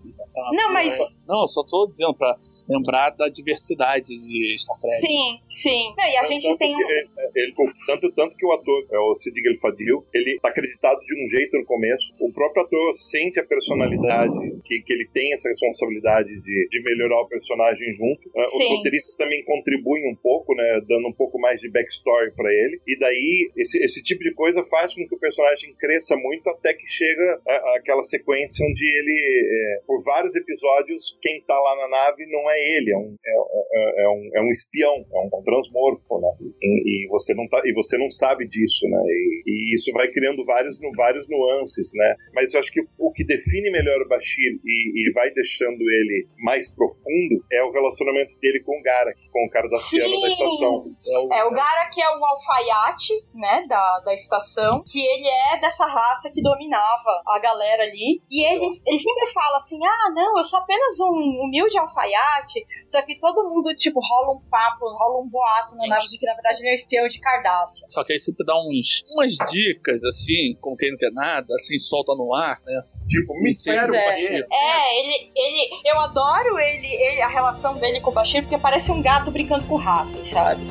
[0.53, 2.37] Não, mas- Não, eu só tô dizendo pra
[2.69, 5.01] lembrar da diversidade de Star Trek.
[5.01, 5.95] Sim, sim.
[5.97, 6.79] Não, e a gente Tanto tem um.
[6.79, 7.55] que ele- ele-
[7.87, 11.59] tanto, tanto que o ator, é o Sid Fadil, ele tá acreditado de um jeito
[11.59, 12.13] no começo.
[12.21, 17.21] O próprio ator sente a personalidade, que, que ele tem essa responsabilidade de, de melhorar
[17.23, 18.31] o personagem junto.
[18.37, 20.81] Ah, Os roteiristas também contribuem um pouco, né?
[20.89, 22.81] Dando um pouco mais de backstory pra ele.
[22.87, 26.75] E daí, esse, esse tipo de coisa faz com que o personagem cresça muito até
[26.75, 31.89] que chega a- aquela sequência onde ele, é, por vários episódios, quem tá lá na
[31.89, 33.33] nave não é ele, é um, é,
[33.73, 36.29] é, é um, é um espião, é um, transmorfo, né?
[36.63, 39.01] E, e, você não tá, e você não sabe disso, né?
[39.07, 42.15] E, e isso vai criando vários, vários nuances, né?
[42.33, 46.29] Mas eu acho que o que define melhor o Bashir e, e vai deixando ele
[46.39, 50.29] mais profundo é o relacionamento dele com o Garak, com o cara da Cielo da
[50.29, 50.85] estação.
[51.07, 55.61] É o, é, o Garak é um alfaiate, né, da, da estação, que ele é
[55.61, 58.23] dessa raça que dominava a galera ali.
[58.31, 62.65] E ele, ele sempre fala assim: ah, não, eu sou apenas um humilde alfaiate.
[62.87, 66.27] Só que todo mundo, tipo, rola um papo, rola um boato na nave de que
[66.27, 67.87] na verdade ele é um espião de Cardácia.
[67.91, 71.79] Só que aí sempre dá uns, umas dicas, assim, como quem não quer nada, assim,
[71.79, 72.83] solta no ar, né?
[73.09, 74.07] Tipo, mistério é.
[74.07, 74.47] Bashir.
[74.51, 75.83] É, ele, ele.
[75.85, 79.67] Eu adoro ele, ele, a relação dele com o Bashir, porque parece um gato brincando
[79.67, 80.63] com o rato, sabe?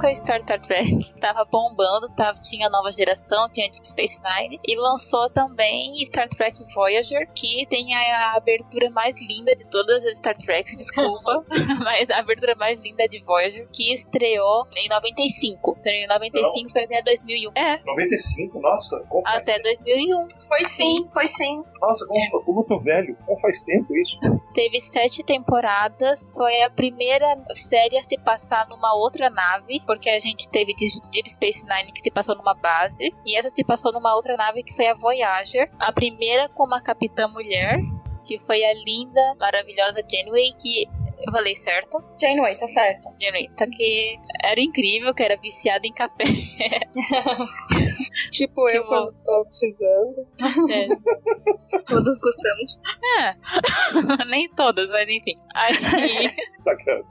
[0.00, 5.28] Época Star Trek tava bombando, tava, tinha nova geração, tinha Deep Space Nine e lançou
[5.30, 10.76] também Star Trek Voyager, que tem a, abertura mais linda de todas as Star Treks,
[10.76, 11.44] desculpa,
[11.84, 15.74] mas a abertura mais linda de Voyager, que estreou em 95.
[15.76, 16.70] Estreou em 95 Não.
[16.70, 17.50] foi até 2001.
[17.54, 17.80] É.
[17.84, 18.60] 95?
[18.60, 20.28] Nossa, como Até 2001.
[20.48, 21.62] Foi sim, foi sim.
[21.80, 24.18] Nossa, como, como eu tô velho, como faz tempo isso?
[24.54, 30.20] Teve sete temporadas, foi a primeira série a se passar numa outra nave, porque a
[30.20, 30.72] gente teve
[31.10, 34.62] Deep Space Nine que se passou numa base, e essa se passou numa outra nave
[34.62, 37.80] que foi a Voyager, a primeira com uma capitã mulher,
[38.24, 40.84] que foi a linda, maravilhosa Janeway, que
[41.26, 42.00] eu falei certo?
[42.20, 43.08] Janeway, tá certo.
[43.20, 46.22] Janeway, tá que era incrível, que era viciada em café.
[48.30, 50.26] tipo eu quando tô precisando.
[50.70, 51.80] É.
[51.86, 52.80] Todas gostamos.
[53.18, 53.36] É.
[54.26, 55.34] Nem todas, mas enfim.
[55.54, 55.74] Aí.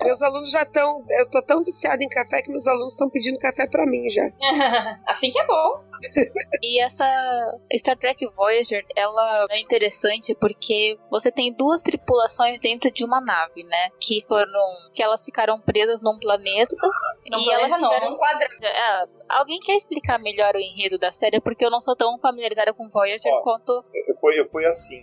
[0.01, 1.05] meus alunos já estão.
[1.09, 4.23] Eu tô tão viciada em café que meus alunos estão pedindo café pra mim já.
[5.07, 5.83] assim que é bom.
[6.61, 7.05] e essa
[7.77, 13.63] Star Trek Voyager, ela é interessante porque você tem duas tripulações dentro de uma nave,
[13.63, 13.89] né?
[13.99, 14.61] Que foram.
[14.93, 16.75] que elas ficaram presas num planeta.
[17.29, 18.65] Não e elas tiveram não, um quadrante.
[18.65, 21.39] É, alguém quer explicar melhor o enredo da série?
[21.39, 23.83] Porque eu não sou tão familiarizada com Voyager Ó, quanto.
[24.19, 25.01] Foi, foi assim.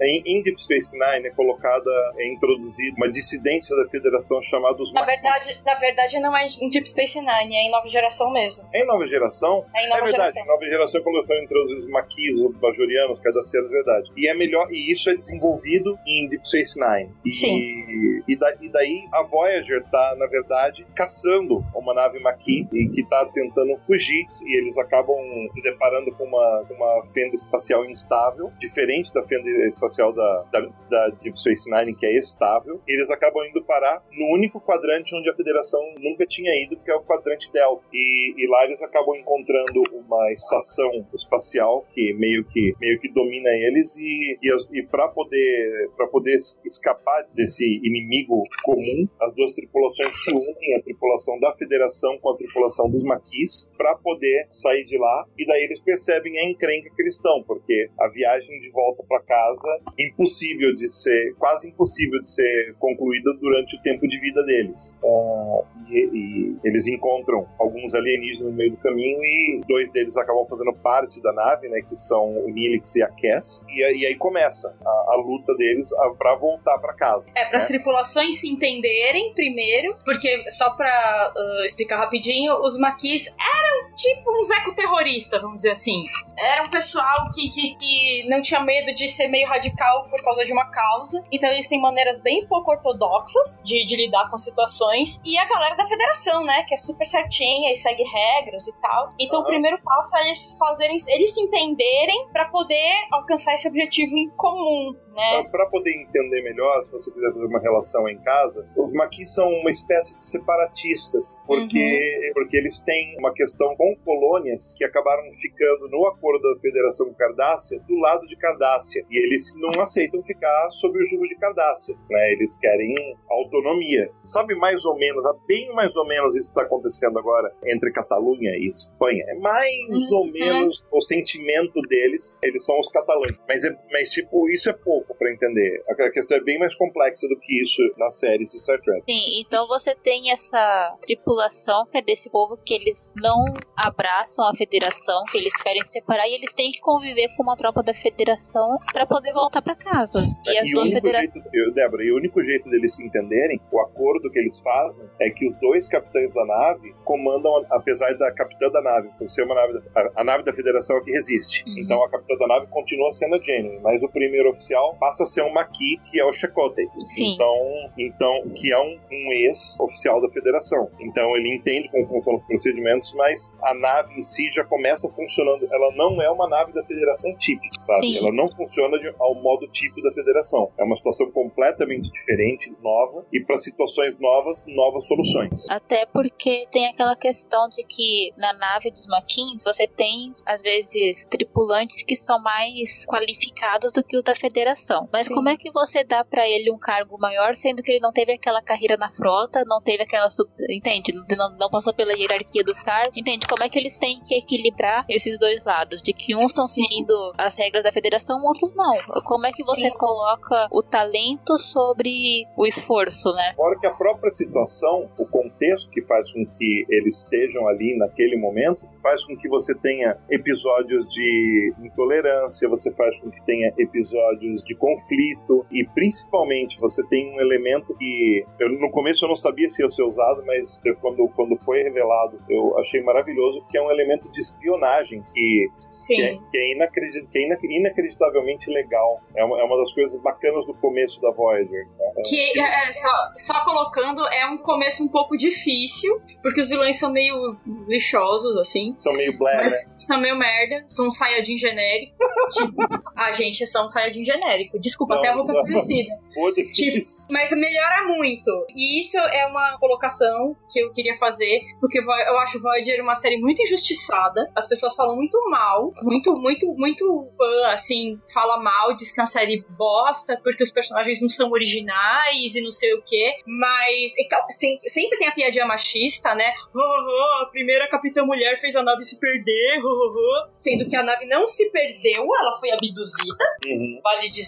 [0.00, 4.92] É, em, Deep Space Nine é colocada, é introduzida uma dissidência da federação chamada os
[4.92, 8.68] na verdade Na verdade, não é em Deep Space Nine, é em nova geração mesmo.
[8.72, 9.64] É em nova geração?
[9.74, 10.46] É em nova é verdade, geração.
[10.46, 14.12] nova geração é quando são entre os maquis, os bajorianos, cardacianos, é verdade.
[14.16, 17.10] E é melhor, e isso é desenvolvido em Deep Space Nine.
[17.24, 17.56] E, Sim.
[17.56, 22.88] E, e, da, e daí a Voyager tá, na verdade, caçando uma nave maqui e
[22.88, 25.16] que tá tentando fugir e eles acabam
[25.52, 30.60] se deparando com uma, uma fenda espacial instável, diferente da fenda espacial da, da,
[30.90, 32.80] da Deep Space Nine, que é estável.
[32.86, 36.94] Eles acabam indo parar no único quadrante onde a Federação nunca tinha ido, que é
[36.94, 37.88] o quadrante Delta.
[37.92, 43.50] E, e lá eles acabam encontrando uma estação espacial que meio que, meio que domina
[43.50, 50.30] eles e, e, e para poder, poder escapar desse inimigo comum, as duas tripulações se
[50.30, 55.13] unem, a tripulação da Federação com a tripulação dos Maquis, para poder sair de lá.
[55.36, 59.20] E daí eles percebem a encrenca que eles estão, porque a viagem de volta para
[59.22, 64.96] casa impossível de ser, quase impossível de ser concluída durante o tempo de vida deles.
[65.02, 70.46] Uh, e, e, eles encontram alguns alienígenas no meio do caminho e dois deles acabam
[70.46, 73.64] fazendo parte da nave, né, que são o Nilix e a Cass.
[73.68, 75.88] E, e aí começa a, a luta deles
[76.18, 77.30] para voltar para casa.
[77.34, 77.68] É, para as né?
[77.68, 84.50] tripulações se entenderem primeiro, porque só para uh, explicar rapidinho, os maquis eram tipo uns
[84.50, 85.03] ecoterroristas,
[85.40, 86.04] vamos dizer assim.
[86.36, 90.44] Era um pessoal que, que, que não tinha medo de ser meio radical por causa
[90.44, 91.22] de uma causa.
[91.30, 95.20] Então eles têm maneiras bem pouco ortodoxas de, de lidar com situações.
[95.24, 96.62] E a galera da federação, né?
[96.64, 99.12] Que é super certinha e segue regras e tal.
[99.18, 99.44] Então uhum.
[99.44, 104.30] o primeiro passo é eles fazerem, eles se entenderem para poder alcançar esse objetivo em
[104.30, 105.48] comum, né?
[105.50, 109.48] Para poder entender melhor, se você quiser fazer uma relação em casa, os maquis são
[109.48, 112.32] uma espécie de separatistas, porque, uhum.
[112.34, 117.78] porque eles têm uma questão com colônias que acabaram ficando no acordo da Federação Cardácia
[117.80, 119.04] do lado de Cardácia.
[119.10, 122.32] E eles não aceitam ficar sob o jugo de Cardácia, né?
[122.32, 122.94] Eles querem
[123.30, 124.10] autonomia.
[124.22, 128.66] Sabe mais ou menos, bem mais ou menos isso está acontecendo agora entre Catalunha e
[128.66, 129.24] Espanha.
[129.28, 130.18] É mais uhum.
[130.18, 133.36] ou menos o sentimento deles, eles são os catalães.
[133.48, 135.82] Mas, é, mas tipo, isso é pouco pouco pra entender.
[135.88, 139.02] A questão é bem mais complexa do que isso na série de Star Trek.
[139.08, 143.44] Sim, então você tem essa tripulação que é desse povo que eles não
[143.76, 147.82] abraçam a federação, que eles querem separar e eles têm que conviver com uma tropa
[147.82, 150.20] da federação pra poder voltar pra casa.
[150.46, 151.32] E as E duas federações.
[151.74, 155.46] Débora, e o único jeito deles se entenderem, o acordo que eles fazem, é que
[155.46, 159.72] os dois capitães da nave comandam, apesar da capitã da nave, por ser uma nave,
[159.74, 161.64] da- a, a nave da Federação é que resiste.
[161.66, 161.74] Uhum.
[161.78, 165.26] Então a capitã da nave continua sendo a Janeway, mas o primeiro oficial passa a
[165.26, 166.88] ser um Maqui, que é o Chakotay.
[167.06, 167.34] Sim.
[167.34, 167.54] Então,
[167.98, 170.90] então, que é um, um ex-oficial da Federação.
[171.00, 175.66] Então ele entende como funcionam os procedimentos, mas a nave em si já começa funcionando.
[175.72, 178.06] Ela não é uma nave da Federação típica, sabe?
[178.08, 178.18] Sim.
[178.18, 180.70] Ela não funciona de- ao modo tipo da Federação.
[180.78, 185.68] É uma situação completamente diferente, nova, e para situações novas, novas soluções.
[185.70, 191.24] Até porque tem aquela questão de que na nave dos Maquins você tem, às vezes,
[191.26, 194.83] tripulantes que são mais qualificados do que o da federação.
[195.12, 195.34] Mas Sim.
[195.34, 198.32] como é que você dá pra ele um cargo maior, sendo que ele não teve
[198.32, 200.28] aquela carreira na frota, não teve aquela.
[200.30, 201.12] sub- Entende?
[201.36, 203.16] Não, não passou pela hierarquia dos cargos.
[203.16, 203.46] Entende?
[203.46, 206.02] Como é que eles têm que equilibrar esses dois lados?
[206.02, 208.92] De que uns estão seguindo as regras da federação, outros não.
[209.24, 209.96] Como é que você Sim.
[209.98, 213.52] coloca o talento sobre o esforço, né?
[213.56, 218.36] Fora que a própria situação, o contexto que faz com que eles estejam ali naquele
[218.36, 224.62] momento, faz com que você tenha episódios de intolerância, você faz com que tenha episódios
[224.64, 229.68] de conflito e principalmente você tem um elemento que eu, no começo eu não sabia
[229.68, 233.82] se ia ser usado, mas eu, quando, quando foi revelado eu achei maravilhoso que é
[233.82, 235.68] um elemento de espionagem que
[236.06, 239.20] que é, que é inacredit- que é ina- inacreditavelmente legal.
[239.36, 241.86] É uma, é uma das coisas bacanas do começo da Voyager.
[241.98, 242.22] né?
[242.28, 247.12] Que, é, só, só colocando, é um começo um pouco difícil, porque os vilões são
[247.12, 247.56] meio
[247.88, 248.96] lixosos, assim.
[249.02, 249.78] São meio blé, né?
[249.96, 252.16] São meio merda, são um Saiyajin genérico.
[252.52, 252.76] tipo,
[253.16, 254.53] a gente são um Saiyajin genérico.
[254.80, 255.62] Desculpa, Não, até a é não.
[255.62, 256.14] parecida.
[256.74, 256.98] Tipo,
[257.30, 258.50] mas melhora muito.
[258.74, 263.38] E isso é uma colocação que eu queria fazer, porque eu acho Voyager uma série
[263.38, 264.50] muito injustiçada.
[264.54, 269.22] As pessoas falam muito mal, muito, muito, muito fã, assim, fala mal, diz que é
[269.22, 273.34] uma série bosta, porque os personagens não são originais e não sei o quê.
[273.46, 276.52] Mas é claro, sempre, sempre tem a piadinha machista, né?
[276.74, 280.50] Oh, oh, a primeira capitã mulher fez a nave se perder, oh, oh, oh.
[280.56, 284.00] sendo que a nave não se perdeu, ela foi abduzida Uhum.
[284.02, 284.43] vale dizer.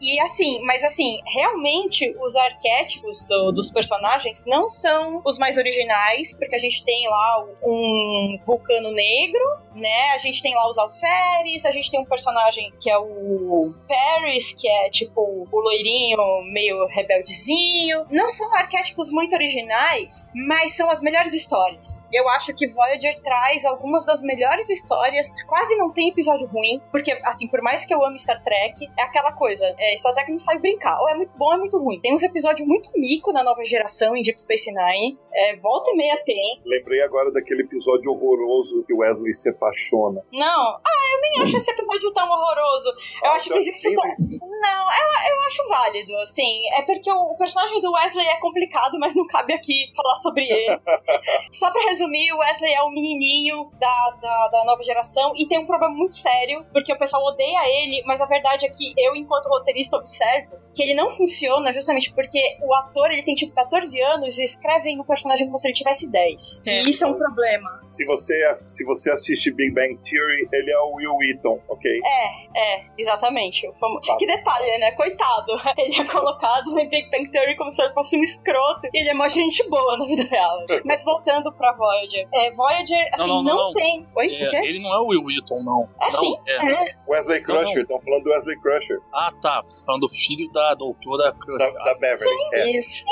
[0.00, 6.34] E assim, mas assim, realmente os arquétipos do- dos personagens não são os mais originais,
[6.36, 9.40] porque a gente tem lá um vulcano negro,
[9.74, 10.10] né?
[10.14, 14.52] A gente tem lá os alferes, a gente tem um personagem que é o Paris,
[14.52, 15.20] que é tipo
[15.50, 16.18] o loirinho
[16.52, 18.06] meio rebeldezinho.
[18.10, 22.02] Não são arquétipos muito originais, mas são as melhores histórias.
[22.12, 27.12] Eu acho que Voyager traz algumas das melhores histórias, quase não tem episódio ruim, porque
[27.24, 30.38] assim, por mais que eu ame Star Trek, é aquela coisa, é, Star Trek não
[30.38, 32.00] sabe brincar, ou é muito bom ou é muito ruim.
[32.00, 35.96] Tem uns episódios muito mico na nova geração, em Deep Space Nine, é, volta e
[35.96, 36.60] meia tem.
[36.64, 40.22] Lembrei agora daquele episódio horroroso que o Wesley se apaixona.
[40.32, 42.88] Não, ah, eu nem acho esse episódio tão horroroso.
[43.22, 44.38] Eu Ah, acho que eu existe vencido.
[44.46, 46.68] Não, eu, eu acho válido, assim.
[46.74, 50.44] É porque o, o personagem do Wesley é complicado, mas não cabe aqui falar sobre
[50.44, 50.80] ele.
[51.52, 55.58] Só pra resumir, o Wesley é o menininho da, da, da nova geração e tem
[55.58, 59.14] um problema muito sério, porque o pessoal odeia ele, mas a verdade é que eu,
[59.22, 64.00] enquanto roteirista, observo que ele não funciona justamente porque o ator, ele tem tipo 14
[64.00, 66.62] anos e escrevem o personagem como se ele tivesse 10.
[66.66, 66.82] É.
[66.82, 67.82] E isso é um problema.
[67.88, 72.00] Se você, se você assiste Big Bang Theory, ele é o Will Wheaton, ok?
[72.02, 73.68] É, é, exatamente.
[73.68, 74.16] O famo- Tá.
[74.16, 74.90] Que detalhe, né?
[74.92, 75.52] Coitado.
[75.78, 78.88] Ele é colocado no Big Bang Theory como se ele fosse um escroto.
[78.92, 80.58] E ele é uma gente boa na vida real.
[80.84, 82.26] Mas voltando pra Voyager.
[82.34, 83.72] É, Voyager, assim, Não, não, não, não.
[83.74, 84.06] tem.
[84.16, 84.56] Oi, É, o quê?
[84.56, 85.88] ele não é o Will Wheaton, não.
[86.00, 86.36] É não, sim.
[86.48, 86.94] é.
[87.08, 87.60] Wesley Não, não.
[87.62, 89.62] Crusher, estão falando do Wesley Crusher, Ah, tá.
[89.68, 91.72] Você tá falando do filho da doutora Crusher.
[91.72, 92.34] da, da Beverly.
[92.54, 92.78] É.
[92.78, 93.04] Isso.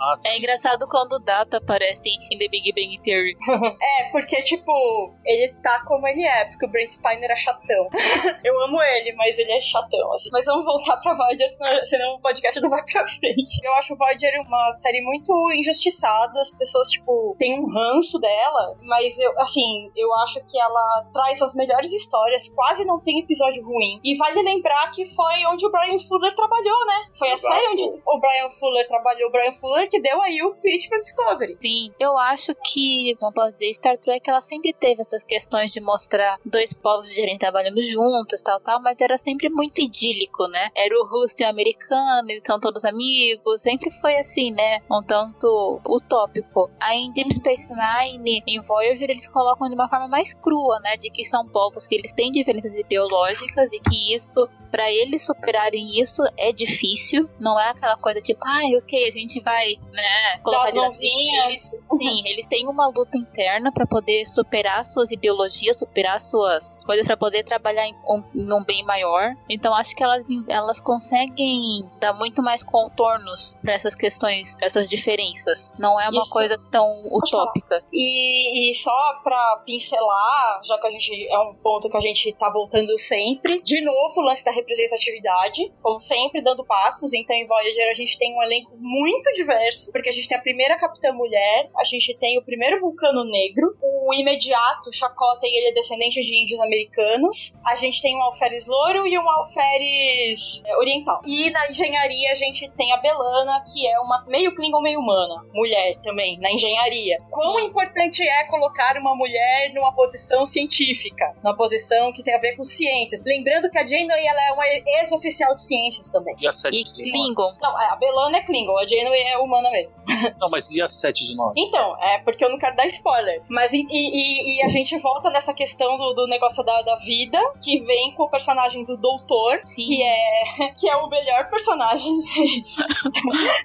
[0.00, 0.16] Ah.
[0.24, 3.36] É engraçado quando o Data aparece em The Big Bang Theory.
[3.98, 7.88] É, porque, tipo, ele tá como ele é, porque o Brent Spiner é chatão.
[8.44, 10.28] Eu amo ele, mas ele é chatão, assim.
[10.32, 13.60] Mas vamos voltar pra Voyager, senão, senão o podcast não vai pra frente.
[13.62, 19.18] Eu acho Voyager uma série muito injustiçada, as pessoas, tipo, têm um ranço dela, mas
[19.18, 24.00] eu, assim, eu acho que ela traz as melhores histórias, quase não tem episódio ruim.
[24.04, 27.06] E vale lembrar que foi onde o Brian Fuller trabalhou, né?
[27.18, 27.54] Foi a Exato.
[27.54, 30.98] série onde o Brian Fuller trabalhou, o Brian Fuller que deu aí o pitch pra
[30.98, 31.56] Discovery.
[31.60, 35.80] Sim, eu acho que, como posso dizer, Star Trek ela sempre teve essas questões de
[35.80, 40.70] mostrar dois povos diferentes trabalhando juntos, tal, tal, mas era sempre muito idílico, né?
[40.74, 44.80] Era o russo e o americano, eles são todos amigos, sempre foi assim, né?
[44.90, 46.70] Um tanto utópico.
[46.80, 50.96] Aí em Deep Space Nine, em Voyager, eles colocam de uma forma mais crua, né?
[50.96, 55.98] De que são povos que eles têm diferenças ideológicas e que isso para eles superarem
[56.00, 57.28] isso é difícil.
[57.38, 61.54] Não é aquela coisa tipo, ah, ok, a gente vai, né, colocar as mãozinhas.
[61.96, 67.16] Sim, eles têm uma luta interna para poder superar suas ideologias, superar suas coisas para
[67.16, 69.34] poder trabalhar em um, num bem maior.
[69.48, 75.74] Então acho que elas, elas conseguem dar muito mais contornos para essas questões, essas diferenças.
[75.78, 76.30] Não é uma Isso.
[76.30, 77.82] coisa tão utópica.
[77.92, 82.32] E, e só para pincelar, já que a gente é um ponto que a gente
[82.34, 87.12] tá voltando sempre, de novo o lance da representatividade, como sempre dando passos.
[87.12, 90.40] Então em Voyager a gente tem um elenco muito diverso, porque a gente tem a
[90.40, 95.68] primeira capitã mulher, a gente tem o primeiro vulcano negro, o imediato Chacota e ele
[95.68, 100.76] é descendente de índios americanos, a gente tem um alferes louro e um alferes é,
[100.76, 101.20] oriental.
[101.26, 105.46] E na engenharia a gente tem a Belana, que é uma meio Klingon, meio humana,
[105.52, 107.18] mulher também, na engenharia.
[107.30, 112.56] Quão importante é colocar uma mulher numa posição científica, numa posição que tem a ver
[112.56, 113.22] com ciências.
[113.24, 114.66] Lembrando que a Janeway ela é uma
[114.98, 116.36] ex-oficial de ciências também.
[116.38, 117.54] E a e Klingon.
[117.60, 120.02] Não, a Belana é Klingon, a Janeway é humana mesmo.
[120.38, 121.54] Não, mas e a 7 de 9?
[121.56, 123.42] Então, é porque eu não quero dar spoiler.
[123.48, 127.38] Mas e, e, e a gente volta nessa questão do, do negócio da, da, vida,
[127.62, 132.64] que vem com o personagem do Doutor, que é, que é o melhor personagem de,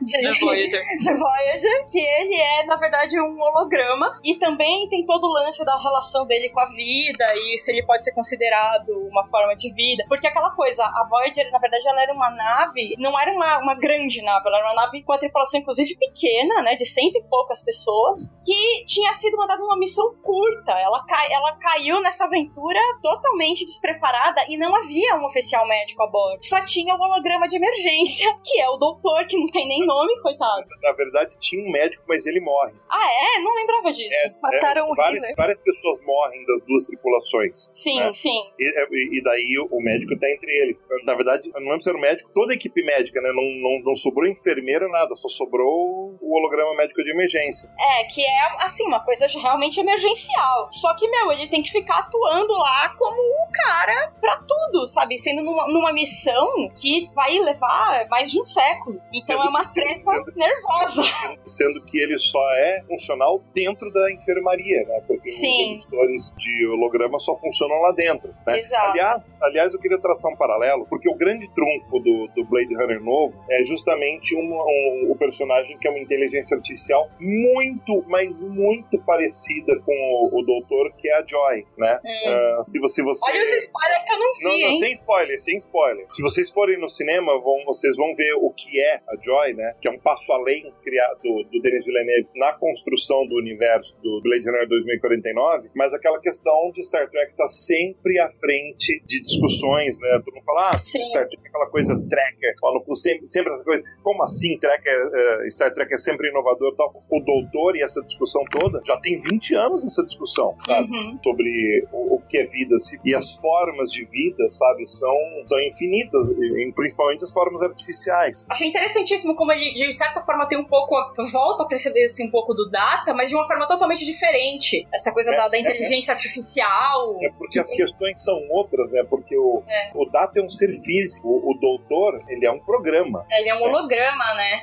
[0.02, 0.84] de, The Voyager.
[1.04, 4.20] The Voyager, que ele é, na verdade, um holograma.
[4.24, 7.84] E também tem todo o lance da relação dele com a vida e se ele
[7.84, 10.04] pode ser considerado uma forma de vida.
[10.08, 13.76] Porque aquela coisa, a Voyager, na verdade, ela era uma nave, não era uma, uma
[13.76, 17.24] grande nave, ela era uma nave com a tripulação, inclusive, pequena, né, de cento e
[17.24, 20.72] poucas pessoas, que tinha sido mandada numa missão curta.
[20.72, 26.08] Ela, cai, ela caiu nessa aventura totalmente despreparada e não havia um oficial médico a
[26.08, 26.46] bordo.
[26.46, 30.22] Só tinha o holograma de emergência, que é o doutor, que não tem nem nome,
[30.22, 30.66] coitado.
[30.82, 32.74] Na verdade, tinha um médico, mas ele morre.
[32.90, 33.42] Ah, é?
[33.42, 34.14] Não lembrava disso.
[34.14, 37.72] É, Mataram é, o várias, várias pessoas morrem das duas tripulações.
[37.74, 38.14] Sim, né?
[38.14, 38.42] sim.
[38.60, 40.86] E, é, e, daí o médico tá entre eles.
[41.06, 43.32] Na verdade, eu não lembro se era o médico, toda a equipe médica, né?
[43.34, 47.70] Não, não, não sobrou enfermeira, nada, só sobrou o holograma médico de emergência.
[47.80, 50.70] É, que é, assim, uma coisa realmente emergencial.
[50.72, 55.18] Só que, meu, ele tem que ficar atuando lá como o cara pra tudo, sabe?
[55.18, 59.02] Sendo numa, numa missão que vai levar mais de um século.
[59.14, 61.02] Então sendo é uma treta nervosa.
[61.44, 65.02] Sendo que ele só é funcional dentro da enfermaria, né?
[65.08, 65.48] Porque Sim.
[65.48, 68.34] os editores de holograma só funcionam lá dentro.
[68.46, 68.58] Né?
[68.58, 68.92] Exato.
[68.92, 73.02] Aliás, aliás, eu queria traçar um paralelo, porque o grande trunfo do, do Blade Runner
[73.02, 79.00] novo é justamente um, um, o personagem que é uma inteligência artificial muito, mas muito
[79.00, 82.00] parecida com o, o Doutor, que é a Joy, né?
[82.04, 83.22] Uh, se, você, você...
[83.26, 86.08] Olha os spoilers que eu não vi, Não, não, sem spoiler, sem spoiler.
[86.14, 89.76] Se vocês forem no cinema, vão, vocês vão ver o que é a Joy, né?
[89.82, 94.22] Que é um passo além criado do, do Denis Villeneuve na construção do universo do
[94.22, 100.00] Blade Runner 2049, mas aquela questão de Star Trek tá sempre à frente de discussões,
[100.00, 100.10] né?
[100.24, 101.04] Todo mundo fala, ah, Sim.
[101.06, 102.56] Star Trek é aquela coisa tracker,
[102.96, 106.94] sempre, sempre essa coisa, como assim tracker, uh, Star Trek é sempre inovador tal?
[107.10, 110.92] O Doutor e essa discussão toda, já tem 20 anos essa discussão, sabe?
[110.92, 111.20] Uhum.
[111.24, 115.16] Sobre o, o, que é vida, se, e as formas de vida, sabe, são,
[115.46, 118.46] são infinitas, e, principalmente as formas artificiais.
[118.50, 120.96] Achei interessantíssimo como ele, de certa forma, tem um pouco,
[121.32, 124.88] volta a preceder assim, um pouco do Data, mas de uma forma totalmente diferente.
[124.94, 127.18] Essa coisa é, da, da, é, inteligência é, artificial.
[127.22, 129.04] É porque as questões são outras, né?
[129.10, 129.92] Porque o, é.
[129.96, 133.26] o Data é um ser físico, o, o Doutor, ele é um programa.
[133.32, 134.62] Ele é um holograma, né?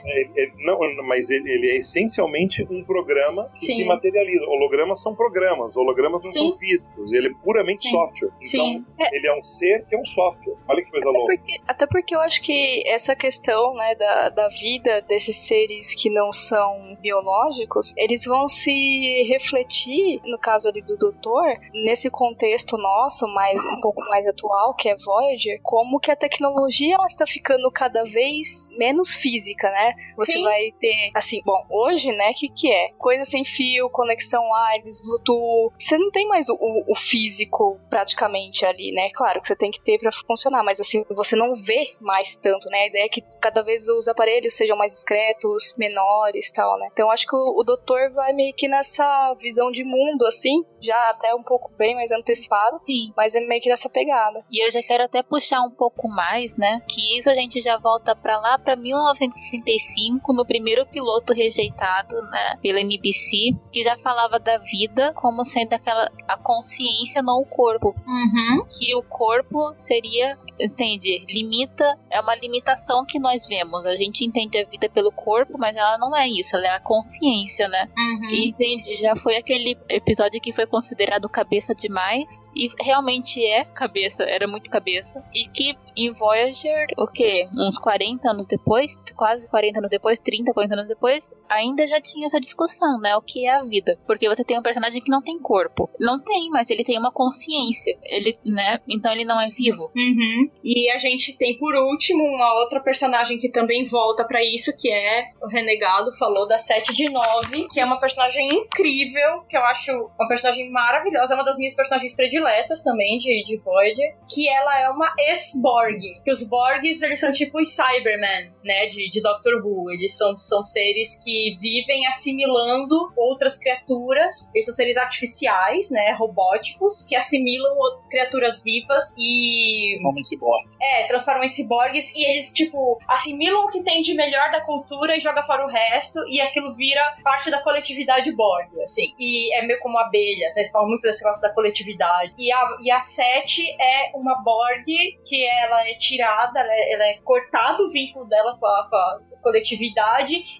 [0.76, 3.76] Não, mas ele, ele, é essencialmente um programa que Sim.
[3.76, 4.44] se materializa.
[4.46, 6.38] Hologramas são programas, hologramas não Sim.
[6.38, 7.90] são físicos, ele é puramente Sim.
[7.90, 8.30] software.
[8.40, 8.84] Então, Sim.
[9.12, 10.56] ele é um ser que é um software.
[10.68, 11.36] Olha que coisa até louca.
[11.36, 16.10] Porque, até porque eu acho que essa questão né, da, da vida desses seres que
[16.10, 23.26] não são biológicos, eles vão se refletir, no caso ali do doutor, nesse contexto nosso,
[23.28, 27.70] mais um pouco mais atual, que é Voyager, como que a tecnologia ela está ficando
[27.70, 29.94] cada vez menos física, né?
[30.16, 30.42] Você Sim.
[30.42, 32.90] vai ter, assim, bom, hoje, né, que que é?
[32.98, 35.74] Coisa sem fio, conexão wireless, Bluetooth.
[35.78, 39.10] Você não tem mais o, o, o físico praticamente ali, né?
[39.10, 42.68] Claro que você tem que ter para funcionar, mas assim, você não vê mais tanto,
[42.68, 42.82] né?
[42.82, 46.88] A ideia é que cada vez os aparelhos sejam mais discretos, menores tal, né?
[46.92, 51.10] Então acho que o, o doutor vai meio que nessa visão de mundo, assim, já
[51.10, 52.78] até um pouco bem mais antecipado.
[52.82, 53.12] Sim.
[53.16, 54.44] Mas é meio que nessa pegada.
[54.50, 56.82] E eu já quero até puxar um pouco mais, né?
[56.88, 62.56] Que isso a gente já volta para lá para 1965, no primeiro piloto rejeitado, né?
[62.60, 67.94] Pela NBC, que já falava da vida como sendo aquela a consciência não ao corpo.
[68.06, 68.64] Uhum.
[68.64, 71.24] Que o corpo seria, entende?
[71.28, 73.84] Limita, é uma limitação que nós vemos.
[73.86, 76.80] A gente entende a vida pelo corpo, mas ela não é isso, ela é a
[76.80, 77.88] consciência, né?
[77.96, 78.30] Uhum.
[78.30, 82.50] E entende, já foi aquele episódio que foi considerado cabeça demais.
[82.56, 85.22] E realmente é cabeça, era muito cabeça.
[85.34, 87.48] E que em Voyager, o quê?
[87.52, 92.26] Uns 40 anos depois, quase 40 anos depois, 30, 40 anos depois, ainda já tinha
[92.26, 93.16] essa discussão, né?
[93.16, 93.98] O que é a vida?
[94.06, 95.90] Porque você tem um personagem que não tem corpo.
[95.98, 97.96] Não tem, mas ele tem uma consciência.
[98.04, 98.80] Ele, né?
[98.88, 99.90] Então ele não é vivo.
[99.96, 100.50] Uhum.
[100.62, 104.90] E a gente tem por último uma outra personagem que também volta pra isso, que
[104.90, 109.64] é o Renegado, falou da 7 de 9, que é uma personagem incrível, que eu
[109.64, 114.48] acho uma personagem maravilhosa, é uma das minhas personagens prediletas também de, de Voyager, que
[114.48, 115.98] ela é uma ex-Borg.
[116.24, 119.90] Que os Borgs, eles são tipo os Cybermen, né, de, de Doctor Who.
[119.90, 124.50] Eles são, são seres que vivem assimilando outras criaturas.
[124.62, 127.74] São seres artificiais, né, robóticos, que assimilam
[128.10, 129.98] criaturas vivas e...
[130.04, 130.68] Homem ciborgue.
[130.80, 135.16] É, transformam em ciborgues e eles, tipo, assimilam o que tem de melhor da cultura
[135.16, 139.14] e joga fora o resto e aquilo vira parte da coletividade Borg, assim.
[139.18, 140.62] E é meio como abelhas, né?
[140.62, 142.34] eles falam muito desse negócio da coletividade.
[142.38, 144.84] E a, e a Sete é uma Borg
[145.24, 148.96] que ela é tirada, ela é, ela é cortado o vínculo dela com a, com
[148.96, 149.78] a coletividade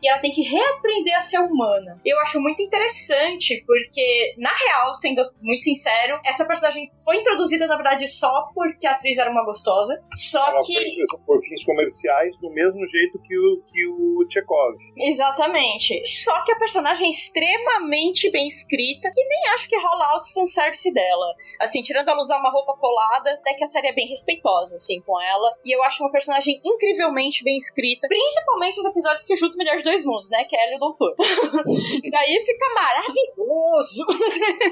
[0.03, 2.01] e ela tem que reaprender a ser humana.
[2.05, 7.77] Eu acho muito interessante porque, na real, sendo muito sincero, essa personagem foi introduzida, na
[7.77, 10.03] verdade, só porque a atriz era uma gostosa.
[10.17, 10.75] Só Ela que.
[10.75, 14.77] foi por fins comerciais do mesmo jeito que o, que o Chekhov.
[14.97, 16.07] Exatamente.
[16.07, 20.93] Só que a personagem é extremamente bem escrita e nem acho que rola alto fanservice
[20.93, 21.35] dela.
[21.61, 25.01] Assim, tirando ela usar uma roupa colada, até que a série é bem respeitosa, assim,
[25.01, 25.55] com ela.
[25.65, 29.77] E eu acho uma personagem incrivelmente bem escrita, principalmente os episódios que juntam o melhor
[29.77, 30.45] de dois mundos, né?
[30.45, 31.15] Que é ela e o Doutor.
[31.19, 34.07] e aí fica maravilhoso.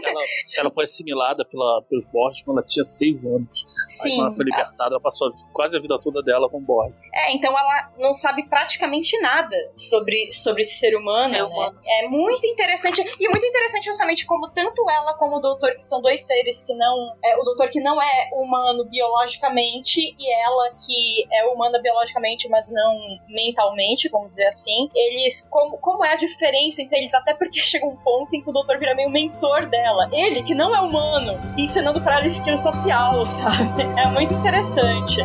[0.04, 0.20] Ela,
[0.58, 3.48] ela foi assimilada pela, pelos Borges quando ela tinha seis anos.
[4.02, 4.16] Aí Sim.
[4.16, 6.92] quando ela foi libertada, ela passou quase a vida toda dela com Borg.
[7.14, 11.44] É, então ela não sabe praticamente nada sobre, sobre esse ser humano, Ser né?
[11.44, 11.80] humano.
[11.84, 13.00] É muito interessante.
[13.00, 16.74] E muito interessante justamente como tanto ela como o doutor, que são dois seres que
[16.74, 17.16] não.
[17.24, 22.70] É, o doutor que não é humano biologicamente e ela que é humana biologicamente, mas
[22.70, 22.98] não
[23.28, 24.65] mentalmente, vamos dizer assim.
[24.94, 25.46] Eles.
[25.50, 27.14] Como, como é a diferença entre eles?
[27.14, 30.08] Até porque chega um ponto em que o doutor vira meio mentor dela.
[30.12, 33.82] Ele, que não é humano, ensinando pra ela skill social, sabe?
[33.96, 35.20] É muito interessante.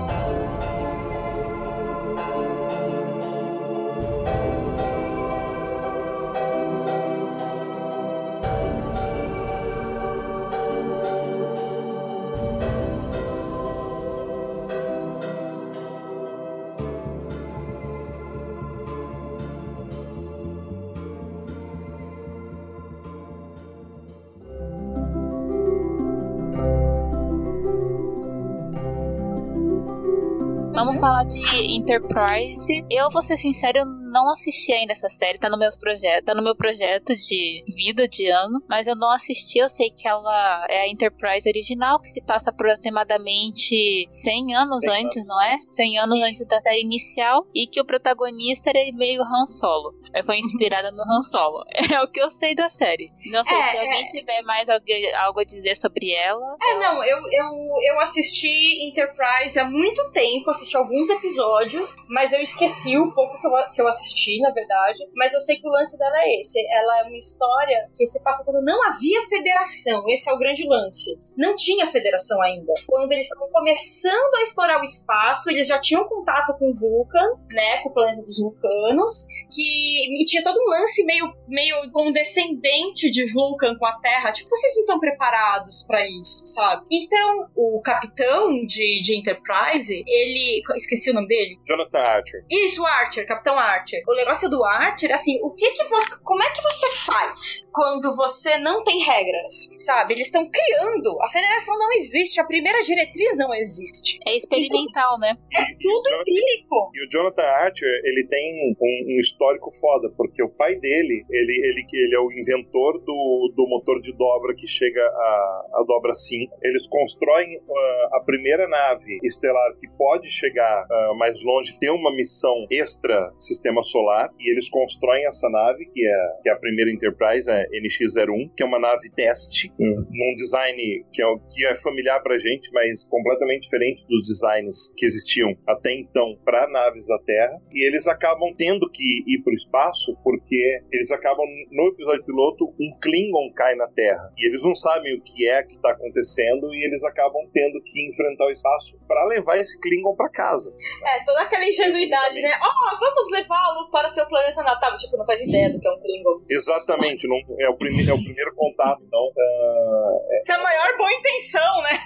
[31.81, 32.85] Enterprise.
[32.91, 33.79] Eu vou ser sincero,
[34.11, 38.07] não assisti ainda essa série, tá no meus projetos, tá no meu projeto de vida
[38.07, 42.09] de ano, mas eu não assisti, eu sei que ela é a Enterprise original, que
[42.09, 45.57] se passa aproximadamente 100 anos 100 antes, não é?
[45.69, 49.93] 100 anos antes da série inicial, e que o protagonista era meio Han Solo.
[50.13, 51.63] É, Foi inspirada no Han Solo.
[51.91, 53.11] É o que eu sei da série.
[53.31, 54.85] Não sei É, se alguém tiver mais algu-
[55.17, 56.55] algo a dizer sobre ela.
[56.61, 57.45] É, não, eu, eu,
[57.93, 63.47] eu assisti Enterprise há muito tempo, assisti alguns episódios, mas eu esqueci o pouco que
[63.47, 64.00] eu, que eu assisti,
[64.41, 64.99] na verdade.
[65.15, 66.59] Mas eu sei que o lance dela é esse.
[66.71, 70.03] Ela é uma história que se passa quando não havia federação.
[70.09, 71.19] Esse é o grande lance.
[71.37, 72.73] Não tinha federação ainda.
[72.87, 77.77] Quando eles estavam começando a explorar o espaço, eles já tinham contato com Vulcan, né,
[77.83, 83.31] com o planeta dos vulcanos, que e tinha todo um lance meio, meio condescendente de
[83.31, 84.31] Vulcan com a Terra.
[84.31, 86.85] Tipo, vocês não estão preparados pra isso, sabe?
[86.91, 90.61] Então, o capitão de, de Enterprise, ele.
[90.75, 91.57] Esqueci o nome dele.
[91.65, 92.45] Jonathan Archer.
[92.49, 93.90] Isso, o Archer, Capitão Archer.
[94.07, 96.23] O negócio do Archer, assim, o que que você.
[96.23, 99.69] Como é que você faz quando você não tem regras?
[99.85, 100.13] Sabe?
[100.13, 101.21] Eles estão criando.
[101.21, 104.19] A federação não existe, a primeira diretriz não existe.
[104.27, 105.35] É experimental, né?
[105.53, 106.91] É tudo empírico.
[106.93, 111.61] E o Jonathan Archer, ele tem um, um histórico foda, porque o pai dele, ele,
[111.65, 116.13] ele, ele é o inventor do, do motor de dobra que chega a, a dobra
[116.13, 116.57] 5.
[116.61, 122.13] Eles constroem uh, a primeira nave estelar que pode chegar uh, mais longe, tem uma
[122.13, 126.55] missão extra sistema sistema solar e eles constroem essa nave, que é, que é a
[126.57, 130.05] primeira Enterprise, a NX-01, que é uma nave teste, Hum.
[130.09, 135.05] num design que é, que é familiar pra gente, mas completamente diferente dos designs que
[135.05, 137.59] existiam até então para naves da Terra.
[137.71, 142.89] E eles acabam tendo que ir pro espaço porque eles acabam, no episódio piloto, um
[143.01, 144.31] Klingon cai na Terra.
[144.37, 148.07] E eles não sabem o que é que tá acontecendo e eles acabam tendo que
[148.07, 150.73] enfrentar o espaço para levar esse Klingon para casa.
[151.05, 152.51] É, toda aquela ingenuidade, né?
[152.61, 153.31] Ó, vamos
[153.71, 154.95] levá-lo para seu planeta natal.
[154.97, 156.41] Tipo, não faz ideia do que é um Klingon.
[156.49, 159.01] Exatamente, não, é, o primeiro, é o primeiro contato.
[159.05, 161.99] Então, ah, Isso é a maior boa intenção, né?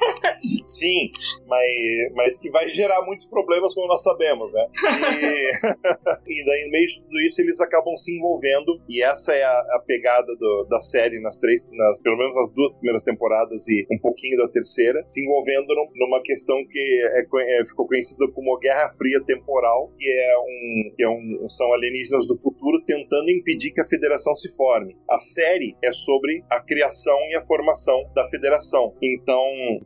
[0.66, 1.12] Sim,
[1.48, 1.72] mas,
[2.14, 4.66] mas que vai gerar muitos problemas, como nós sabemos, né?
[4.76, 5.52] E,
[6.42, 9.60] e daí, no meio de tudo isso, eles acabam se envolvendo, e essa é a,
[9.60, 13.86] a pegada do- da série nas três, nas, pelo menos nas duas primeiras temporadas e
[13.92, 17.26] um pouquinho da terceira, se envolvendo num- numa questão que é
[17.60, 22.28] é- ficou conhecida como Guerra Fria Temporal, que é um, que é um são alienígenas
[22.28, 24.98] do futuro tentando impedir que a federação se forme.
[25.10, 28.94] A série é sobre a criação e a formação da federação.
[29.02, 29.44] Então,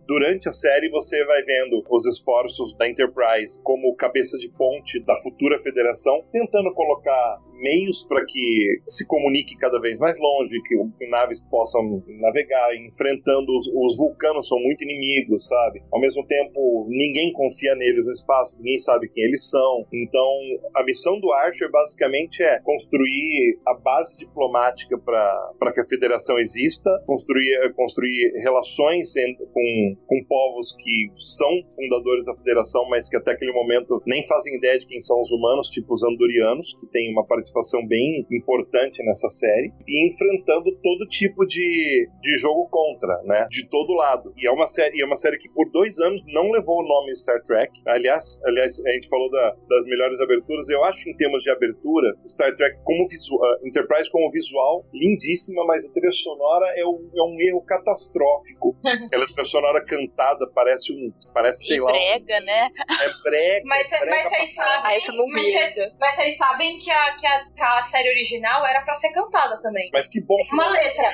[0.07, 5.15] durante a série você vai vendo os esforços da Enterprise como cabeça de ponte da
[5.17, 11.07] futura federação, tentando colocar meios para que se comunique cada vez mais longe, que, que
[11.07, 15.83] naves possam navegar, enfrentando os, os vulcanos são muito inimigos, sabe?
[15.91, 19.85] Ao mesmo tempo, ninguém confia neles no espaço, ninguém sabe quem eles são.
[19.93, 20.29] Então,
[20.75, 26.89] a missão do Archer basicamente é construir a base diplomática para que a federação exista,
[27.05, 29.13] construir, construir relações
[29.53, 34.55] com, com povos que são fundadores da federação, mas que até aquele momento nem fazem
[34.55, 37.48] ideia de quem são os humanos, tipo os andorianos, que tem uma participação
[37.87, 43.47] bem importante nessa série, e enfrentando todo tipo de, de jogo contra, né?
[43.49, 44.33] De todo lado.
[44.37, 47.15] E é uma série, é uma série que por dois anos não levou o nome
[47.15, 47.71] Star Trek.
[47.87, 50.69] Aliás, aliás a gente falou da- das melhores aberturas.
[50.69, 55.85] Eu acho, em termos de abertura, Star Trek como visual, Enterprise como visual, lindíssima, mas
[55.87, 58.75] a trilha sonora é um, é um erro catastrófico.
[59.07, 61.11] Aquela trilha sonora cantada parece um.
[61.33, 62.69] Parece, sei e lá, um- brega, né?
[63.01, 63.61] é brega.
[63.65, 64.79] Mas, brega mas vocês sabem.
[64.79, 69.11] Ah, mas vocês sabem que a, que, a, que a série original era pra ser
[69.11, 69.89] cantada também.
[69.93, 71.07] Mas que bom que Uma letra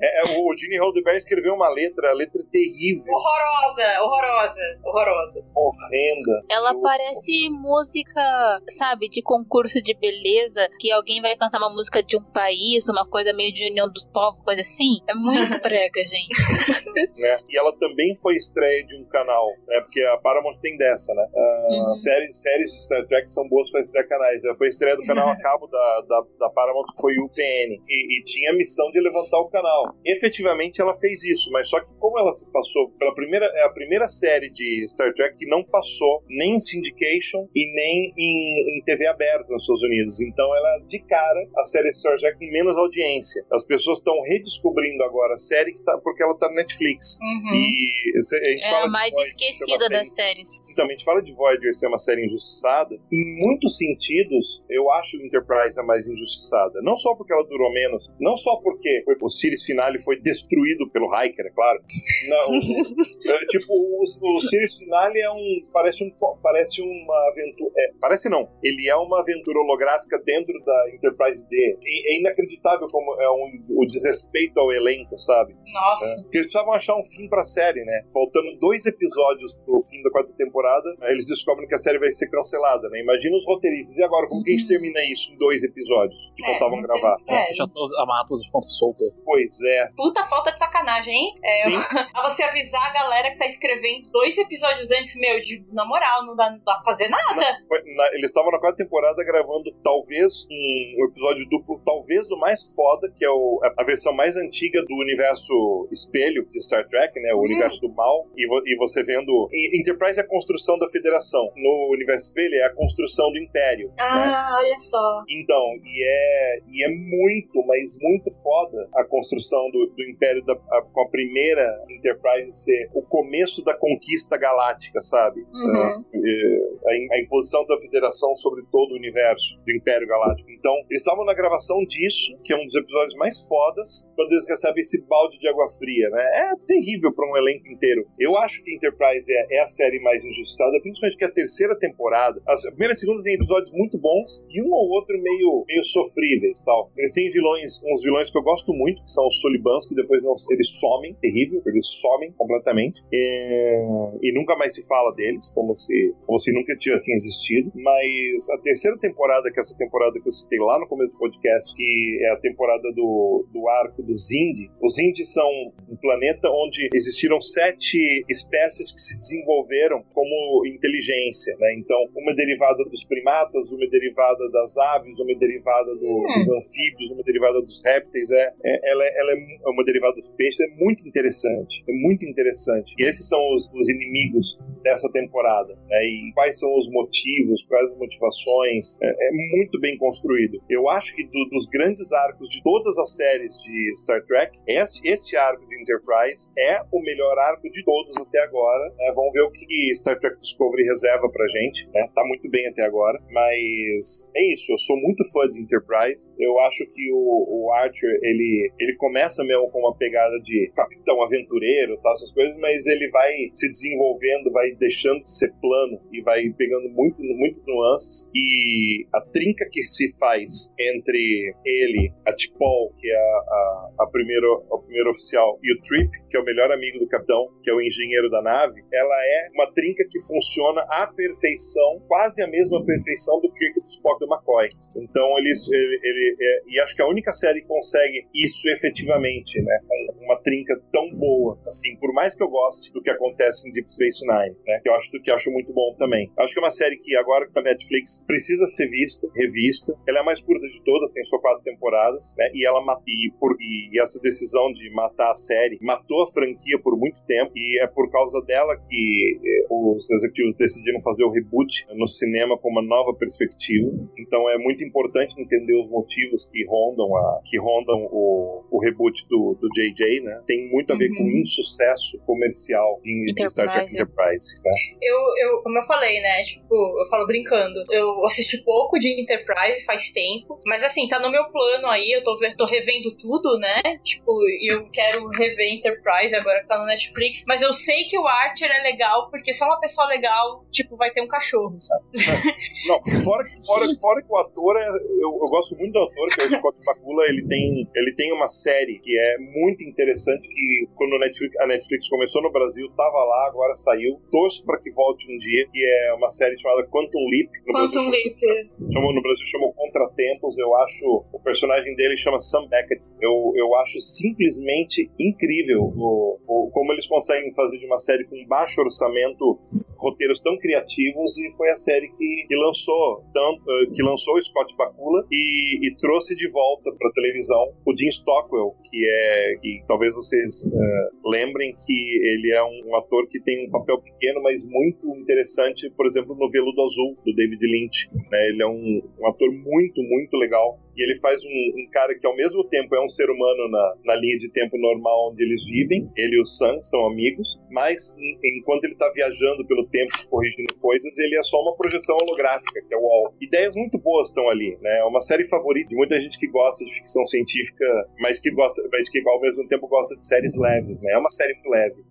[0.00, 5.44] É, é, o Gene Roddenberry escreveu uma letra, a letra é terrível, horrorosa, horrorosa, horrorosa.
[5.54, 6.42] horrenda.
[6.50, 12.02] Ela Eu- parece música, sabe, de concurso de beleza, que alguém vai cantar uma música
[12.02, 14.98] de um país, uma coisa meio de união dos povos, coisa assim.
[15.08, 17.18] É muito brega, gente.
[17.18, 17.38] né?
[17.48, 19.80] E ela também foi estreia de um canal, né?
[19.80, 21.26] Porque a Paramount tem dessa, né?
[21.36, 21.96] Ah, Uhum.
[21.96, 24.42] séries, séries de Star Trek são boas para estrear canais.
[24.44, 27.80] Ela foi estreia do canal a cabo da, da, da Paramount, que foi o UPN.
[27.88, 29.94] E, e tinha a missão de levantar o canal.
[30.04, 33.70] Efetivamente ela fez isso, mas só que como ela se passou pela primeira, é a
[33.70, 38.82] primeira série de Star Trek que não passou nem em syndication e nem em, em
[38.84, 40.20] TV aberta nos Estados Unidos.
[40.20, 43.44] Então ela de cara a série Star Trek com menos audiência.
[43.52, 47.18] As pessoas estão redescobrindo agora a série que tá, porque ela tá no Netflix.
[47.20, 47.54] Uhum.
[47.54, 50.48] E a gente É fala a mais Voyager uma esquecida série- das séries.
[50.70, 52.94] Então, a gente fala de Voyager ser uma série injustiçada.
[53.12, 55.16] Em muitos sentidos, eu acho
[55.48, 56.80] Enterprise a mais injustiçada.
[56.82, 61.06] Não só porque ela durou menos, não só porque o Sirius Finale foi destruído pelo
[61.06, 61.82] Hiker, é claro.
[62.28, 62.54] Não,
[63.32, 65.66] é, tipo, o, o Sirius Finale é um.
[65.72, 66.10] Parece, um,
[66.42, 67.72] parece uma aventura.
[67.76, 68.50] é, parece não.
[68.62, 71.78] Ele é uma aventura holográfica dentro da Enterprise D.
[71.82, 75.56] E, é inacreditável como é um, o desrespeito ao elenco, sabe?
[75.72, 76.22] Nossa.
[76.22, 78.04] Porque eles precisavam achar um fim pra série, né?
[78.12, 82.28] Faltando dois episódios pro fim da quarta temporada, eles descobrem que a série vai ser
[82.28, 83.00] cancelada, né?
[83.00, 83.96] Imagina os roteiristas.
[83.96, 87.16] E agora, como que a gente termina isso em dois episódios que É, faltavam gravar?
[87.28, 89.08] É, Já tô amarrado todas as pontas soltas.
[89.24, 89.88] Pois é.
[89.96, 91.34] puta falta de sacanagem, hein?
[91.44, 91.76] É, Sim.
[92.14, 96.24] a você avisar a galera que tá escrevendo dois episódios antes, meu, de, na moral,
[96.26, 97.44] não dá, não dá pra fazer nada.
[97.68, 102.36] Foi- na- eles estavam na quarta temporada gravando talvez um, um episódio duplo, talvez o
[102.38, 107.18] mais foda, que é o- a versão mais antiga do universo espelho de Star Trek,
[107.20, 107.32] né?
[107.34, 107.44] O Hum.
[107.44, 108.26] universo do mal.
[108.36, 109.48] E, vo- e você vendo.
[109.52, 111.50] e- Enterprise é a construção da federação.
[111.56, 113.88] No universo espelho é a construção do império.
[113.88, 113.94] né?
[113.98, 115.17] Ah, olha só.
[115.28, 120.52] Então, e é, e é muito, mas muito foda a construção do, do Império da,
[120.54, 125.40] a- com a primeira Enterprise ser o começo da conquista galáctica, sabe?
[125.52, 126.04] Uhum.
[126.14, 130.50] É, a, a imposição da Federação sobre todo o universo do Império Galáctico.
[130.50, 134.48] Então, eles estavam na gravação disso, que é um dos episódios mais fodas, quando eles
[134.48, 136.22] recebem esse balde de água fria, né?
[136.34, 138.06] É terrível para um elenco inteiro.
[138.18, 142.40] Eu acho que Enterprise é, é a série mais injustiçada, principalmente que a terceira temporada,
[142.46, 145.64] a primeira e a segunda tem episódios muito bons, e um ou outro outro meio,
[145.66, 146.92] meio sofríveis tal.
[146.96, 150.22] Eles têm vilões, uns vilões que eu gosto muito, que são os Solibans, que depois
[150.22, 153.02] não, eles somem, terrível, eles somem completamente.
[153.12, 153.78] É,
[154.22, 157.72] e nunca mais se fala deles, como se, como se nunca tivessem existido.
[157.74, 161.18] Mas a terceira temporada, que é essa temporada que eu citei lá no começo do
[161.18, 164.70] podcast, que é a temporada do, do arco dos Indi.
[164.82, 165.48] Os Indi são
[165.88, 171.74] um planeta onde existiram sete espécies que se desenvolveram como inteligência, né?
[171.78, 176.06] Então, uma é derivada dos primatas, uma é derivada das aves, uma é derivada do,
[176.06, 176.38] hum.
[176.38, 178.30] dos anfíbios, uma é derivada dos répteis.
[178.30, 180.60] É, é, ela, é, ela é uma derivada dos peixes.
[180.60, 181.84] É muito interessante.
[181.88, 182.94] É muito interessante.
[182.98, 185.74] E esses são os, os inimigos dessa temporada.
[185.88, 186.04] Né?
[186.04, 188.96] E quais são os motivos, quais as motivações.
[189.00, 190.60] É, é muito bem construído.
[190.68, 195.06] Eu acho que do, dos grandes arcos de todas as séries de Star Trek, esse,
[195.06, 198.92] esse arco de Enterprise é o melhor arco de todos até agora.
[198.96, 199.12] Né?
[199.14, 201.88] Vamos ver o que Star Trek Discovery reserva pra gente.
[201.88, 202.08] Né?
[202.14, 203.20] Tá muito bem até agora.
[203.30, 204.72] Mas é isso.
[204.72, 206.26] Eu sou muito fã de Enterprise.
[206.38, 211.22] Eu acho que o, o Archer, ele, ele começa mesmo com uma pegada de capitão
[211.22, 216.22] aventureiro, tá, essas coisas, mas ele vai se desenvolvendo, vai deixando de ser plano e
[216.22, 218.30] vai pegando muito, muitas nuances.
[218.34, 224.06] E a trinca que se faz entre ele, a T'Pol, que é a, a, a,
[224.06, 227.70] primeiro, a primeiro oficial, e o Trip, que é o melhor amigo do capitão, que
[227.70, 232.46] é o engenheiro da nave, ela é uma trinca que funciona à perfeição, quase a
[232.46, 234.68] mesma perfeição do que do Spock do McCoy.
[234.96, 239.60] Então eles, ele, ele é, e acho que a única série que consegue isso efetivamente,
[239.62, 239.78] né,
[240.20, 243.90] uma trinca tão boa, assim, por mais que eu goste do que acontece em Deep
[243.90, 246.30] Space Nine, né, que eu acho que acho muito bom também.
[246.38, 249.94] Acho que é uma série que agora que tá na Netflix precisa ser vista, revista.
[250.06, 253.30] Ela é a mais curta de todas, tem só quatro temporadas, né, e ela e,
[253.38, 257.78] por, e essa decisão de matar a série matou a franquia por muito tempo e
[257.80, 262.70] é por causa dela que eh, os executivos decidiram fazer o reboot no cinema com
[262.70, 263.90] uma nova perspectiva.
[264.18, 269.26] Então é muito importante entender os motivos que rondam a que rondam o, o reboot
[269.28, 270.42] do, do JJ, né?
[270.46, 271.16] Tem muito a ver uhum.
[271.16, 274.62] com o insucesso comercial em Star Trek Enterprise.
[274.64, 274.70] Né?
[275.02, 276.42] Eu, eu, como eu falei, né?
[276.42, 277.84] Tipo, eu falo brincando.
[277.90, 282.10] Eu assisti pouco de Enterprise faz tempo, mas assim, tá no meu plano aí.
[282.10, 283.80] Eu tô, tô revendo tudo, né?
[284.02, 284.32] Tipo,
[284.62, 287.44] eu quero rever Enterprise agora que tá no Netflix.
[287.46, 291.10] Mas eu sei que o Archer é legal porque só uma pessoa legal, tipo, vai
[291.10, 292.04] ter um cachorro, sabe?
[292.86, 294.88] Não, fora que, fora, fora que o ator é.
[295.20, 297.24] Eu, eu gosto muito do ator, que é o Scott Bakula.
[297.26, 300.48] Ele tem, ele tem uma série que é muito interessante.
[300.48, 304.20] Que quando a Netflix, a Netflix começou no Brasil, tava lá, agora saiu.
[304.30, 307.50] Torço pra que volte um dia, que é uma série chamada Quantum Leap.
[307.66, 308.92] No Quantum Brasil, Leap.
[308.92, 310.56] Chamou, no Brasil chamou Contratempos.
[310.58, 311.24] Eu acho.
[311.32, 313.06] O personagem dele chama Sam Beckett.
[313.20, 318.46] Eu, eu acho simplesmente incrível o, o, como eles conseguem fazer de uma série com
[318.46, 319.58] baixo orçamento
[319.98, 324.42] roteiros tão criativos e foi a série que, que lançou tanto, eh, que lançou o
[324.42, 329.82] Scott Bakula e, e trouxe de volta para televisão o Jim Stockwell, que é que
[329.86, 334.42] talvez vocês uh, lembrem que ele é um, um, ator que tem um papel pequeno,
[334.42, 338.10] mas muito interessante, por exemplo, no Veludo Azul do David Lynch.
[338.12, 338.48] Né?
[338.48, 342.26] Ele é um, um ator muito muito legal e ele faz um, um, cara que
[342.26, 345.64] ao mesmo tempo é um ser humano na, na linha de tempo normal onde eles
[345.64, 350.74] vivem, ele e o Sam são amigos, mas enquanto ele está viajando pelo tempo corrigindo
[350.74, 353.34] coisas, ele é só uma projeção holográfica, que é o UOL.
[353.40, 354.98] Ideias muito boas estão ali, né?
[354.98, 357.84] É uma série favorita de muita gente que gosta de ficção científica,
[358.18, 361.12] mas que gosta, mas que ao mesmo tempo gosta de séries leves, né?
[361.12, 362.08] É uma série muito leve.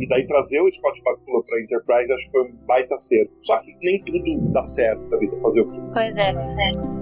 [0.00, 3.32] E daí trazer o Scott Bakula pra Enterprise acho que foi um baita acerto.
[3.42, 5.78] Só que nem tudo dá certo vida, fazer o quê?
[5.92, 6.99] Pois é, pois é.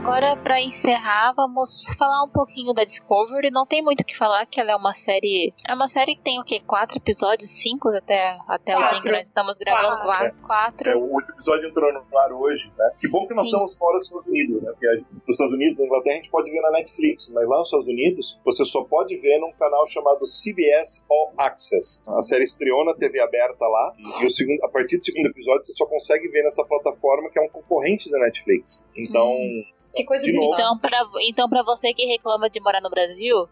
[0.00, 3.50] Agora, para encerrar, vamos falar um pouquinho da Discovery.
[3.50, 5.52] Não tem muito o que falar, que ela é uma série.
[5.68, 6.60] É uma série que tem o quê?
[6.66, 7.50] Quatro episódios?
[7.50, 10.02] Cinco até, até o dia que nós estamos gravando?
[10.02, 10.36] Quatro.
[10.46, 10.88] Quatro.
[10.88, 12.90] É, o último episódio entrou no ar hoje, né?
[12.98, 13.50] Que bom que nós Sim.
[13.50, 14.70] estamos fora dos Estados Unidos, né?
[14.70, 17.68] Porque nos Estados Unidos, na Inglaterra, a gente pode ver na Netflix, mas lá nos
[17.68, 22.02] Estados Unidos, você só pode ver num canal chamado CBS All Access.
[22.06, 25.64] A série estreou na TV aberta lá, e o segundo, a partir do segundo episódio
[25.64, 28.88] você só consegue ver nessa plataforma que é um concorrente da Netflix.
[28.96, 29.30] Então.
[29.30, 29.62] Hum
[29.94, 30.54] Que coisa De bizarra.
[30.54, 33.48] Então pra, então, pra você que reclama de morar no Brasil,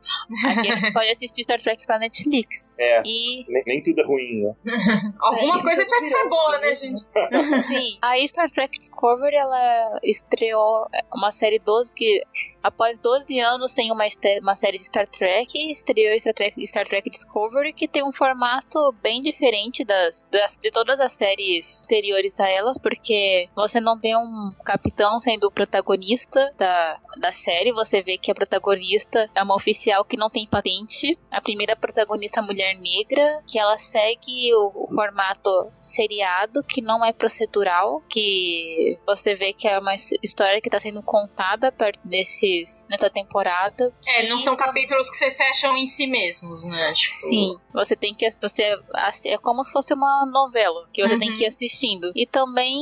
[0.47, 2.73] aqui a gente pode assistir Star Trek pra Netflix.
[2.79, 3.03] É.
[3.05, 4.55] E Nem, nem tudo é ruim, né?
[5.21, 7.01] Alguma É, coisa tinha que ser boa, né, gente?
[7.69, 7.99] Sim.
[8.03, 12.23] A Star Trek Discovery, ela estreou uma série 12 que,
[12.63, 14.05] após 12 anos, tem uma,
[14.43, 18.93] uma série de Star Trek, estreou Star Trek, Star Trek Discovery, que tem um formato
[19.03, 24.17] bem diferente das, das- de todas as séries anteriores a elas, porque você não tem
[24.17, 26.18] um capitão sendo o protagonista
[26.59, 31.19] da, da série, você vê que a protagonista é uma oficial que não tem patente,
[31.31, 37.13] a primeira protagonista mulher negra, que ela segue o, o formato seriado, que não é
[37.13, 42.87] procedural, que você vê que é uma his- história que está sendo contada perto desses,
[42.89, 43.93] nessa temporada.
[44.07, 46.93] É, não são capítulos que você fecham em si mesmos, né?
[46.93, 48.79] Tipo, Sim, você tem que você
[49.25, 51.37] é como se fosse uma novela que você tem Uhum.
[51.37, 52.13] que ir assistindo.
[52.15, 52.79] E também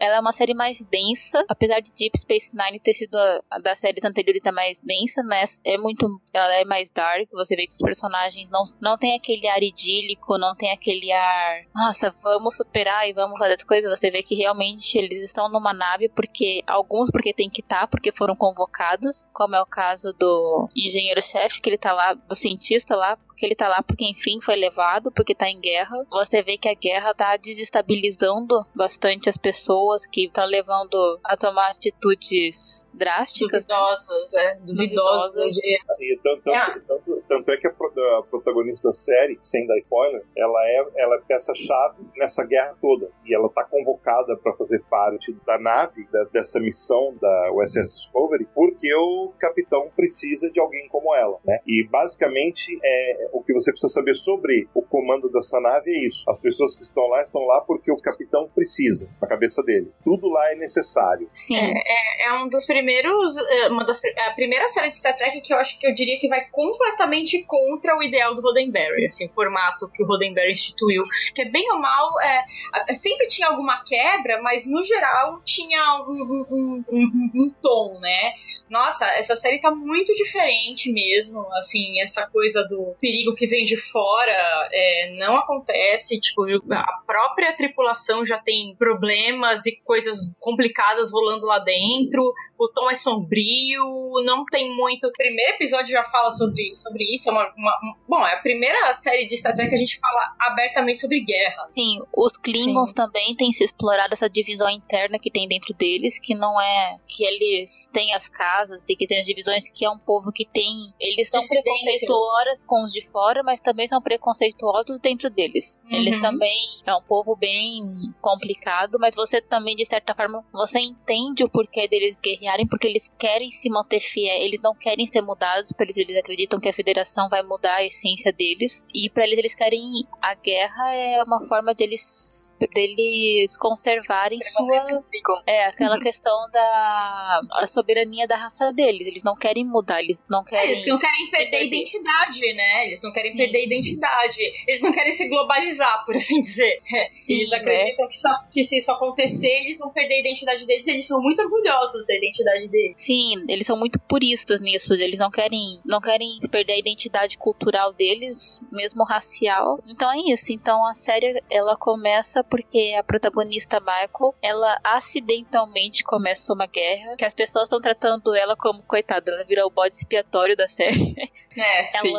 [0.00, 3.58] ela é uma série mais densa, apesar de Deep Space Nine ter sido a, a
[3.58, 5.44] das séries anteriores a mais densa, né?
[5.64, 7.28] É muito, ela é mais dark.
[7.32, 11.62] Você vê que os personagens não não tem aquele ar idílico, não tem aquele ar,
[11.74, 13.98] nossa, vamos superar e vamos fazer as coisas.
[13.98, 18.12] Você vê que realmente eles estão numa nave porque alguns porque tem que estar, porque
[18.12, 23.18] foram convocados, como é o caso do engenheiro-chefe que ele tá lá, do cientista lá,
[23.40, 25.96] porque ele tá lá porque enfim foi levado, porque tá em guerra.
[26.10, 31.70] Você vê que a guerra tá desestabilizando bastante as pessoas que estão levando a tomar
[31.70, 33.66] atitudes drásticas.
[33.66, 33.74] né?
[33.74, 34.54] duvidosas, é.
[34.56, 35.34] Duvidosas.
[35.34, 35.54] Duvidosas.
[35.54, 36.80] de- E tanto, tanto, É.
[36.86, 40.86] tanto- tanto é que a, pro- a protagonista da série, sem dar spoiler, ela é,
[40.96, 43.10] ela é peça-chave nessa guerra toda.
[43.24, 48.46] E ela tá convocada para fazer parte da nave, da- dessa missão da USS Discovery,
[48.54, 51.60] porque o capitão precisa de alguém como ela, né?
[51.66, 56.28] E basicamente é, o que você precisa saber sobre o comando dessa nave é isso.
[56.28, 59.90] As pessoas que estão lá estão lá porque o capitão precisa, na cabeça dele.
[60.04, 61.28] Tudo lá é necessário.
[61.34, 61.56] Sim.
[61.56, 63.36] É um dos primeiros.
[63.38, 66.18] é, Uma das, a primeira série de Star Trek que eu acho que eu diria
[66.18, 71.02] que vai completamente contra o ideal do Roddenberry, assim, o formato que o Roddenberry instituiu.
[71.34, 75.80] Que é bem ou mal, é, a- sempre tinha alguma quebra, mas no geral tinha
[76.08, 78.32] um- um- um- um tom, né?
[78.68, 83.76] Nossa, essa série tá muito diferente mesmo, assim, essa coisa do perigo que vem de
[83.76, 91.46] fora é, não acontece, tipo, a própria tripulação já tem problemas e coisas complicadas rolando
[91.46, 93.84] lá dentro, o tom é sombrio,
[94.24, 95.06] não tem muito.
[95.08, 98.38] O primeiro episódio já fala sobre, sobre isso, é uma, uma- um- bom, é a
[98.40, 101.66] primeira série de Star Trek que a gente fala abertamente sobre guerra.
[101.74, 102.94] Sim, os Klingons Sim.
[102.94, 107.24] também têm se explorado essa divisão interna que tem dentro deles, que não é que
[107.24, 110.92] eles têm as casas e que tem as divisões, que é um povo que tem.
[111.00, 115.80] Eles são preconceituosos com os de fora, mas também são preconceituosos dentro deles.
[115.84, 115.96] Uhum.
[115.96, 116.56] Eles também
[116.86, 117.82] é um povo bem
[118.20, 123.10] complicado, mas você também, de certa forma, você entende o porquê deles guerrearem, porque eles
[123.18, 126.72] querem se manter fiéis, eles não querem ser mudados, porque eles, eles acreditam que a
[126.72, 131.46] federação vai mudar a essência deles, e para eles eles querem a guerra é uma
[131.46, 135.02] forma deles deles conservarem sua
[135.46, 139.06] é aquela questão da a soberania da raça deles.
[139.06, 140.70] Eles não querem mudar, eles não É, querem.
[140.70, 142.89] Eles não querem perder a identidade, né?
[142.90, 144.40] Eles não querem perder a identidade.
[144.66, 146.78] Eles não querem se globalizar, por assim dizer.
[146.92, 147.56] É, Sim, eles né?
[147.58, 150.86] acreditam que, só- que se isso acontecer, eles vão perder a identidade deles.
[150.86, 153.00] Eles são muito orgulhosos da identidade deles.
[153.00, 154.92] Sim, eles são muito puristas nisso.
[154.94, 159.78] Eles não querem, não querem perder a identidade cultural deles, mesmo racial.
[159.86, 160.52] Então é isso.
[160.52, 167.24] Então a série ela começa porque a protagonista Michael, ela acidentalmente começa uma guerra, que
[167.24, 171.14] as pessoas estão tratando ela como coitada, ela virou o bode expiatório da série.
[171.56, 172.12] É, sim.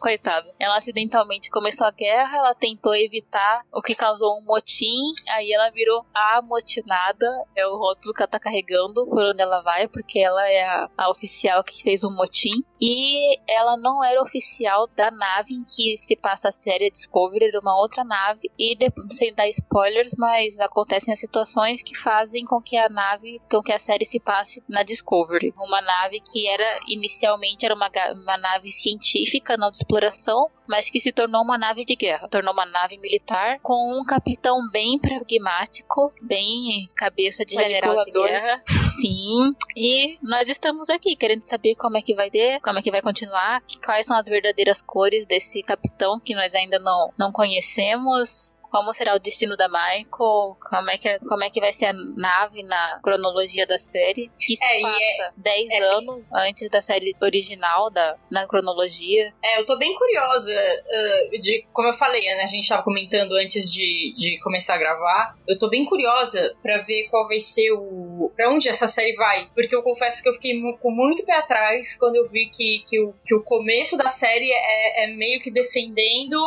[0.00, 0.50] Coitada.
[0.58, 4.96] Ela acidentalmente começou a guerra, ela tentou evitar o que causou um motim,
[5.28, 9.86] aí ela virou amotinada, é o rótulo que ela tá carregando por onde ela vai,
[9.86, 12.64] porque ela é a, a oficial que fez o motim.
[12.80, 17.60] E ela não era oficial da nave em que se passa a série Discovery, era
[17.60, 18.50] uma outra nave.
[18.58, 23.40] E depois, sem dar spoilers, mas acontecem as situações que fazem com que a nave,
[23.50, 25.52] com que a série se passe na Discovery.
[25.58, 31.00] Uma nave que era inicialmente era uma, uma nave científica, não de exploração, mas que
[31.00, 32.28] se tornou uma nave de guerra.
[32.28, 38.62] Tornou uma nave militar com um capitão bem pragmático, bem cabeça de general de guerra.
[39.00, 39.54] Sim.
[39.76, 43.02] E nós estamos aqui querendo saber como é que vai ter, como é que vai
[43.02, 48.56] continuar, quais são as verdadeiras cores desse capitão que nós ainda não, não conhecemos.
[48.70, 51.92] Como será o destino da Michael, como é que, como é que vai ser a
[51.92, 57.16] nave na cronologia da série, que se É, passa 10 é- anos antes da série
[57.20, 59.32] original, da, na cronologia.
[59.42, 63.32] É, eu tô bem curiosa uh, de, como eu falei, né, a gente tava comentando
[63.32, 67.72] antes de, de começar a gravar, eu tô bem curiosa pra ver qual vai ser
[67.72, 68.32] o.
[68.36, 69.48] pra onde essa série vai.
[69.54, 73.00] Porque eu confesso que eu fiquei com muito pé atrás quando eu vi que, que,
[73.00, 76.38] o, que o começo da série é, é meio que defendendo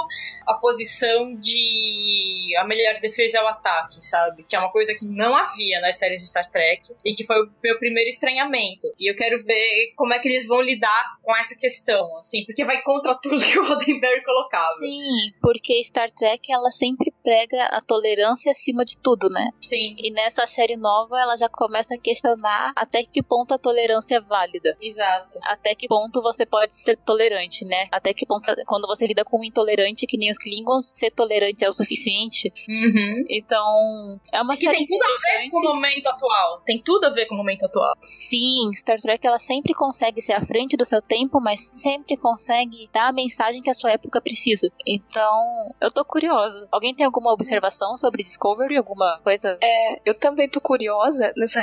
[0.48, 2.13] a posição de
[2.58, 4.44] a melhor defesa é o ataque, sabe?
[4.44, 7.42] Que é uma coisa que não havia nas séries de Star Trek e que foi
[7.42, 8.88] o meu primeiro estranhamento.
[9.00, 12.66] E eu quero ver como é que eles vão lidar com essa questão, assim, porque
[12.66, 14.78] vai contra tudo que o Roddenberry colocava.
[14.80, 19.50] Sim, porque Star Trek ela sempre prega a tolerância acima de tudo, né?
[19.62, 24.16] Sim, E nessa série nova ela já começa a questionar até que ponto a tolerância
[24.16, 24.76] é válida.
[24.82, 25.40] exato.
[25.44, 27.88] Até que ponto você pode ser tolerante, né?
[27.92, 31.64] Até que ponto, quando você lida com um intolerante que nem os Klingons, ser tolerante
[31.64, 32.52] é o suficiente.
[32.68, 33.26] Uhum.
[33.30, 36.62] Então, é uma Que série tem tudo a ver com o momento atual.
[36.66, 37.94] Tem tudo a ver com o momento atual.
[38.04, 42.90] Sim, Star Trek ela sempre consegue ser à frente do seu tempo, mas sempre consegue
[42.94, 44.72] dar a mensagem que a sua época precisa.
[44.86, 46.68] Então, eu tô curiosa.
[46.72, 48.78] Alguém tem alguma observação sobre Discovery?
[48.78, 49.58] Alguma coisa?
[49.62, 51.62] É, eu também tô curiosa nessa,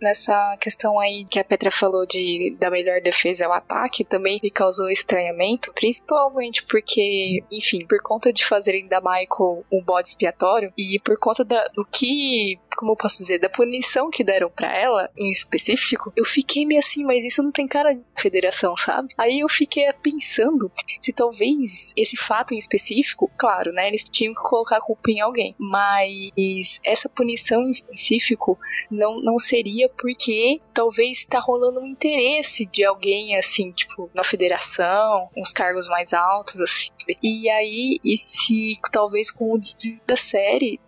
[0.00, 4.38] nessa questão aí que a Petra falou de da melhor defesa é o ataque, também
[4.42, 10.72] me causou estranhamento, principalmente porque, enfim, por conta de fazerem da Michael um bode expiatório
[10.76, 14.72] e por conta da- do que, como eu posso dizer, da punição que deram pra
[14.76, 19.12] ela em específico, eu fiquei meio assim, mas isso não tem cara de federação, sabe?
[19.18, 20.70] Aí eu fiquei pensando
[21.00, 25.20] se talvez esse fato em específico, claro, né, eles tinham que colocar a culpa em
[25.20, 28.58] alguém, mas essa punição em específico
[28.90, 35.30] não, não seria porque talvez tá rolando um interesse de alguém, assim, tipo, na federação,
[35.36, 36.90] uns cargos mais altos, assim.
[37.22, 40.78] E aí, e se talvez com o destino da série,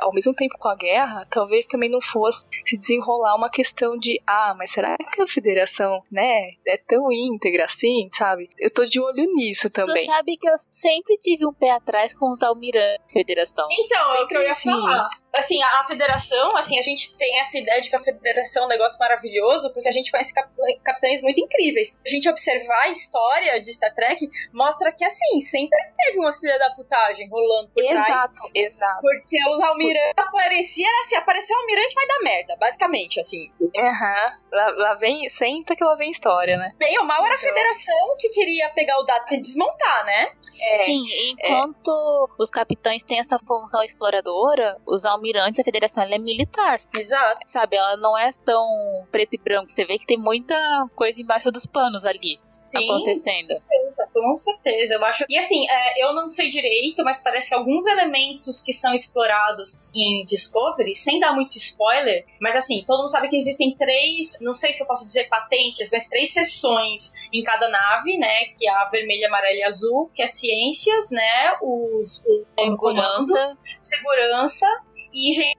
[0.00, 4.20] ao mesmo tempo com a guerra, talvez também não fosse se desenrolar uma questão de,
[4.26, 8.48] ah, mas será que a federação, né, é tão íntegra assim, sabe?
[8.58, 10.04] Eu tô de olho nisso Tu também.
[10.04, 13.45] sabe que eu sempre tive um pé atrás com os almirantes da federação.
[13.70, 14.70] Então, é o que eu ia Sim.
[14.70, 15.08] falar.
[15.34, 18.66] Assim, a, a federação, assim, a gente tem essa ideia de que a federação é
[18.66, 21.98] um negócio maravilhoso, porque a gente conhece capitã- capitães muito incríveis.
[22.06, 26.58] A gente observar a história de Star Trek, mostra que, assim, sempre teve uma filha
[26.58, 28.08] da putagem rolando por trás.
[28.08, 29.00] Exato, exato.
[29.02, 33.50] Porque os almirantes apareciam, era assim, apareceu o almirante vai dar merda, basicamente, assim.
[33.76, 34.32] Aham.
[34.50, 36.72] Lá, lá vem, senta que lá vem história, né?
[36.78, 40.32] Bem ou mal era a federação que queria pegar o dado e desmontar, né?
[40.58, 40.84] É.
[40.84, 46.80] Sim, enquanto os capitães têm essa função exploradora, os almirantes, a federação ela é militar.
[46.94, 47.40] Exato.
[47.48, 49.70] Sabe, ela não é tão preto e branco.
[49.70, 50.54] Você vê que tem muita
[50.94, 52.90] coisa embaixo dos panos ali Sim.
[52.90, 53.48] acontecendo.
[53.48, 54.94] certeza, com certeza.
[54.94, 55.24] Eu acho.
[55.28, 59.92] E assim, é, eu não sei direito, mas parece que alguns elementos que são explorados
[59.94, 64.54] em Discovery, sem dar muito spoiler, mas assim, todo mundo sabe que existem três, não
[64.54, 68.46] sei se eu posso dizer patentes, mas três seções em cada nave, né?
[68.46, 71.56] Que é a vermelha, amarela e azul, que é ciências, né?
[71.62, 73.58] Os, o comando, Segurança.
[73.80, 74.66] segurança
[75.12, 75.56] e engenheiro.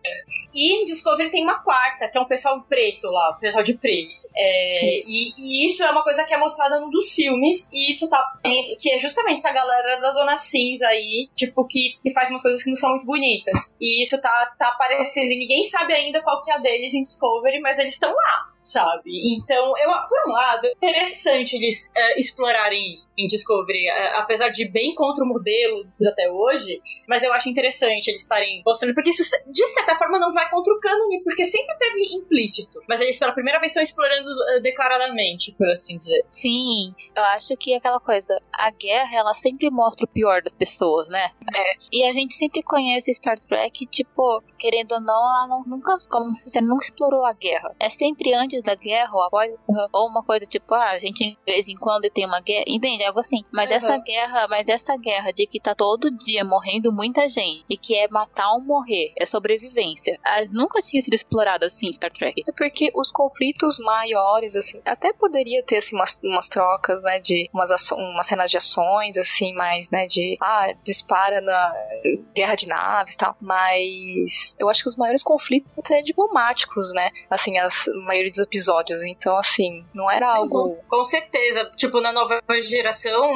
[0.54, 3.74] E em Discovery tem uma quarta, que é um pessoal preto lá, o pessoal de
[3.74, 4.28] preto.
[4.36, 8.08] É, e, e isso é uma coisa que é mostrada num dos filmes, e isso
[8.08, 8.24] tá.
[8.80, 12.62] Que é justamente essa galera da Zona Cinza aí, tipo, que, que faz umas coisas
[12.62, 13.76] que não são muito bonitas.
[13.82, 17.02] E isso tá, tá aparecendo, e ninguém sabe ainda qual que é a deles em
[17.02, 18.57] Discovery, mas eles estão lá.
[18.68, 19.34] Sabe?
[19.34, 24.50] Então, eu, por um lado, é interessante eles é, explorarem isso em Discovery, é, apesar
[24.50, 29.10] de bem contra o modelo até hoje, mas eu acho interessante eles estarem mostrando, porque
[29.12, 32.82] isso, de certa forma, não vai contra o cânone, porque sempre teve implícito.
[32.90, 36.26] Mas eles, pela primeira vez, estão explorando eh, declaradamente, por assim dizer.
[36.30, 41.08] Sim, eu acho que aquela coisa, a guerra, ela sempre mostra o pior das pessoas,
[41.08, 41.32] né?
[41.56, 41.74] É.
[41.92, 46.34] E a gente sempre conhece Star Trek, tipo, querendo ou não, ela não- nunca, como
[46.34, 47.74] se você nunca explorou a guerra.
[47.80, 49.52] É sempre antes da guerra ou após,
[49.94, 53.04] ou uma coisa tipo, ah, a gente de vez em quando tem uma guerra, entende?
[53.04, 53.44] Algo assim.
[53.52, 53.78] Mas Uhum.
[53.78, 57.96] essa guerra, mas essa guerra de que tá todo dia morrendo muita gente, e que
[57.96, 60.20] é matar ou morrer, é sobrevivência.
[60.24, 62.44] As nunca tinha sido explorada assim, Star Trek.
[62.48, 67.50] É porque os conflitos maiores, assim, até poderia ter, assim, umas, umas trocas, né, de
[67.54, 71.74] umas, umas cenas de ações, assim, mais, né, de, ah, dispara na
[72.36, 77.10] guerra de naves e tal, mas eu acho que os maiores conflitos até diplomáticos, né,
[77.30, 80.78] assim, as maioria episódios, então, assim, não era algo...
[80.90, 81.72] Com certeza.
[81.76, 83.34] Tipo, na nova geração,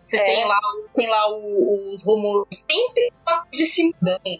[0.00, 0.24] você É.
[0.24, 0.58] tem lá,
[0.94, 2.64] tem lá o- os rumores.
[2.70, 3.12] Sempre
[3.52, 3.94] de cima.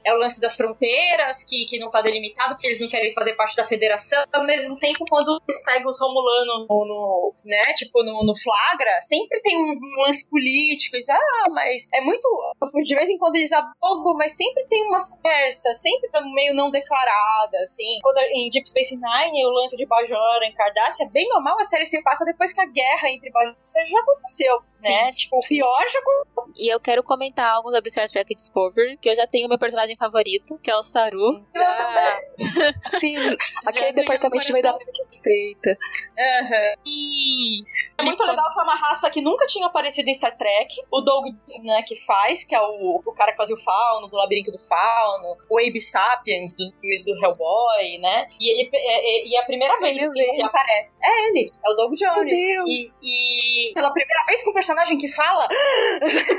[0.04, 3.34] É o lance das fronteiras, que, que não tá delimitado, porque eles não querem fazer
[3.34, 4.22] parte da federação.
[4.32, 9.40] Ao mesmo tempo, quando pegam os romulanos no, no- né, tipo, no, no flagra, sempre
[9.42, 10.96] tem um, um lance político.
[10.96, 12.28] Eles, ah, mas é muito.
[12.84, 17.58] De vez em quando eles abogam, mas sempre tem umas conversas, sempre meio não declarada,
[17.62, 17.98] assim.
[18.02, 21.64] Quando em Deep Space Nine, o lance de Bajor em Cardácia, bem ou mal, a
[21.64, 25.12] série se passa depois que a guerra entre Bajor já aconteceu, né?
[25.12, 26.54] Tipo, o pior já aconteceu.
[26.56, 29.96] E eu quero comentar algo sobre Star Trek Discovery, que eu já tenho meu personagem
[29.96, 31.44] favorito, que é o Saru.
[31.54, 32.20] Já...
[32.98, 33.16] Sim,
[33.66, 35.76] aquele departamento vai dar muito estreita.
[36.18, 36.74] Aham.
[36.86, 37.62] E...
[38.00, 40.74] É muito legal, foi uma raça que nunca tinha aparecido em Star Trek.
[40.90, 41.26] O Doug,
[41.64, 44.58] né, que faz, que é o, o cara que fazia o Fauno, do Labirinto do
[44.58, 45.36] Fauno.
[45.48, 48.28] O Abe Sapiens, do filmes do Hellboy, né?
[48.40, 50.96] E ele é, é, e é a primeira vez Ele que, que aparece.
[51.02, 52.38] É ele, é o Doug Jones.
[52.68, 55.46] E, e pela primeira vez com um personagem que fala.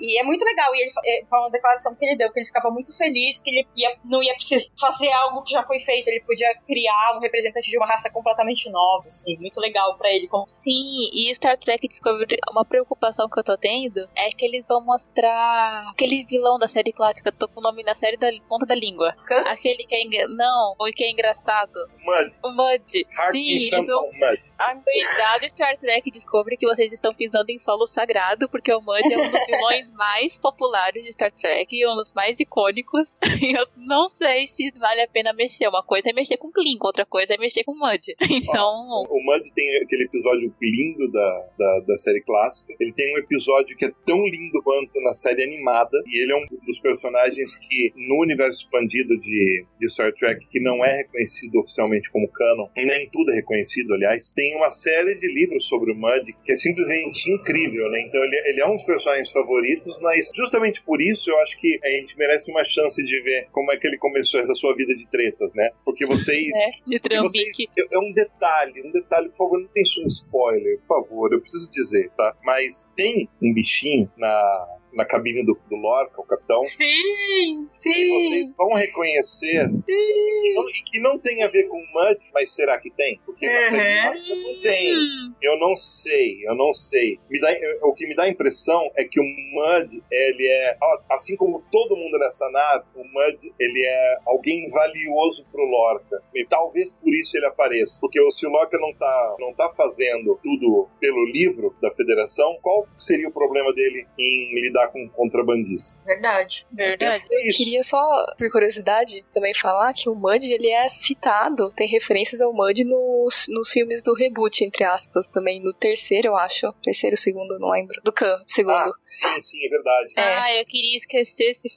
[0.00, 0.74] e é muito legal.
[0.74, 3.40] E ele fa- é, foi uma declaração que ele deu, que ele ficava muito feliz
[3.42, 6.08] que ele ia, não ia precisar fazer algo que já foi feito.
[6.08, 9.36] Ele podia criar um representante de uma raça completamente nova, assim.
[9.38, 10.28] Muito legal pra ele.
[10.28, 14.64] como- Sim, e Star Trek Discovery, uma preocupação que eu tô tendo é que eles
[14.68, 18.66] vão mostrar aquele vilão da série clássica, tô com o nome da série da ponta
[18.66, 19.14] da língua.
[19.26, 19.42] Khan?
[19.46, 20.28] Aquele que é engra...
[20.28, 21.74] não, o que é engraçado.
[22.02, 22.38] Mud.
[22.42, 23.06] O Mud.
[23.32, 24.84] Sim, eles vão Mud.
[24.84, 29.18] Cuidado, Star Trek Discovery, que vocês estão pisando em solo sagrado, porque o Mud é
[29.18, 33.16] um dos vilões mais populares de Star Trek e um dos mais icônicos.
[33.40, 35.68] E eu não sei se vale a pena mexer.
[35.68, 38.14] Uma coisa é mexer com Klink, outra coisa é mexer com Mud.
[38.44, 42.74] Então, O Mud tem aquele episódio lindo da, da, da série clássica.
[42.80, 46.02] Ele tem um episódio que é tão lindo quanto na série animada.
[46.06, 50.60] E ele é um dos personagens que, no universo expandido de, de Star Trek, que
[50.60, 55.32] não é reconhecido oficialmente como canon, nem tudo é reconhecido, aliás, tem uma série de
[55.32, 58.02] livros sobre o Mud que é simplesmente incrível, né?
[58.02, 61.78] Então ele, ele é um dos personagens favoritos, mas justamente por isso eu acho que
[61.82, 64.94] a gente merece uma chance de ver como é que ele começou essa sua vida
[64.94, 65.70] de tretas, né?
[65.84, 66.46] Porque vocês.
[66.86, 70.80] de porque vocês é é um detalhe, um detalhe, por favor, não pense um spoiler,
[70.80, 72.34] por favor, eu preciso dizer, tá?
[72.42, 78.54] Mas tem um bichinho na, na cabine do, do Lorca, o capitão, Sim, e vocês
[78.56, 83.20] vão reconhecer que não, que não tem a ver com Mud, mas será que tem?
[83.24, 84.02] Porque na Uhum.
[84.02, 84.94] clássica não tem.
[85.42, 87.18] Eu não sei, eu não sei.
[87.28, 87.48] Me dá,
[87.82, 90.76] o que me dá a impressão é que o Mud, ele é,
[91.10, 96.22] assim como todo mundo nessa nave, o Mud, ele é alguém valioso pro Lorca.
[96.34, 97.98] E talvez por isso ele apareça.
[98.00, 102.86] Porque se o Lorca não tá, não tá fazendo tudo pelo livro da Federação, qual
[102.96, 105.98] seria o problema dele em lidar com contrabandistas?
[106.04, 106.66] verdade.
[106.72, 107.24] Verdade.
[107.30, 107.58] É isso.
[107.58, 108.00] Queria só,
[108.38, 113.46] por curiosidade, também falar que o Mud, ele é citado, tem referências ao Mud nos,
[113.48, 116.72] nos filmes do reboot, entre aspas, também no terceiro, eu acho.
[116.82, 118.00] Terceiro, segundo, não lembro.
[118.02, 118.74] Do Khan, segundo.
[118.74, 120.12] Ah, sim, sim, é verdade.
[120.16, 120.22] É.
[120.22, 121.68] Ah, eu queria esquecer esse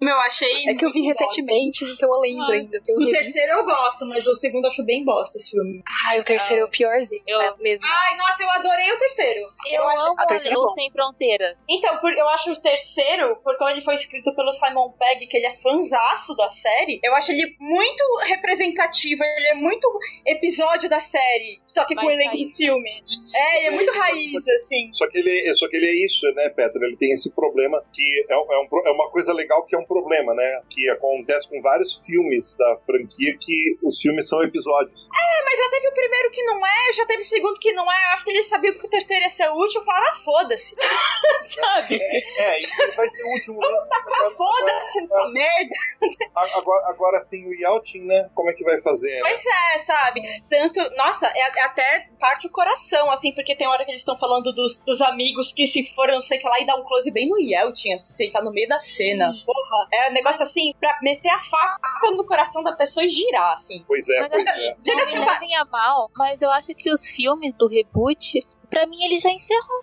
[0.00, 0.68] Meu, achei.
[0.68, 2.58] É que eu vi recentemente, então eu lembro Ai.
[2.60, 2.80] ainda.
[2.86, 3.12] Eu O revi.
[3.12, 5.82] terceiro eu gosto, mas o segundo eu acho bem bosta esse filme.
[6.08, 7.22] Ai, o terceiro é o piorzinho.
[7.26, 7.86] Eu- é mesmo.
[7.88, 9.40] Ai, nossa, eu adorei o terceiro.
[9.70, 10.02] Eu, acho.
[10.02, 10.74] amo é o bom.
[10.74, 11.58] Sem Fronteiras.
[11.68, 15.36] Então, por- eu acho o terceiro, porque como ele foi escrito pelo Simon Pegg, que
[15.36, 19.88] ele é fanzaço da série, eu acho ele muito representativo, ele é muito
[20.26, 22.56] episódio da série, só que com Mais elenco do raiz.
[22.56, 23.02] filme.
[23.34, 24.92] É, ele é muito raiz, assim.
[24.92, 26.84] Só que, ele, só que ele é isso, né, Petra?
[26.86, 29.84] Ele tem esse problema que é, é um é uma coisa legal que é um
[29.84, 30.62] problema, né?
[30.68, 35.08] Que acontece com vários filmes da franquia que os filmes são episódios.
[35.08, 37.90] É, mas já teve o primeiro que não é, já teve o segundo que não
[37.90, 40.14] é, eu acho que ele sabia que o terceiro ia ser o último, falaram, ah,
[40.14, 40.76] foda-se.
[41.50, 41.98] Sabe?
[42.10, 42.66] É, e
[42.96, 43.60] vai ser o último.
[43.60, 43.66] né?
[43.90, 45.74] Ah, foda-se essa merda.
[46.56, 48.28] Agora, agora sim, o Yelchin, né?
[48.34, 49.14] Como é que vai fazer?
[49.14, 49.20] né?
[49.22, 49.42] Pois
[49.74, 50.22] é, sabe?
[50.48, 50.80] Tanto.
[50.96, 54.52] Nossa, é, é até parte o coração, assim, porque tem hora que eles estão falando
[54.52, 57.10] dos, dos amigos que se foram, não sei o que lá, e dá um close
[57.10, 59.32] bem no Yelchin, assim, tá no meio da cena.
[59.44, 63.52] Porra, é um negócio assim, pra meter a faca no coração da pessoa e girar,
[63.52, 63.84] assim.
[63.86, 64.74] Pois é, Mas pois assim, é.
[64.80, 68.46] Diga não assim, me levem a mal, mas eu acho que os filmes do reboot,
[68.70, 69.80] pra mim, ele já encerrou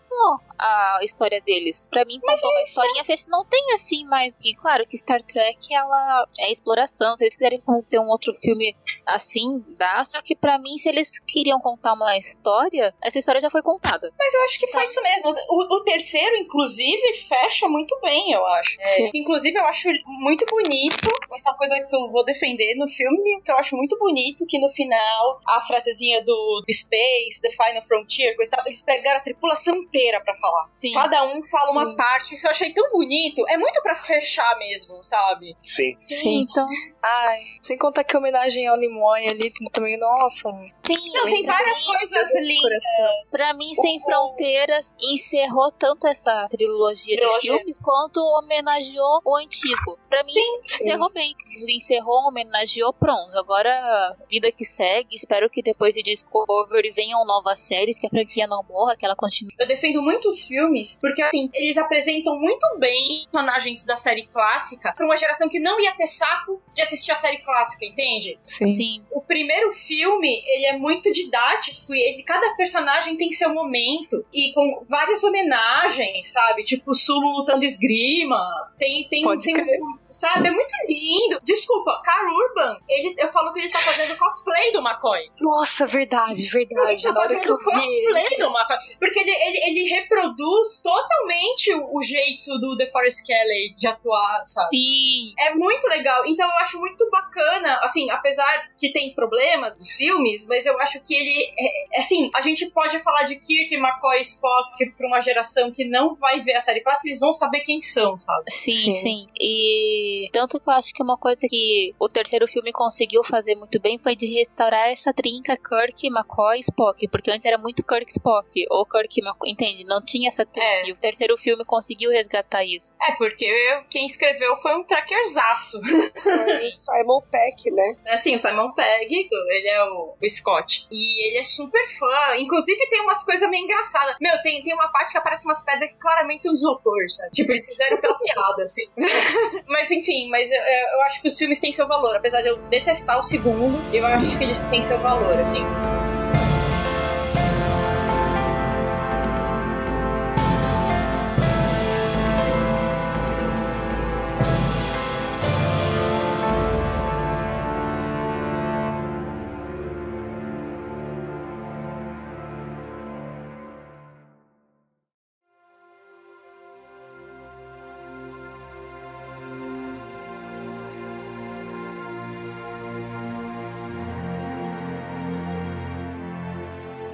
[0.59, 1.87] a história deles.
[1.89, 3.29] Pra mim, contou uma historinha fechada.
[3.29, 4.55] Não tem assim mais que.
[4.55, 7.15] Claro que Star Trek, ela é exploração.
[7.17, 10.03] Se eles quiserem fazer um outro filme assim, dá.
[10.03, 14.11] Só que pra mim, se eles queriam contar uma história, essa história já foi contada.
[14.17, 15.35] Mas eu acho que foi isso mesmo.
[15.49, 18.77] O, o terceiro, inclusive, fecha muito bem, eu acho.
[18.81, 19.11] Sim.
[19.13, 21.09] Inclusive, eu acho muito bonito.
[21.33, 24.45] Essa é uma coisa que eu vou defender no filme, que eu acho muito bonito,
[24.47, 29.19] que no final, a frasezinha do Space, The Final Frontier, coisa e tal, eles pegaram
[29.19, 30.69] a tripulação inteira pra falar.
[30.71, 30.91] Sim.
[30.93, 31.95] Cada um fala uma Sim.
[31.95, 32.35] parte.
[32.35, 33.47] Isso eu achei tão bonito.
[33.47, 35.55] É muito pra fechar mesmo, sabe?
[35.63, 35.95] Sim.
[35.97, 36.47] Sim.
[36.49, 36.67] então.
[37.01, 40.49] Ai, sem contar que a homenagem ao Nimoy ali também, nossa.
[40.85, 42.83] Sim, Não, tem várias mim- coisas lindas.
[43.31, 47.51] Pra mim, Sem Fronteiras encerrou tanto essa trilogia, Trilogia.
[47.51, 49.97] de filmes quanto homenageou o antigo.
[50.09, 51.35] Pra mim, Sim, encerrou bem.
[51.69, 53.37] Encerrou, homenageou, pronto.
[53.37, 55.15] Agora, vida que segue.
[55.15, 59.15] Espero que depois de Discovery venham novas séries, que a franquia não morra, que ela
[59.15, 59.53] continue.
[59.59, 64.93] Eu defendo muito os filmes, porque assim, eles apresentam muito bem personagens da série clássica
[64.93, 68.39] pra uma geração que não ia ter saco de assistir a série clássica, entende?
[68.43, 68.75] Sim.
[68.75, 69.05] Sim.
[69.11, 74.51] O primeiro filme, ele é muito didático e ele, cada personagem tem seu momento e
[74.53, 76.63] com várias homenagens, sabe?
[76.63, 78.71] Tipo, Sulu lutando esgrima.
[78.77, 79.79] Tem, tem, Pode tem crer.
[79.81, 80.47] um- sabe?
[80.47, 81.39] É muito lindo.
[81.43, 85.29] Desculpa, Carl Urban, ele, eu falo que ele tá fazendo cosplay do McCoy.
[85.39, 87.01] Nossa, verdade, Ele verdade.
[87.01, 88.77] tá que eu fazendo cosplay do McCoy.
[88.99, 94.45] Porque ele, ele, ele reproduz totalmente o, o jeito do The Forest Kelly de atuar,
[94.45, 94.69] sabe?
[94.75, 95.33] Sim.
[95.39, 96.25] É muito legal.
[96.25, 101.01] Então eu acho muito bacana, assim, apesar que tem problemas nos filmes, mas eu acho
[101.01, 105.19] que ele é, é, assim, a gente pode falar de Kirk, McCoy, Spock pra uma
[105.19, 108.51] geração que não vai ver a série clássica, eles vão saber quem são, sabe?
[108.51, 108.95] Sim, Sim.
[108.95, 109.27] sim.
[109.39, 113.79] E tanto que eu acho que uma coisa que o terceiro filme conseguiu fazer muito
[113.79, 117.07] bem foi de restaurar essa trinca Kirk, McCoy e Spock.
[117.07, 118.46] Porque antes era muito Kirk Spock.
[118.69, 119.21] Ou Kirk.
[119.45, 119.83] Entende?
[119.83, 120.65] Não tinha essa trinca.
[120.67, 120.89] É.
[120.89, 122.93] E o terceiro filme conseguiu resgatar isso.
[123.01, 123.47] É, porque
[123.89, 125.81] quem escreveu foi um trackerzaço.
[126.21, 127.95] Foi o Simon Peck, né?
[128.07, 130.87] Assim, o Simon Pegg, ele é o, o Scott.
[130.91, 132.37] E ele é super fã.
[132.37, 134.15] Inclusive, tem umas coisas meio engraçadas.
[134.21, 137.31] Meu, tem, tem uma parte que aparece umas pedras que claramente são isopor, sabe?
[137.31, 138.85] Tipo, eles fizeram pela piada, assim.
[139.67, 142.15] mas enfim, mas eu, eu acho que os filmes têm seu valor.
[142.15, 145.63] Apesar de eu detestar o segundo, eu acho que eles têm seu valor, assim.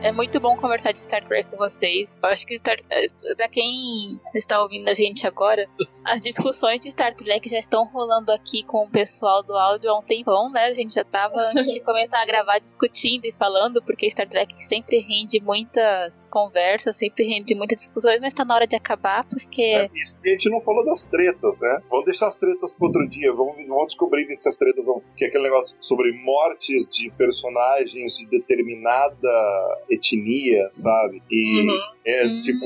[0.04, 2.20] É muito bom conversar de Star Trek com vocês.
[2.22, 3.08] Eu acho que Star eh,
[3.38, 5.66] pra quem está ouvindo a gente agora,
[6.04, 9.98] as discussões de Star Trek já estão rolando aqui com o pessoal do áudio há
[9.98, 10.66] um tempão, né?
[10.66, 14.54] A gente já tava antes de começar a gravar discutindo e falando, porque Star Trek
[14.66, 19.62] sempre rende muitas conversas, sempre rende muitas discussões, mas tá na hora de acabar, porque
[19.62, 21.80] É, a gente não falou das tretas, né?
[21.90, 23.32] Vamos deixar as tretas para outro dia.
[23.32, 25.02] Vamos, vamos descobrir se as tretas vão.
[25.16, 31.22] Que é aquele negócio sobre mortes de personagens de determinada etnia, sabe?
[31.30, 31.80] E Uhum.
[32.06, 32.42] é Hum.
[32.42, 32.66] tipo.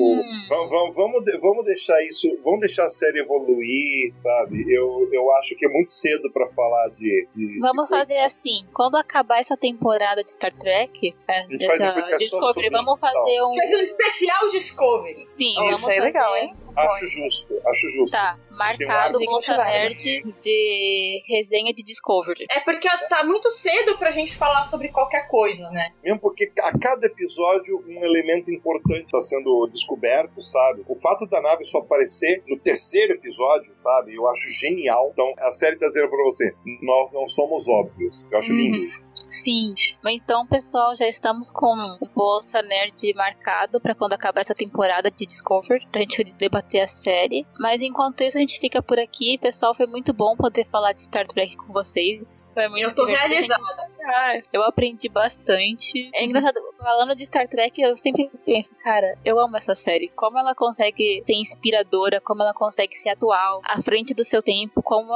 [0.50, 2.28] Vamos, vamos, vamos, de- vamos deixar isso.
[2.44, 4.66] Vamos deixar a série evoluir, sabe?
[4.74, 7.28] Eu, eu acho que é muito cedo para falar de.
[7.36, 11.66] de Vamos de coisa- fazer assim, quando acabar essa temporada de Star Trek, é, gente
[11.66, 13.56] faz um dessa podcast Discovery, vamos fazer um.
[13.56, 15.28] Faz um especial Discovery.
[15.32, 16.02] Sim, vamos Isso aí é fazer.
[16.02, 16.54] legal, hein?
[16.76, 18.12] Acho justo, acho justo.
[18.12, 22.46] Tá, marcado Bolsa Nerd de resenha de Discovery.
[22.52, 25.92] É porque tá muito cedo pra gente falar sobre qualquer coisa, né?
[26.04, 30.84] Mesmo porque a cada episódio um elemento importante está sendo descoberto, sabe?
[30.88, 34.16] O fato da nave só aparecer no terceiro episódio, sabe?
[34.16, 35.10] Eu acho genial.
[35.14, 38.26] Então a série tá dizendo pra você: nós não somos óbvios.
[38.32, 38.58] Eu acho Uhum.
[38.58, 39.12] lindo isso.
[39.30, 39.74] Sim,
[40.04, 45.10] mas então, pessoal, já estamos com o Bolsa Nerd marcado pra quando acabar essa temporada
[45.12, 47.46] de Discovery, pra gente debater a série.
[47.60, 49.38] Mas enquanto isso, a gente fica por aqui.
[49.38, 52.52] Pessoal, foi muito bom poder falar de Star Trek com vocês.
[52.54, 53.30] Foi muito Eu tô divertido.
[53.34, 53.64] realizada.
[54.10, 56.10] Ah, eu aprendi bastante.
[56.14, 60.10] É engraçado, falando de Star Trek, eu sempre penso, cara, eu amo essa série.
[60.10, 64.82] Como ela consegue ser inspiradora, como ela consegue ser atual, à frente do seu tempo,
[64.82, 65.14] como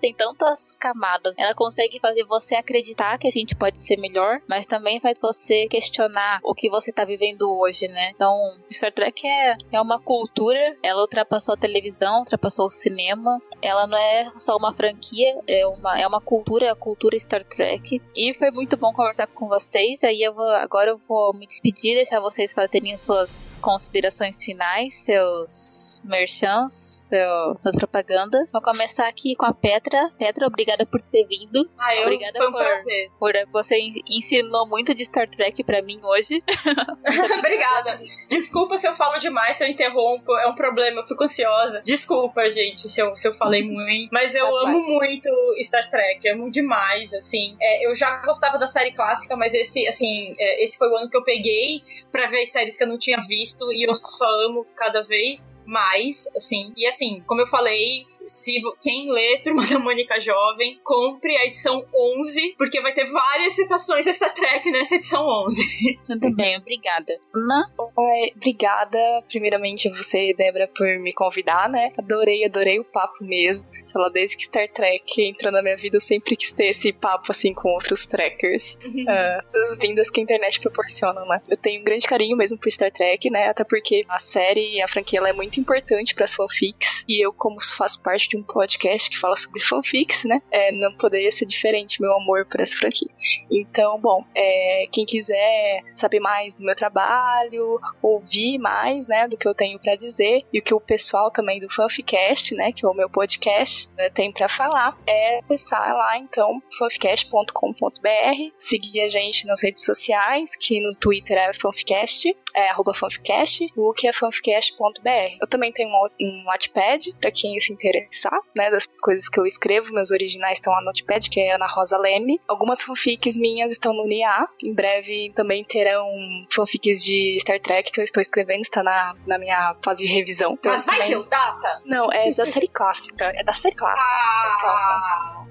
[0.00, 1.34] tem tantas camadas.
[1.38, 5.66] Ela consegue fazer você acreditar que a gente pode ser melhor, mas também faz você
[5.68, 8.10] questionar o que você tá vivendo hoje, né?
[8.14, 8.36] Então,
[8.70, 13.98] Star Trek é, é uma cultura, ela ultrapassou a televisão, ultrapassou o cinema, ela não
[13.98, 18.00] é só uma franquia, é uma, é uma cultura, é a cultura Star Trek.
[18.14, 20.02] E foi muito bom conversar com vocês.
[20.04, 26.02] Aí eu vou, agora eu vou me despedir, deixar vocês fazerem suas considerações finais, seus
[26.04, 28.50] merchants, seu, suas propagandas.
[28.52, 30.10] Vou começar aqui com a Petra.
[30.18, 31.68] Petra, obrigada por ter vindo.
[31.78, 33.10] Ah, eu, Obrigada foi um por- prazer.
[33.18, 36.42] Por você en- ensinou muito de Star Trek pra mim hoje.
[37.38, 38.00] Obrigada.
[38.28, 40.36] Desculpa se eu falo demais, se eu interrompo.
[40.36, 41.80] É um problema, eu fico ansiosa.
[41.84, 44.10] Desculpa, gente, se eu, se eu falei muito.
[44.12, 45.30] Mas eu amo muito
[45.62, 47.56] Star Trek, amo demais, assim.
[47.60, 51.08] É, eu já gostava da série clássica, mas esse, assim, é, esse foi o ano
[51.10, 54.66] que eu peguei pra ver séries que eu não tinha visto e eu só amo
[54.76, 56.72] cada vez mais, assim.
[56.76, 61.84] E assim, como eu falei, se quem lê Turma da Mônica Jovem, compre a edição
[61.94, 65.98] 11, porque vai ter várias citações a Star Trek nessa edição 11.
[66.08, 67.18] Muito bem, obrigada.
[67.34, 67.70] Ana?
[67.98, 68.98] Ai, obrigada,
[69.28, 71.92] primeiramente, a você, Débora, Débora, por me convidar, né?
[71.98, 73.68] Adorei, adorei o papo mesmo.
[73.86, 76.92] Sei lá, desde que Star Trek entrou na minha vida, eu sempre quis ter esse
[76.92, 78.78] papo, assim, com outros trackers.
[78.84, 81.40] uh, as vindas que a internet proporciona, né?
[81.48, 83.48] Eu tenho um grande carinho mesmo por Star Trek, né?
[83.48, 87.04] Até porque a série, a franquia, ela é muito importante para as fanfics.
[87.08, 90.42] E eu, como faço parte de um podcast que fala sobre fanfics, né?
[90.50, 93.08] É, não poderia ser diferente meu amor por essa franquia.
[93.50, 99.46] Então, bom, é, quem quiser saber mais do meu trabalho, ouvir mais, né, do que
[99.46, 102.88] eu tenho para dizer e o que o pessoal também do Fanficast, né, que é
[102.88, 109.46] o meu podcast, né, tem para falar, é acessar lá então fanficast.com.br, seguir a gente
[109.46, 115.36] nas redes sociais, que no Twitter é fanficast, é arroba fanficast, o que é fanficast.br.
[115.40, 119.92] Eu também tenho um, Wattpad, para quem se interessar, né, das coisas que eu escrevo,
[119.92, 122.40] meus originais estão lá no Wattpad, que é Ana Rosa Leme.
[122.48, 126.06] Algumas fanfics minhas estão no NIA, em breve também terão
[126.50, 130.52] fanfics de Star Trek que eu estou escrevendo, está na, na minha fase de revisão.
[130.52, 131.10] Então, Mas vai também...
[131.10, 131.82] ter o data?
[131.84, 134.02] Não, é da série clássica, é da série clássica.
[134.02, 135.46] Ah.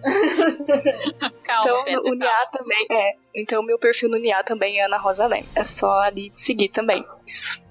[1.44, 3.25] Calma, então, o NIA também é.
[3.36, 5.50] Então, meu perfil no NIA também é Ana Rosa Leme.
[5.56, 7.04] É só ali seguir também.
[7.26, 7.66] Isso.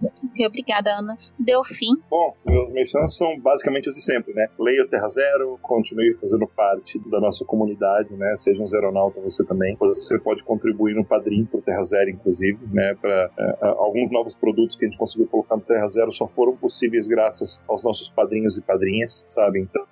[0.47, 1.17] Obrigada, Ana.
[1.39, 1.95] Deu fim.
[2.11, 4.49] Bom, meus mensagens são basicamente os de sempre, né?
[4.59, 8.37] Leia o Terra Zero, continue fazendo parte da nossa comunidade, né?
[8.37, 9.77] Seja um zeronauta você também.
[9.79, 12.95] Você pode contribuir no Padrim pro Terra Zero, inclusive, né?
[13.01, 16.57] Para é, alguns novos produtos que a gente conseguiu colocar no Terra Zero só foram
[16.57, 19.61] possíveis graças aos nossos padrinhos e padrinhas, sabe?
[19.61, 19.85] Então,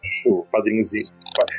[0.51, 1.03] padrinhos e...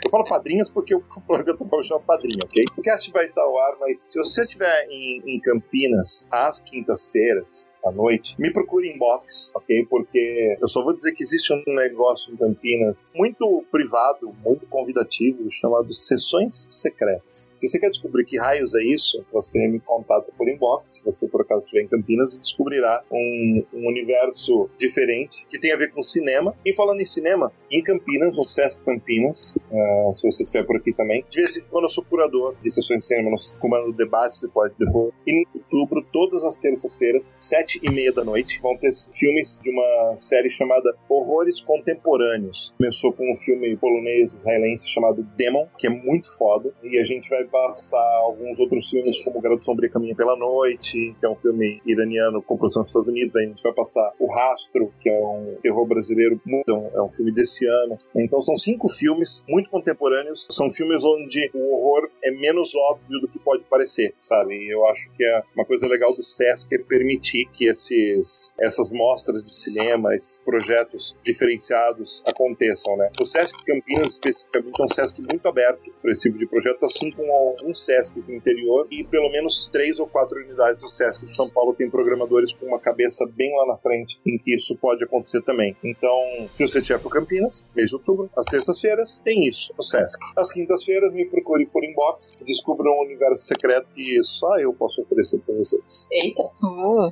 [0.05, 2.63] Eu falo padrinhas porque o programa chama padrinho, ok?
[2.77, 7.73] O cast vai estar ao ar, mas se você estiver em, em Campinas às quintas-feiras,
[7.85, 9.85] à noite, me procure inbox, ok?
[9.89, 15.49] Porque eu só vou dizer que existe um negócio em Campinas muito privado, muito convidativo,
[15.51, 17.49] chamado Sessões Secretas.
[17.57, 21.27] Se você quer descobrir que raios é isso, você me contata por inbox, se você
[21.27, 25.91] por acaso estiver em Campinas, e descobrirá um, um universo diferente que tem a ver
[25.91, 26.55] com cinema.
[26.65, 30.93] E falando em cinema, em Campinas, no Sesc Campinas, uh, se você estiver por aqui
[30.93, 34.41] também, de vez em quando eu sou curador de sessões de cinema no comando debates
[34.41, 35.13] depois, depois.
[35.27, 39.69] E em outubro, todas as terças-feiras, sete e meia da noite, vão ter filmes de
[39.69, 42.73] uma série chamada Horrores Contemporâneos.
[42.77, 46.73] Começou com um filme polonês israelense chamado Demon, que é muito foda.
[46.81, 51.25] E a gente vai passar alguns outros filmes, como Garoto Sombria Caminha pela Noite, que
[51.25, 53.35] é um filme iraniano com produção dos Estados Unidos.
[53.35, 57.65] A gente vai passar O Rastro, que é um terror brasileiro, é um filme desse
[57.65, 57.97] ano.
[58.15, 60.47] Então são cinco filmes muito contemporâneos.
[60.49, 64.55] São filmes onde o horror é menos óbvio do que pode parecer, sabe?
[64.55, 68.91] E eu acho que é uma coisa legal do Sesc é permitir que esses, essas
[68.91, 73.09] mostras de cinema, esses projetos diferenciados aconteçam, né?
[73.19, 77.11] O Sesc Campinas, especificamente, é um Sesc muito aberto para esse tipo de projeto, assim
[77.11, 81.35] como alguns Sescs do interior e pelo menos três ou quatro unidades do Sesc de
[81.35, 85.03] São Paulo têm programadores com uma cabeça bem lá na frente em que isso pode
[85.03, 85.75] acontecer também.
[85.83, 90.19] Então, se você estiver para Campinas, mês de outubro, às terças-feiras, tem isso, o Sesc.
[90.37, 95.39] Às quintas-feiras, me procure por inbox, descubra um universo secreto que só eu posso oferecer
[95.39, 96.07] para vocês.
[96.11, 96.43] Eita.
[96.43, 97.11] Uh,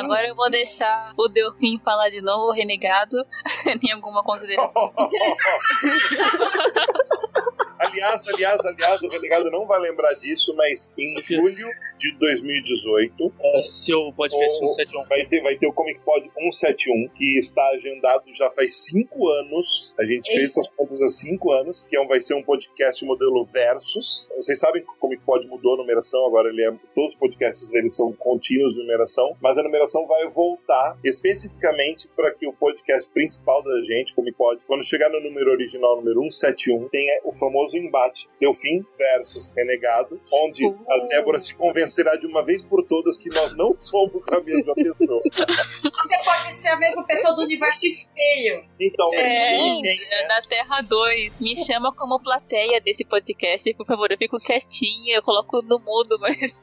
[0.00, 3.24] agora eu vou deixar o Delfim falar de novo, o renegado,
[3.82, 4.92] em alguma consideração.
[7.90, 11.68] aliás, aliás, aliás, o renegado não vai lembrar disso, mas em julho
[11.98, 13.32] de 2018.
[13.42, 15.04] É seu podcast 171.
[15.06, 19.94] Vai ter, vai ter o Comic Pod 171, que está agendado já faz cinco anos.
[19.98, 20.40] A gente Eita.
[20.40, 24.30] fez essas contas há cinco anos, que é um, vai ser um podcast modelo Versus.
[24.36, 26.70] Vocês sabem que o Comic Pod mudou a numeração, agora ele é.
[26.94, 32.32] Todos os podcasts eles são contínuos de numeração, mas a numeração vai voltar especificamente para
[32.32, 36.88] que o podcast principal da gente, Comic Pod, quando chegar no número original, número 171,
[36.88, 40.78] tenha o famoso embate Delfim versus Renegado, onde uh.
[40.88, 44.40] a Débora se convence será de uma vez por todas que nós não somos a
[44.40, 45.22] mesma pessoa.
[45.22, 48.64] Você pode ser a mesma pessoa do universo espelho.
[48.80, 50.26] Então, mas é, ninguém, né?
[50.28, 51.32] na Terra 2.
[51.40, 54.10] Me chama como plateia desse podcast, por favor.
[54.10, 56.62] Eu fico quietinha, eu coloco no mundo, mas.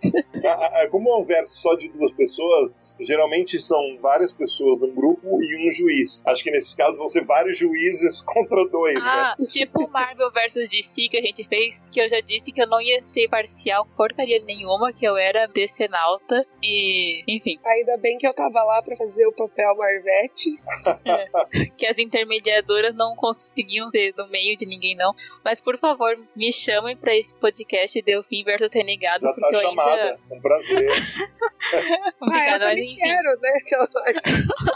[0.92, 5.68] Como é um verso só de duas pessoas, geralmente são várias pessoas num grupo e
[5.68, 6.24] um juiz.
[6.26, 9.02] Acho que nesse caso vão ser vários juízes contra dois, né?
[9.04, 9.46] ah, né?
[9.48, 12.82] Tipo Marvel versus DC que a gente fez, que eu já disse que eu não
[12.82, 17.60] ia ser parcial porcaria nenhuma, que eu era decenalta e, enfim.
[17.66, 20.60] Ainda bem que eu tava lá para fazer o papel Marvete.
[21.06, 25.14] É, que as intermediadoras não conseguiam ser do meio de ninguém, não.
[25.44, 29.26] Mas, por favor, me chamem para esse podcast Delfim versus Renegado.
[29.26, 30.02] Já porque tá chamada.
[30.02, 30.20] ainda...
[30.32, 30.92] Um prazer.
[32.22, 32.96] Obrigada, ah, eu mas enfim.
[32.98, 33.54] quero, né?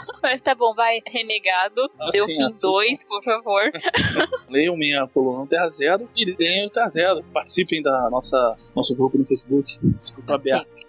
[0.22, 1.90] Mas tá bom, vai, renegado.
[2.12, 2.70] Deu Assim, fim assistam.
[2.70, 3.62] 2, por favor.
[4.48, 7.24] Leiam minha coluna no Terra Zero e leiam o Terra Zero.
[7.32, 9.78] Participem da nossa nosso grupo no Facebook.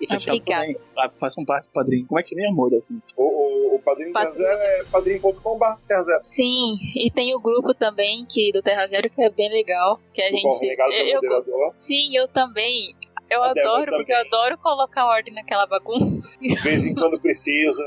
[0.02, 0.74] E fechado Obrigada.
[0.98, 2.06] Ah, Façam parte do padrinho.
[2.08, 3.00] Como é que é mesmo, Daphne?
[3.16, 4.32] O, o, o padrinho Terra.
[4.32, 6.20] Zero é padrinho.com.br Terra Zero.
[6.24, 10.00] Sim, e tem o grupo também que do Terra Zero que é bem legal.
[10.14, 10.60] Que a o gente.
[10.60, 12.96] Renegado é eu- o eu- sim, eu também.
[13.34, 16.38] Eu A adoro, porque eu adoro colocar ordem naquela bagunça.
[16.40, 17.82] De vez em quando precisa.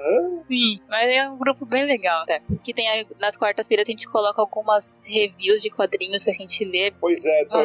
[0.49, 2.41] Sim, mas é um grupo bem legal, né?
[2.65, 6.65] Que tem aí, nas quartas-feiras a gente coloca algumas reviews de quadrinhos que a gente
[6.65, 6.91] lê.
[7.01, 7.65] Pois é, Ah.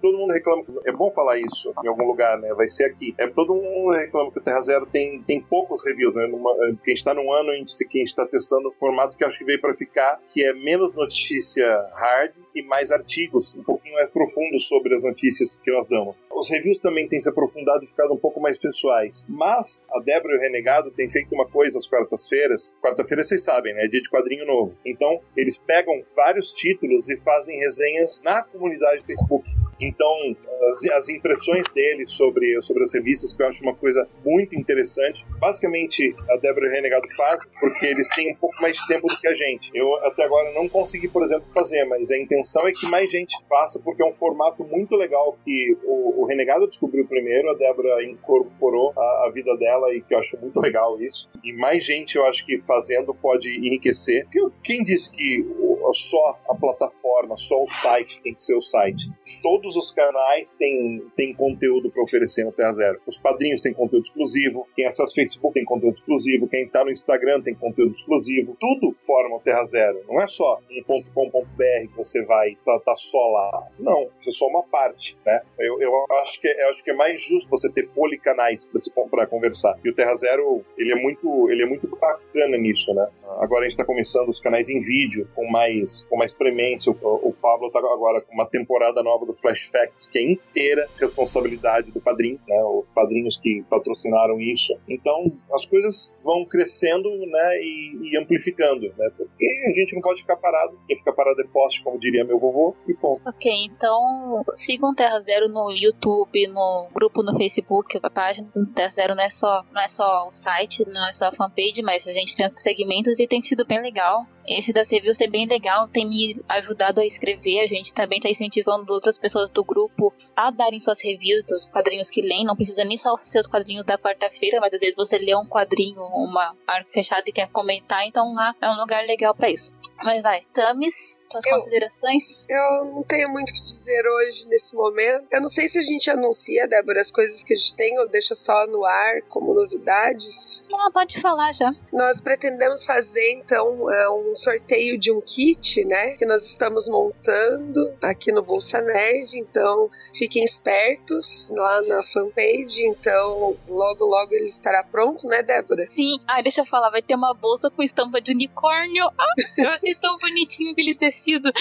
[0.00, 0.64] todo mundo reclama.
[0.84, 2.52] É bom falar isso em algum lugar, né?
[2.54, 3.14] Vai ser aqui.
[3.18, 6.26] É, todo mundo reclama que o Terra Zero tem, tem poucos reviews, né?
[6.26, 6.52] Numa,
[6.82, 9.24] que a gente tá num ano em que a gente tá testando um formato que
[9.24, 13.94] acho que veio pra ficar, que é menos notícia hard e mais artigos, um pouquinho
[13.94, 16.24] mais profundos sobre as notícias que nós damos.
[16.30, 19.26] Os reviews também têm se aprofundado e ficado um pouco mais pessoais.
[19.28, 22.76] Mas a Débora e o Renegado têm feito uma coisa às quartas-feiras.
[22.82, 23.84] Quarta-feira vocês sabem, né?
[23.84, 24.74] É dia de quadrinho novo.
[24.84, 29.50] Então, eles pegam vários títulos e fazem resenhas na comunidade Facebook.
[29.80, 30.18] Então,
[30.62, 35.26] as, as impressões deles sobre, sobre as revistas, que eu acho uma coisa muito interessante.
[35.38, 39.08] Basicamente, a Débora e o Renegado fazem porque eles têm um pouco mais de tempo
[39.08, 39.70] do que a gente.
[39.74, 43.36] Eu até agora não consegui, por exemplo, fazer, mas a intenção é que mais gente
[43.48, 48.04] faça, porque é um formato muito legal que o, o Renegado descobriu primeiro, a Débora
[48.04, 51.28] incorporou a, a vida dela e que eu acho muito legal isso.
[51.44, 54.24] E mais gente, eu acho que fazendo pode enriquecer.
[54.24, 58.60] Porque quem disse que o- só a plataforma, só o site tem que ser o
[58.60, 59.10] site?
[59.42, 63.00] Todos os canais têm, têm conteúdo para oferecer no Terra Zero.
[63.06, 66.92] Os padrinhos têm conteúdo exclusivo, quem acessa o Facebook tem conteúdo exclusivo, quem tá no
[66.92, 68.56] Instagram tem conteúdo exclusivo.
[68.60, 70.04] Tudo forma o Terra Zero.
[70.06, 73.68] Não é só um .com.br que você vai tá, tá só lá.
[73.78, 75.42] Não, isso é só uma parte, né?
[75.58, 78.68] Eu, eu acho que eu acho que é mais justo você ter policanais
[79.10, 79.78] para conversar.
[79.84, 83.06] E o Terra Zero, ele é muito ele é muito bacana nisso, né?
[83.38, 86.92] Agora a gente está começando os canais em vídeo com mais com mais premência.
[86.92, 90.88] O, o Pablo está agora com uma temporada nova do Flash Facts que é inteira
[90.98, 92.62] responsabilidade do padrinho, né?
[92.64, 94.78] Os padrinhos que patrocinaram isso.
[94.88, 97.58] Então as coisas vão crescendo, né?
[97.60, 99.10] E, e amplificando, né?
[99.16, 100.78] Porque a gente não pode ficar parado.
[100.86, 102.74] Quem fica parado é poste, como diria meu vovô.
[102.88, 103.22] E ponto.
[103.26, 108.88] Ok, então sigam Terra Zero no YouTube, no grupo no Facebook, a página do Terra
[108.90, 112.06] Zero não é só, não é só o site, não é só a fanpage, mas
[112.06, 114.26] a gente tem outros segmentos e tem sido bem legal.
[114.46, 117.60] Esse das reviews é bem legal, tem me ajudado a escrever.
[117.60, 122.10] A gente também está incentivando outras pessoas do grupo a darem suas reviews dos quadrinhos
[122.10, 122.44] que leem.
[122.44, 126.02] Não precisa nem só os quadrinhos da quarta-feira, mas às vezes você lê um quadrinho,
[126.02, 129.72] uma arco fechado e quer comentar, então lá é um lugar legal para isso.
[130.02, 132.40] Mas vai, Tamis, suas considerações?
[132.48, 135.26] Eu não tenho muito o que dizer hoje, nesse momento.
[135.30, 138.08] Eu não sei se a gente anuncia, Débora, as coisas que a gente tem ou
[138.08, 140.64] deixa só no ar como novidades.
[140.70, 141.72] Não, pode falar já.
[141.92, 146.16] Nós pretendemos fazer, então, é, um sorteio de um kit, né?
[146.16, 149.38] Que nós estamos montando aqui no Bolsa Nerd.
[149.38, 152.82] Então, fiquem espertos lá na fanpage.
[152.86, 155.86] Então, logo, logo ele estará pronto, né, Débora?
[155.90, 159.06] Sim, ah, deixa eu falar, vai ter uma bolsa com estampa de unicórnio.
[159.18, 161.50] Ah, eu achei tão bonitinho aquele tecido.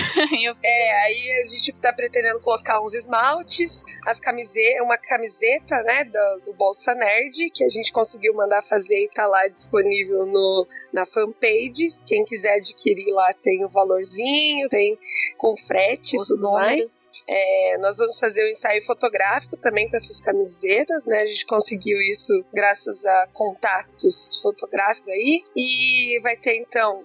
[0.63, 6.45] É, aí a gente tá pretendendo colocar uns esmaltes, as camisetas, uma camiseta, né, do,
[6.45, 11.05] do Bolsa Nerd, que a gente conseguiu mandar fazer e tá lá disponível no, na
[11.05, 11.97] fanpage.
[12.05, 14.97] Quem quiser adquirir lá tem o valorzinho, tem
[15.37, 17.09] com frete e tudo mais.
[17.27, 21.21] É, nós vamos fazer o ensaio fotográfico também com essas camisetas, né?
[21.21, 25.43] A gente conseguiu isso graças a contatos fotográficos aí.
[25.55, 27.03] E vai ter então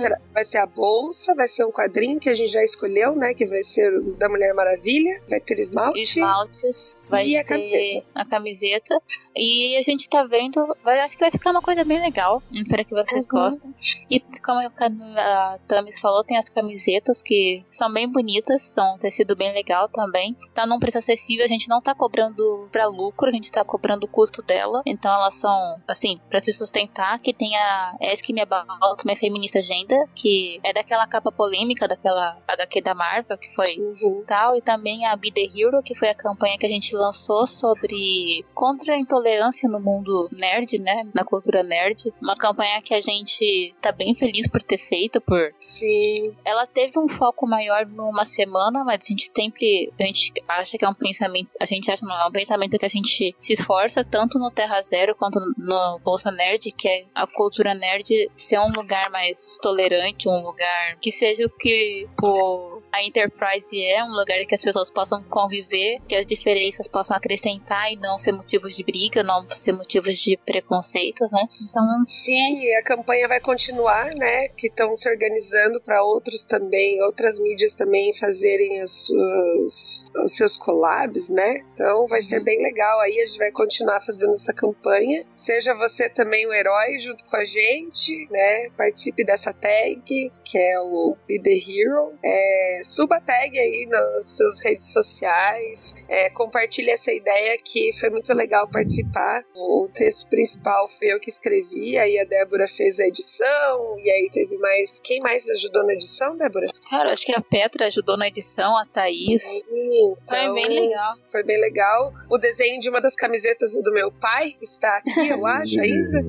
[0.00, 3.34] bolsa- vai ser a bolsa, vai ser um quadrinho que a gente já escolheu, né?
[3.34, 6.02] Que vai ser o da Mulher Maravilha, vai ter esmalte.
[6.02, 8.06] esmaltes, vai E a ter camiseta.
[8.14, 9.02] a camiseta.
[9.36, 12.42] E a gente tá vendo, vai, acho que vai ficar uma coisa bem legal.
[12.52, 13.30] Espero que vocês Uhum.
[13.30, 13.74] gostem.
[14.10, 19.34] E como a Tamis falou, tem as camisetas que são bem bonitas, são um tecido
[19.36, 20.36] bem legal também.
[20.54, 24.04] Tá num preço acessível, a gente não tá cobrando pra lucro, a gente tá cobrando
[24.06, 24.82] o custo dela.
[24.86, 29.58] Então elas são, assim, pra se sustentar, que tem a ESC Me About, Minha Feminista
[29.58, 34.24] Agenda, que é daquela capa polêmica, daquela HQ da Marvel, que foi Uhum.
[34.26, 37.46] tal, e também a Be The Hero, que foi a campanha que a gente lançou
[37.46, 41.08] sobre contra a intolerância no mundo nerd, né?
[41.14, 42.12] Na cultura nerd.
[42.20, 46.34] Uma campanha que a gente tá bem feliz por ter feito, por Sim.
[46.44, 50.84] ela teve um foco maior numa semana, mas a gente sempre a gente acha que
[50.84, 54.04] é um pensamento, a gente acha não é um pensamento que a gente se esforça
[54.04, 58.72] tanto no Terra Zero quanto no Bolsa Nerd, que é a cultura nerd ser um
[58.74, 64.38] lugar mais tolerante, um lugar que seja o que o, a Enterprise é um lugar
[64.46, 68.82] que as pessoas possam conviver, que as diferenças possam acrescentar e não ser motivos de
[68.82, 71.46] briga, não ser motivos de preconceitos, né?
[71.62, 74.48] Então, Sim, a campanha vai continuar, né?
[74.48, 80.56] Que estão se organizando para outros também, outras mídias também fazerem as suas, os seus
[80.56, 81.64] collabs, né?
[81.74, 83.00] Então vai ser bem legal.
[83.00, 85.24] Aí a gente vai continuar fazendo essa campanha.
[85.36, 88.70] Seja você também o herói junto com a gente, né?
[88.70, 92.14] Participe dessa tag, que é o Be The Hero.
[92.24, 95.94] É, suba a tag aí nas suas redes sociais.
[96.08, 99.44] É, compartilhe essa ideia que foi muito legal participar.
[99.54, 104.30] O texto principal foi eu que escrevi, aí a Débora fez a edição, e aí
[104.32, 105.00] teve mais.
[105.02, 106.66] Quem mais ajudou na edição, Débora?
[106.88, 109.42] cara, acho que a Petra ajudou na edição, a Thaís.
[109.44, 111.14] Então, Foi bem legal.
[111.30, 112.12] Foi bem legal.
[112.30, 116.24] O desenho de uma das camisetas do meu pai está aqui, eu acho, ainda.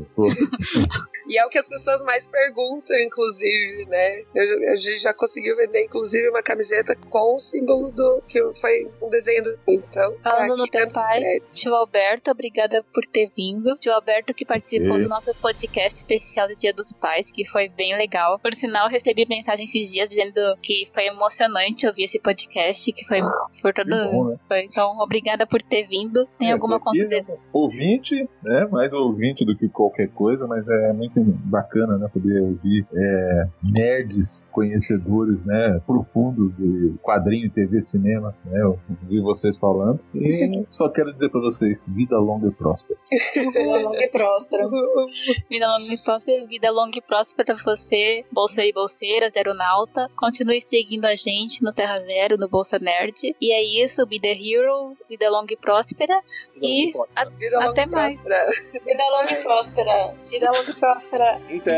[1.30, 4.24] E é o que as pessoas mais perguntam, inclusive, né?
[4.34, 8.22] Eu, a gente já conseguiu vender, inclusive, uma camiseta com o símbolo do.
[8.28, 9.60] que foi um desenho do.
[9.68, 11.52] Então, tá Falando no aqui teu pai, crédito.
[11.52, 13.76] tio Alberto, obrigada por ter vindo.
[13.76, 15.04] Tio Alberto que participou Ei.
[15.04, 18.40] do nosso podcast especial do Dia dos Pais, que foi bem legal.
[18.40, 23.20] Por sinal, recebi mensagem esses dias dizendo que foi emocionante ouvir esse podcast, que foi
[23.62, 23.88] por todo.
[23.90, 24.38] Bom, né?
[24.48, 26.26] foi- Então, obrigada por ter vindo.
[26.38, 27.38] Tem É, alguma consideração?
[27.52, 28.66] Ouvinte, né?
[28.72, 32.08] Mais ouvinte do que qualquer coisa, mas é muito bacana, né?
[32.12, 35.80] Poder ouvir é, nerds conhecedores, né?
[35.86, 38.62] Profundos de quadrinho, TV, cinema, né?
[38.62, 40.00] Eu ouvi vocês falando.
[40.14, 43.00] E só quero dizer pra vocês: vida longa e próspera.
[43.34, 44.64] Vida longa e próspera.
[45.50, 50.08] Vida longa e próspera, vida longa e próspera pra você, bolseiro e bolseiras, aeronauta.
[50.16, 53.36] Continue seguindo a gente no Terra Zero, no Bolsa Nerd.
[53.42, 56.22] E é isso, Be The Hero, vida longa e próspera.
[56.62, 58.16] E a- Vida até e mais.
[58.22, 58.50] próspera.
[58.86, 60.14] Vida longa e próspera.
[60.30, 61.07] vida longa e próspera.
[61.50, 61.74] Então,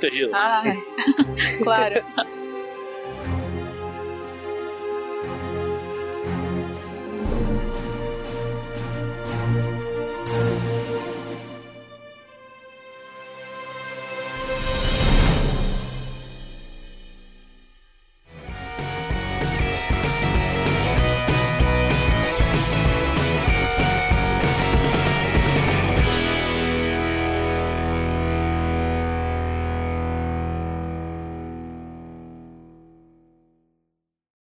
[0.00, 0.30] Terrível.
[0.34, 0.62] Ah,
[1.62, 2.04] claro.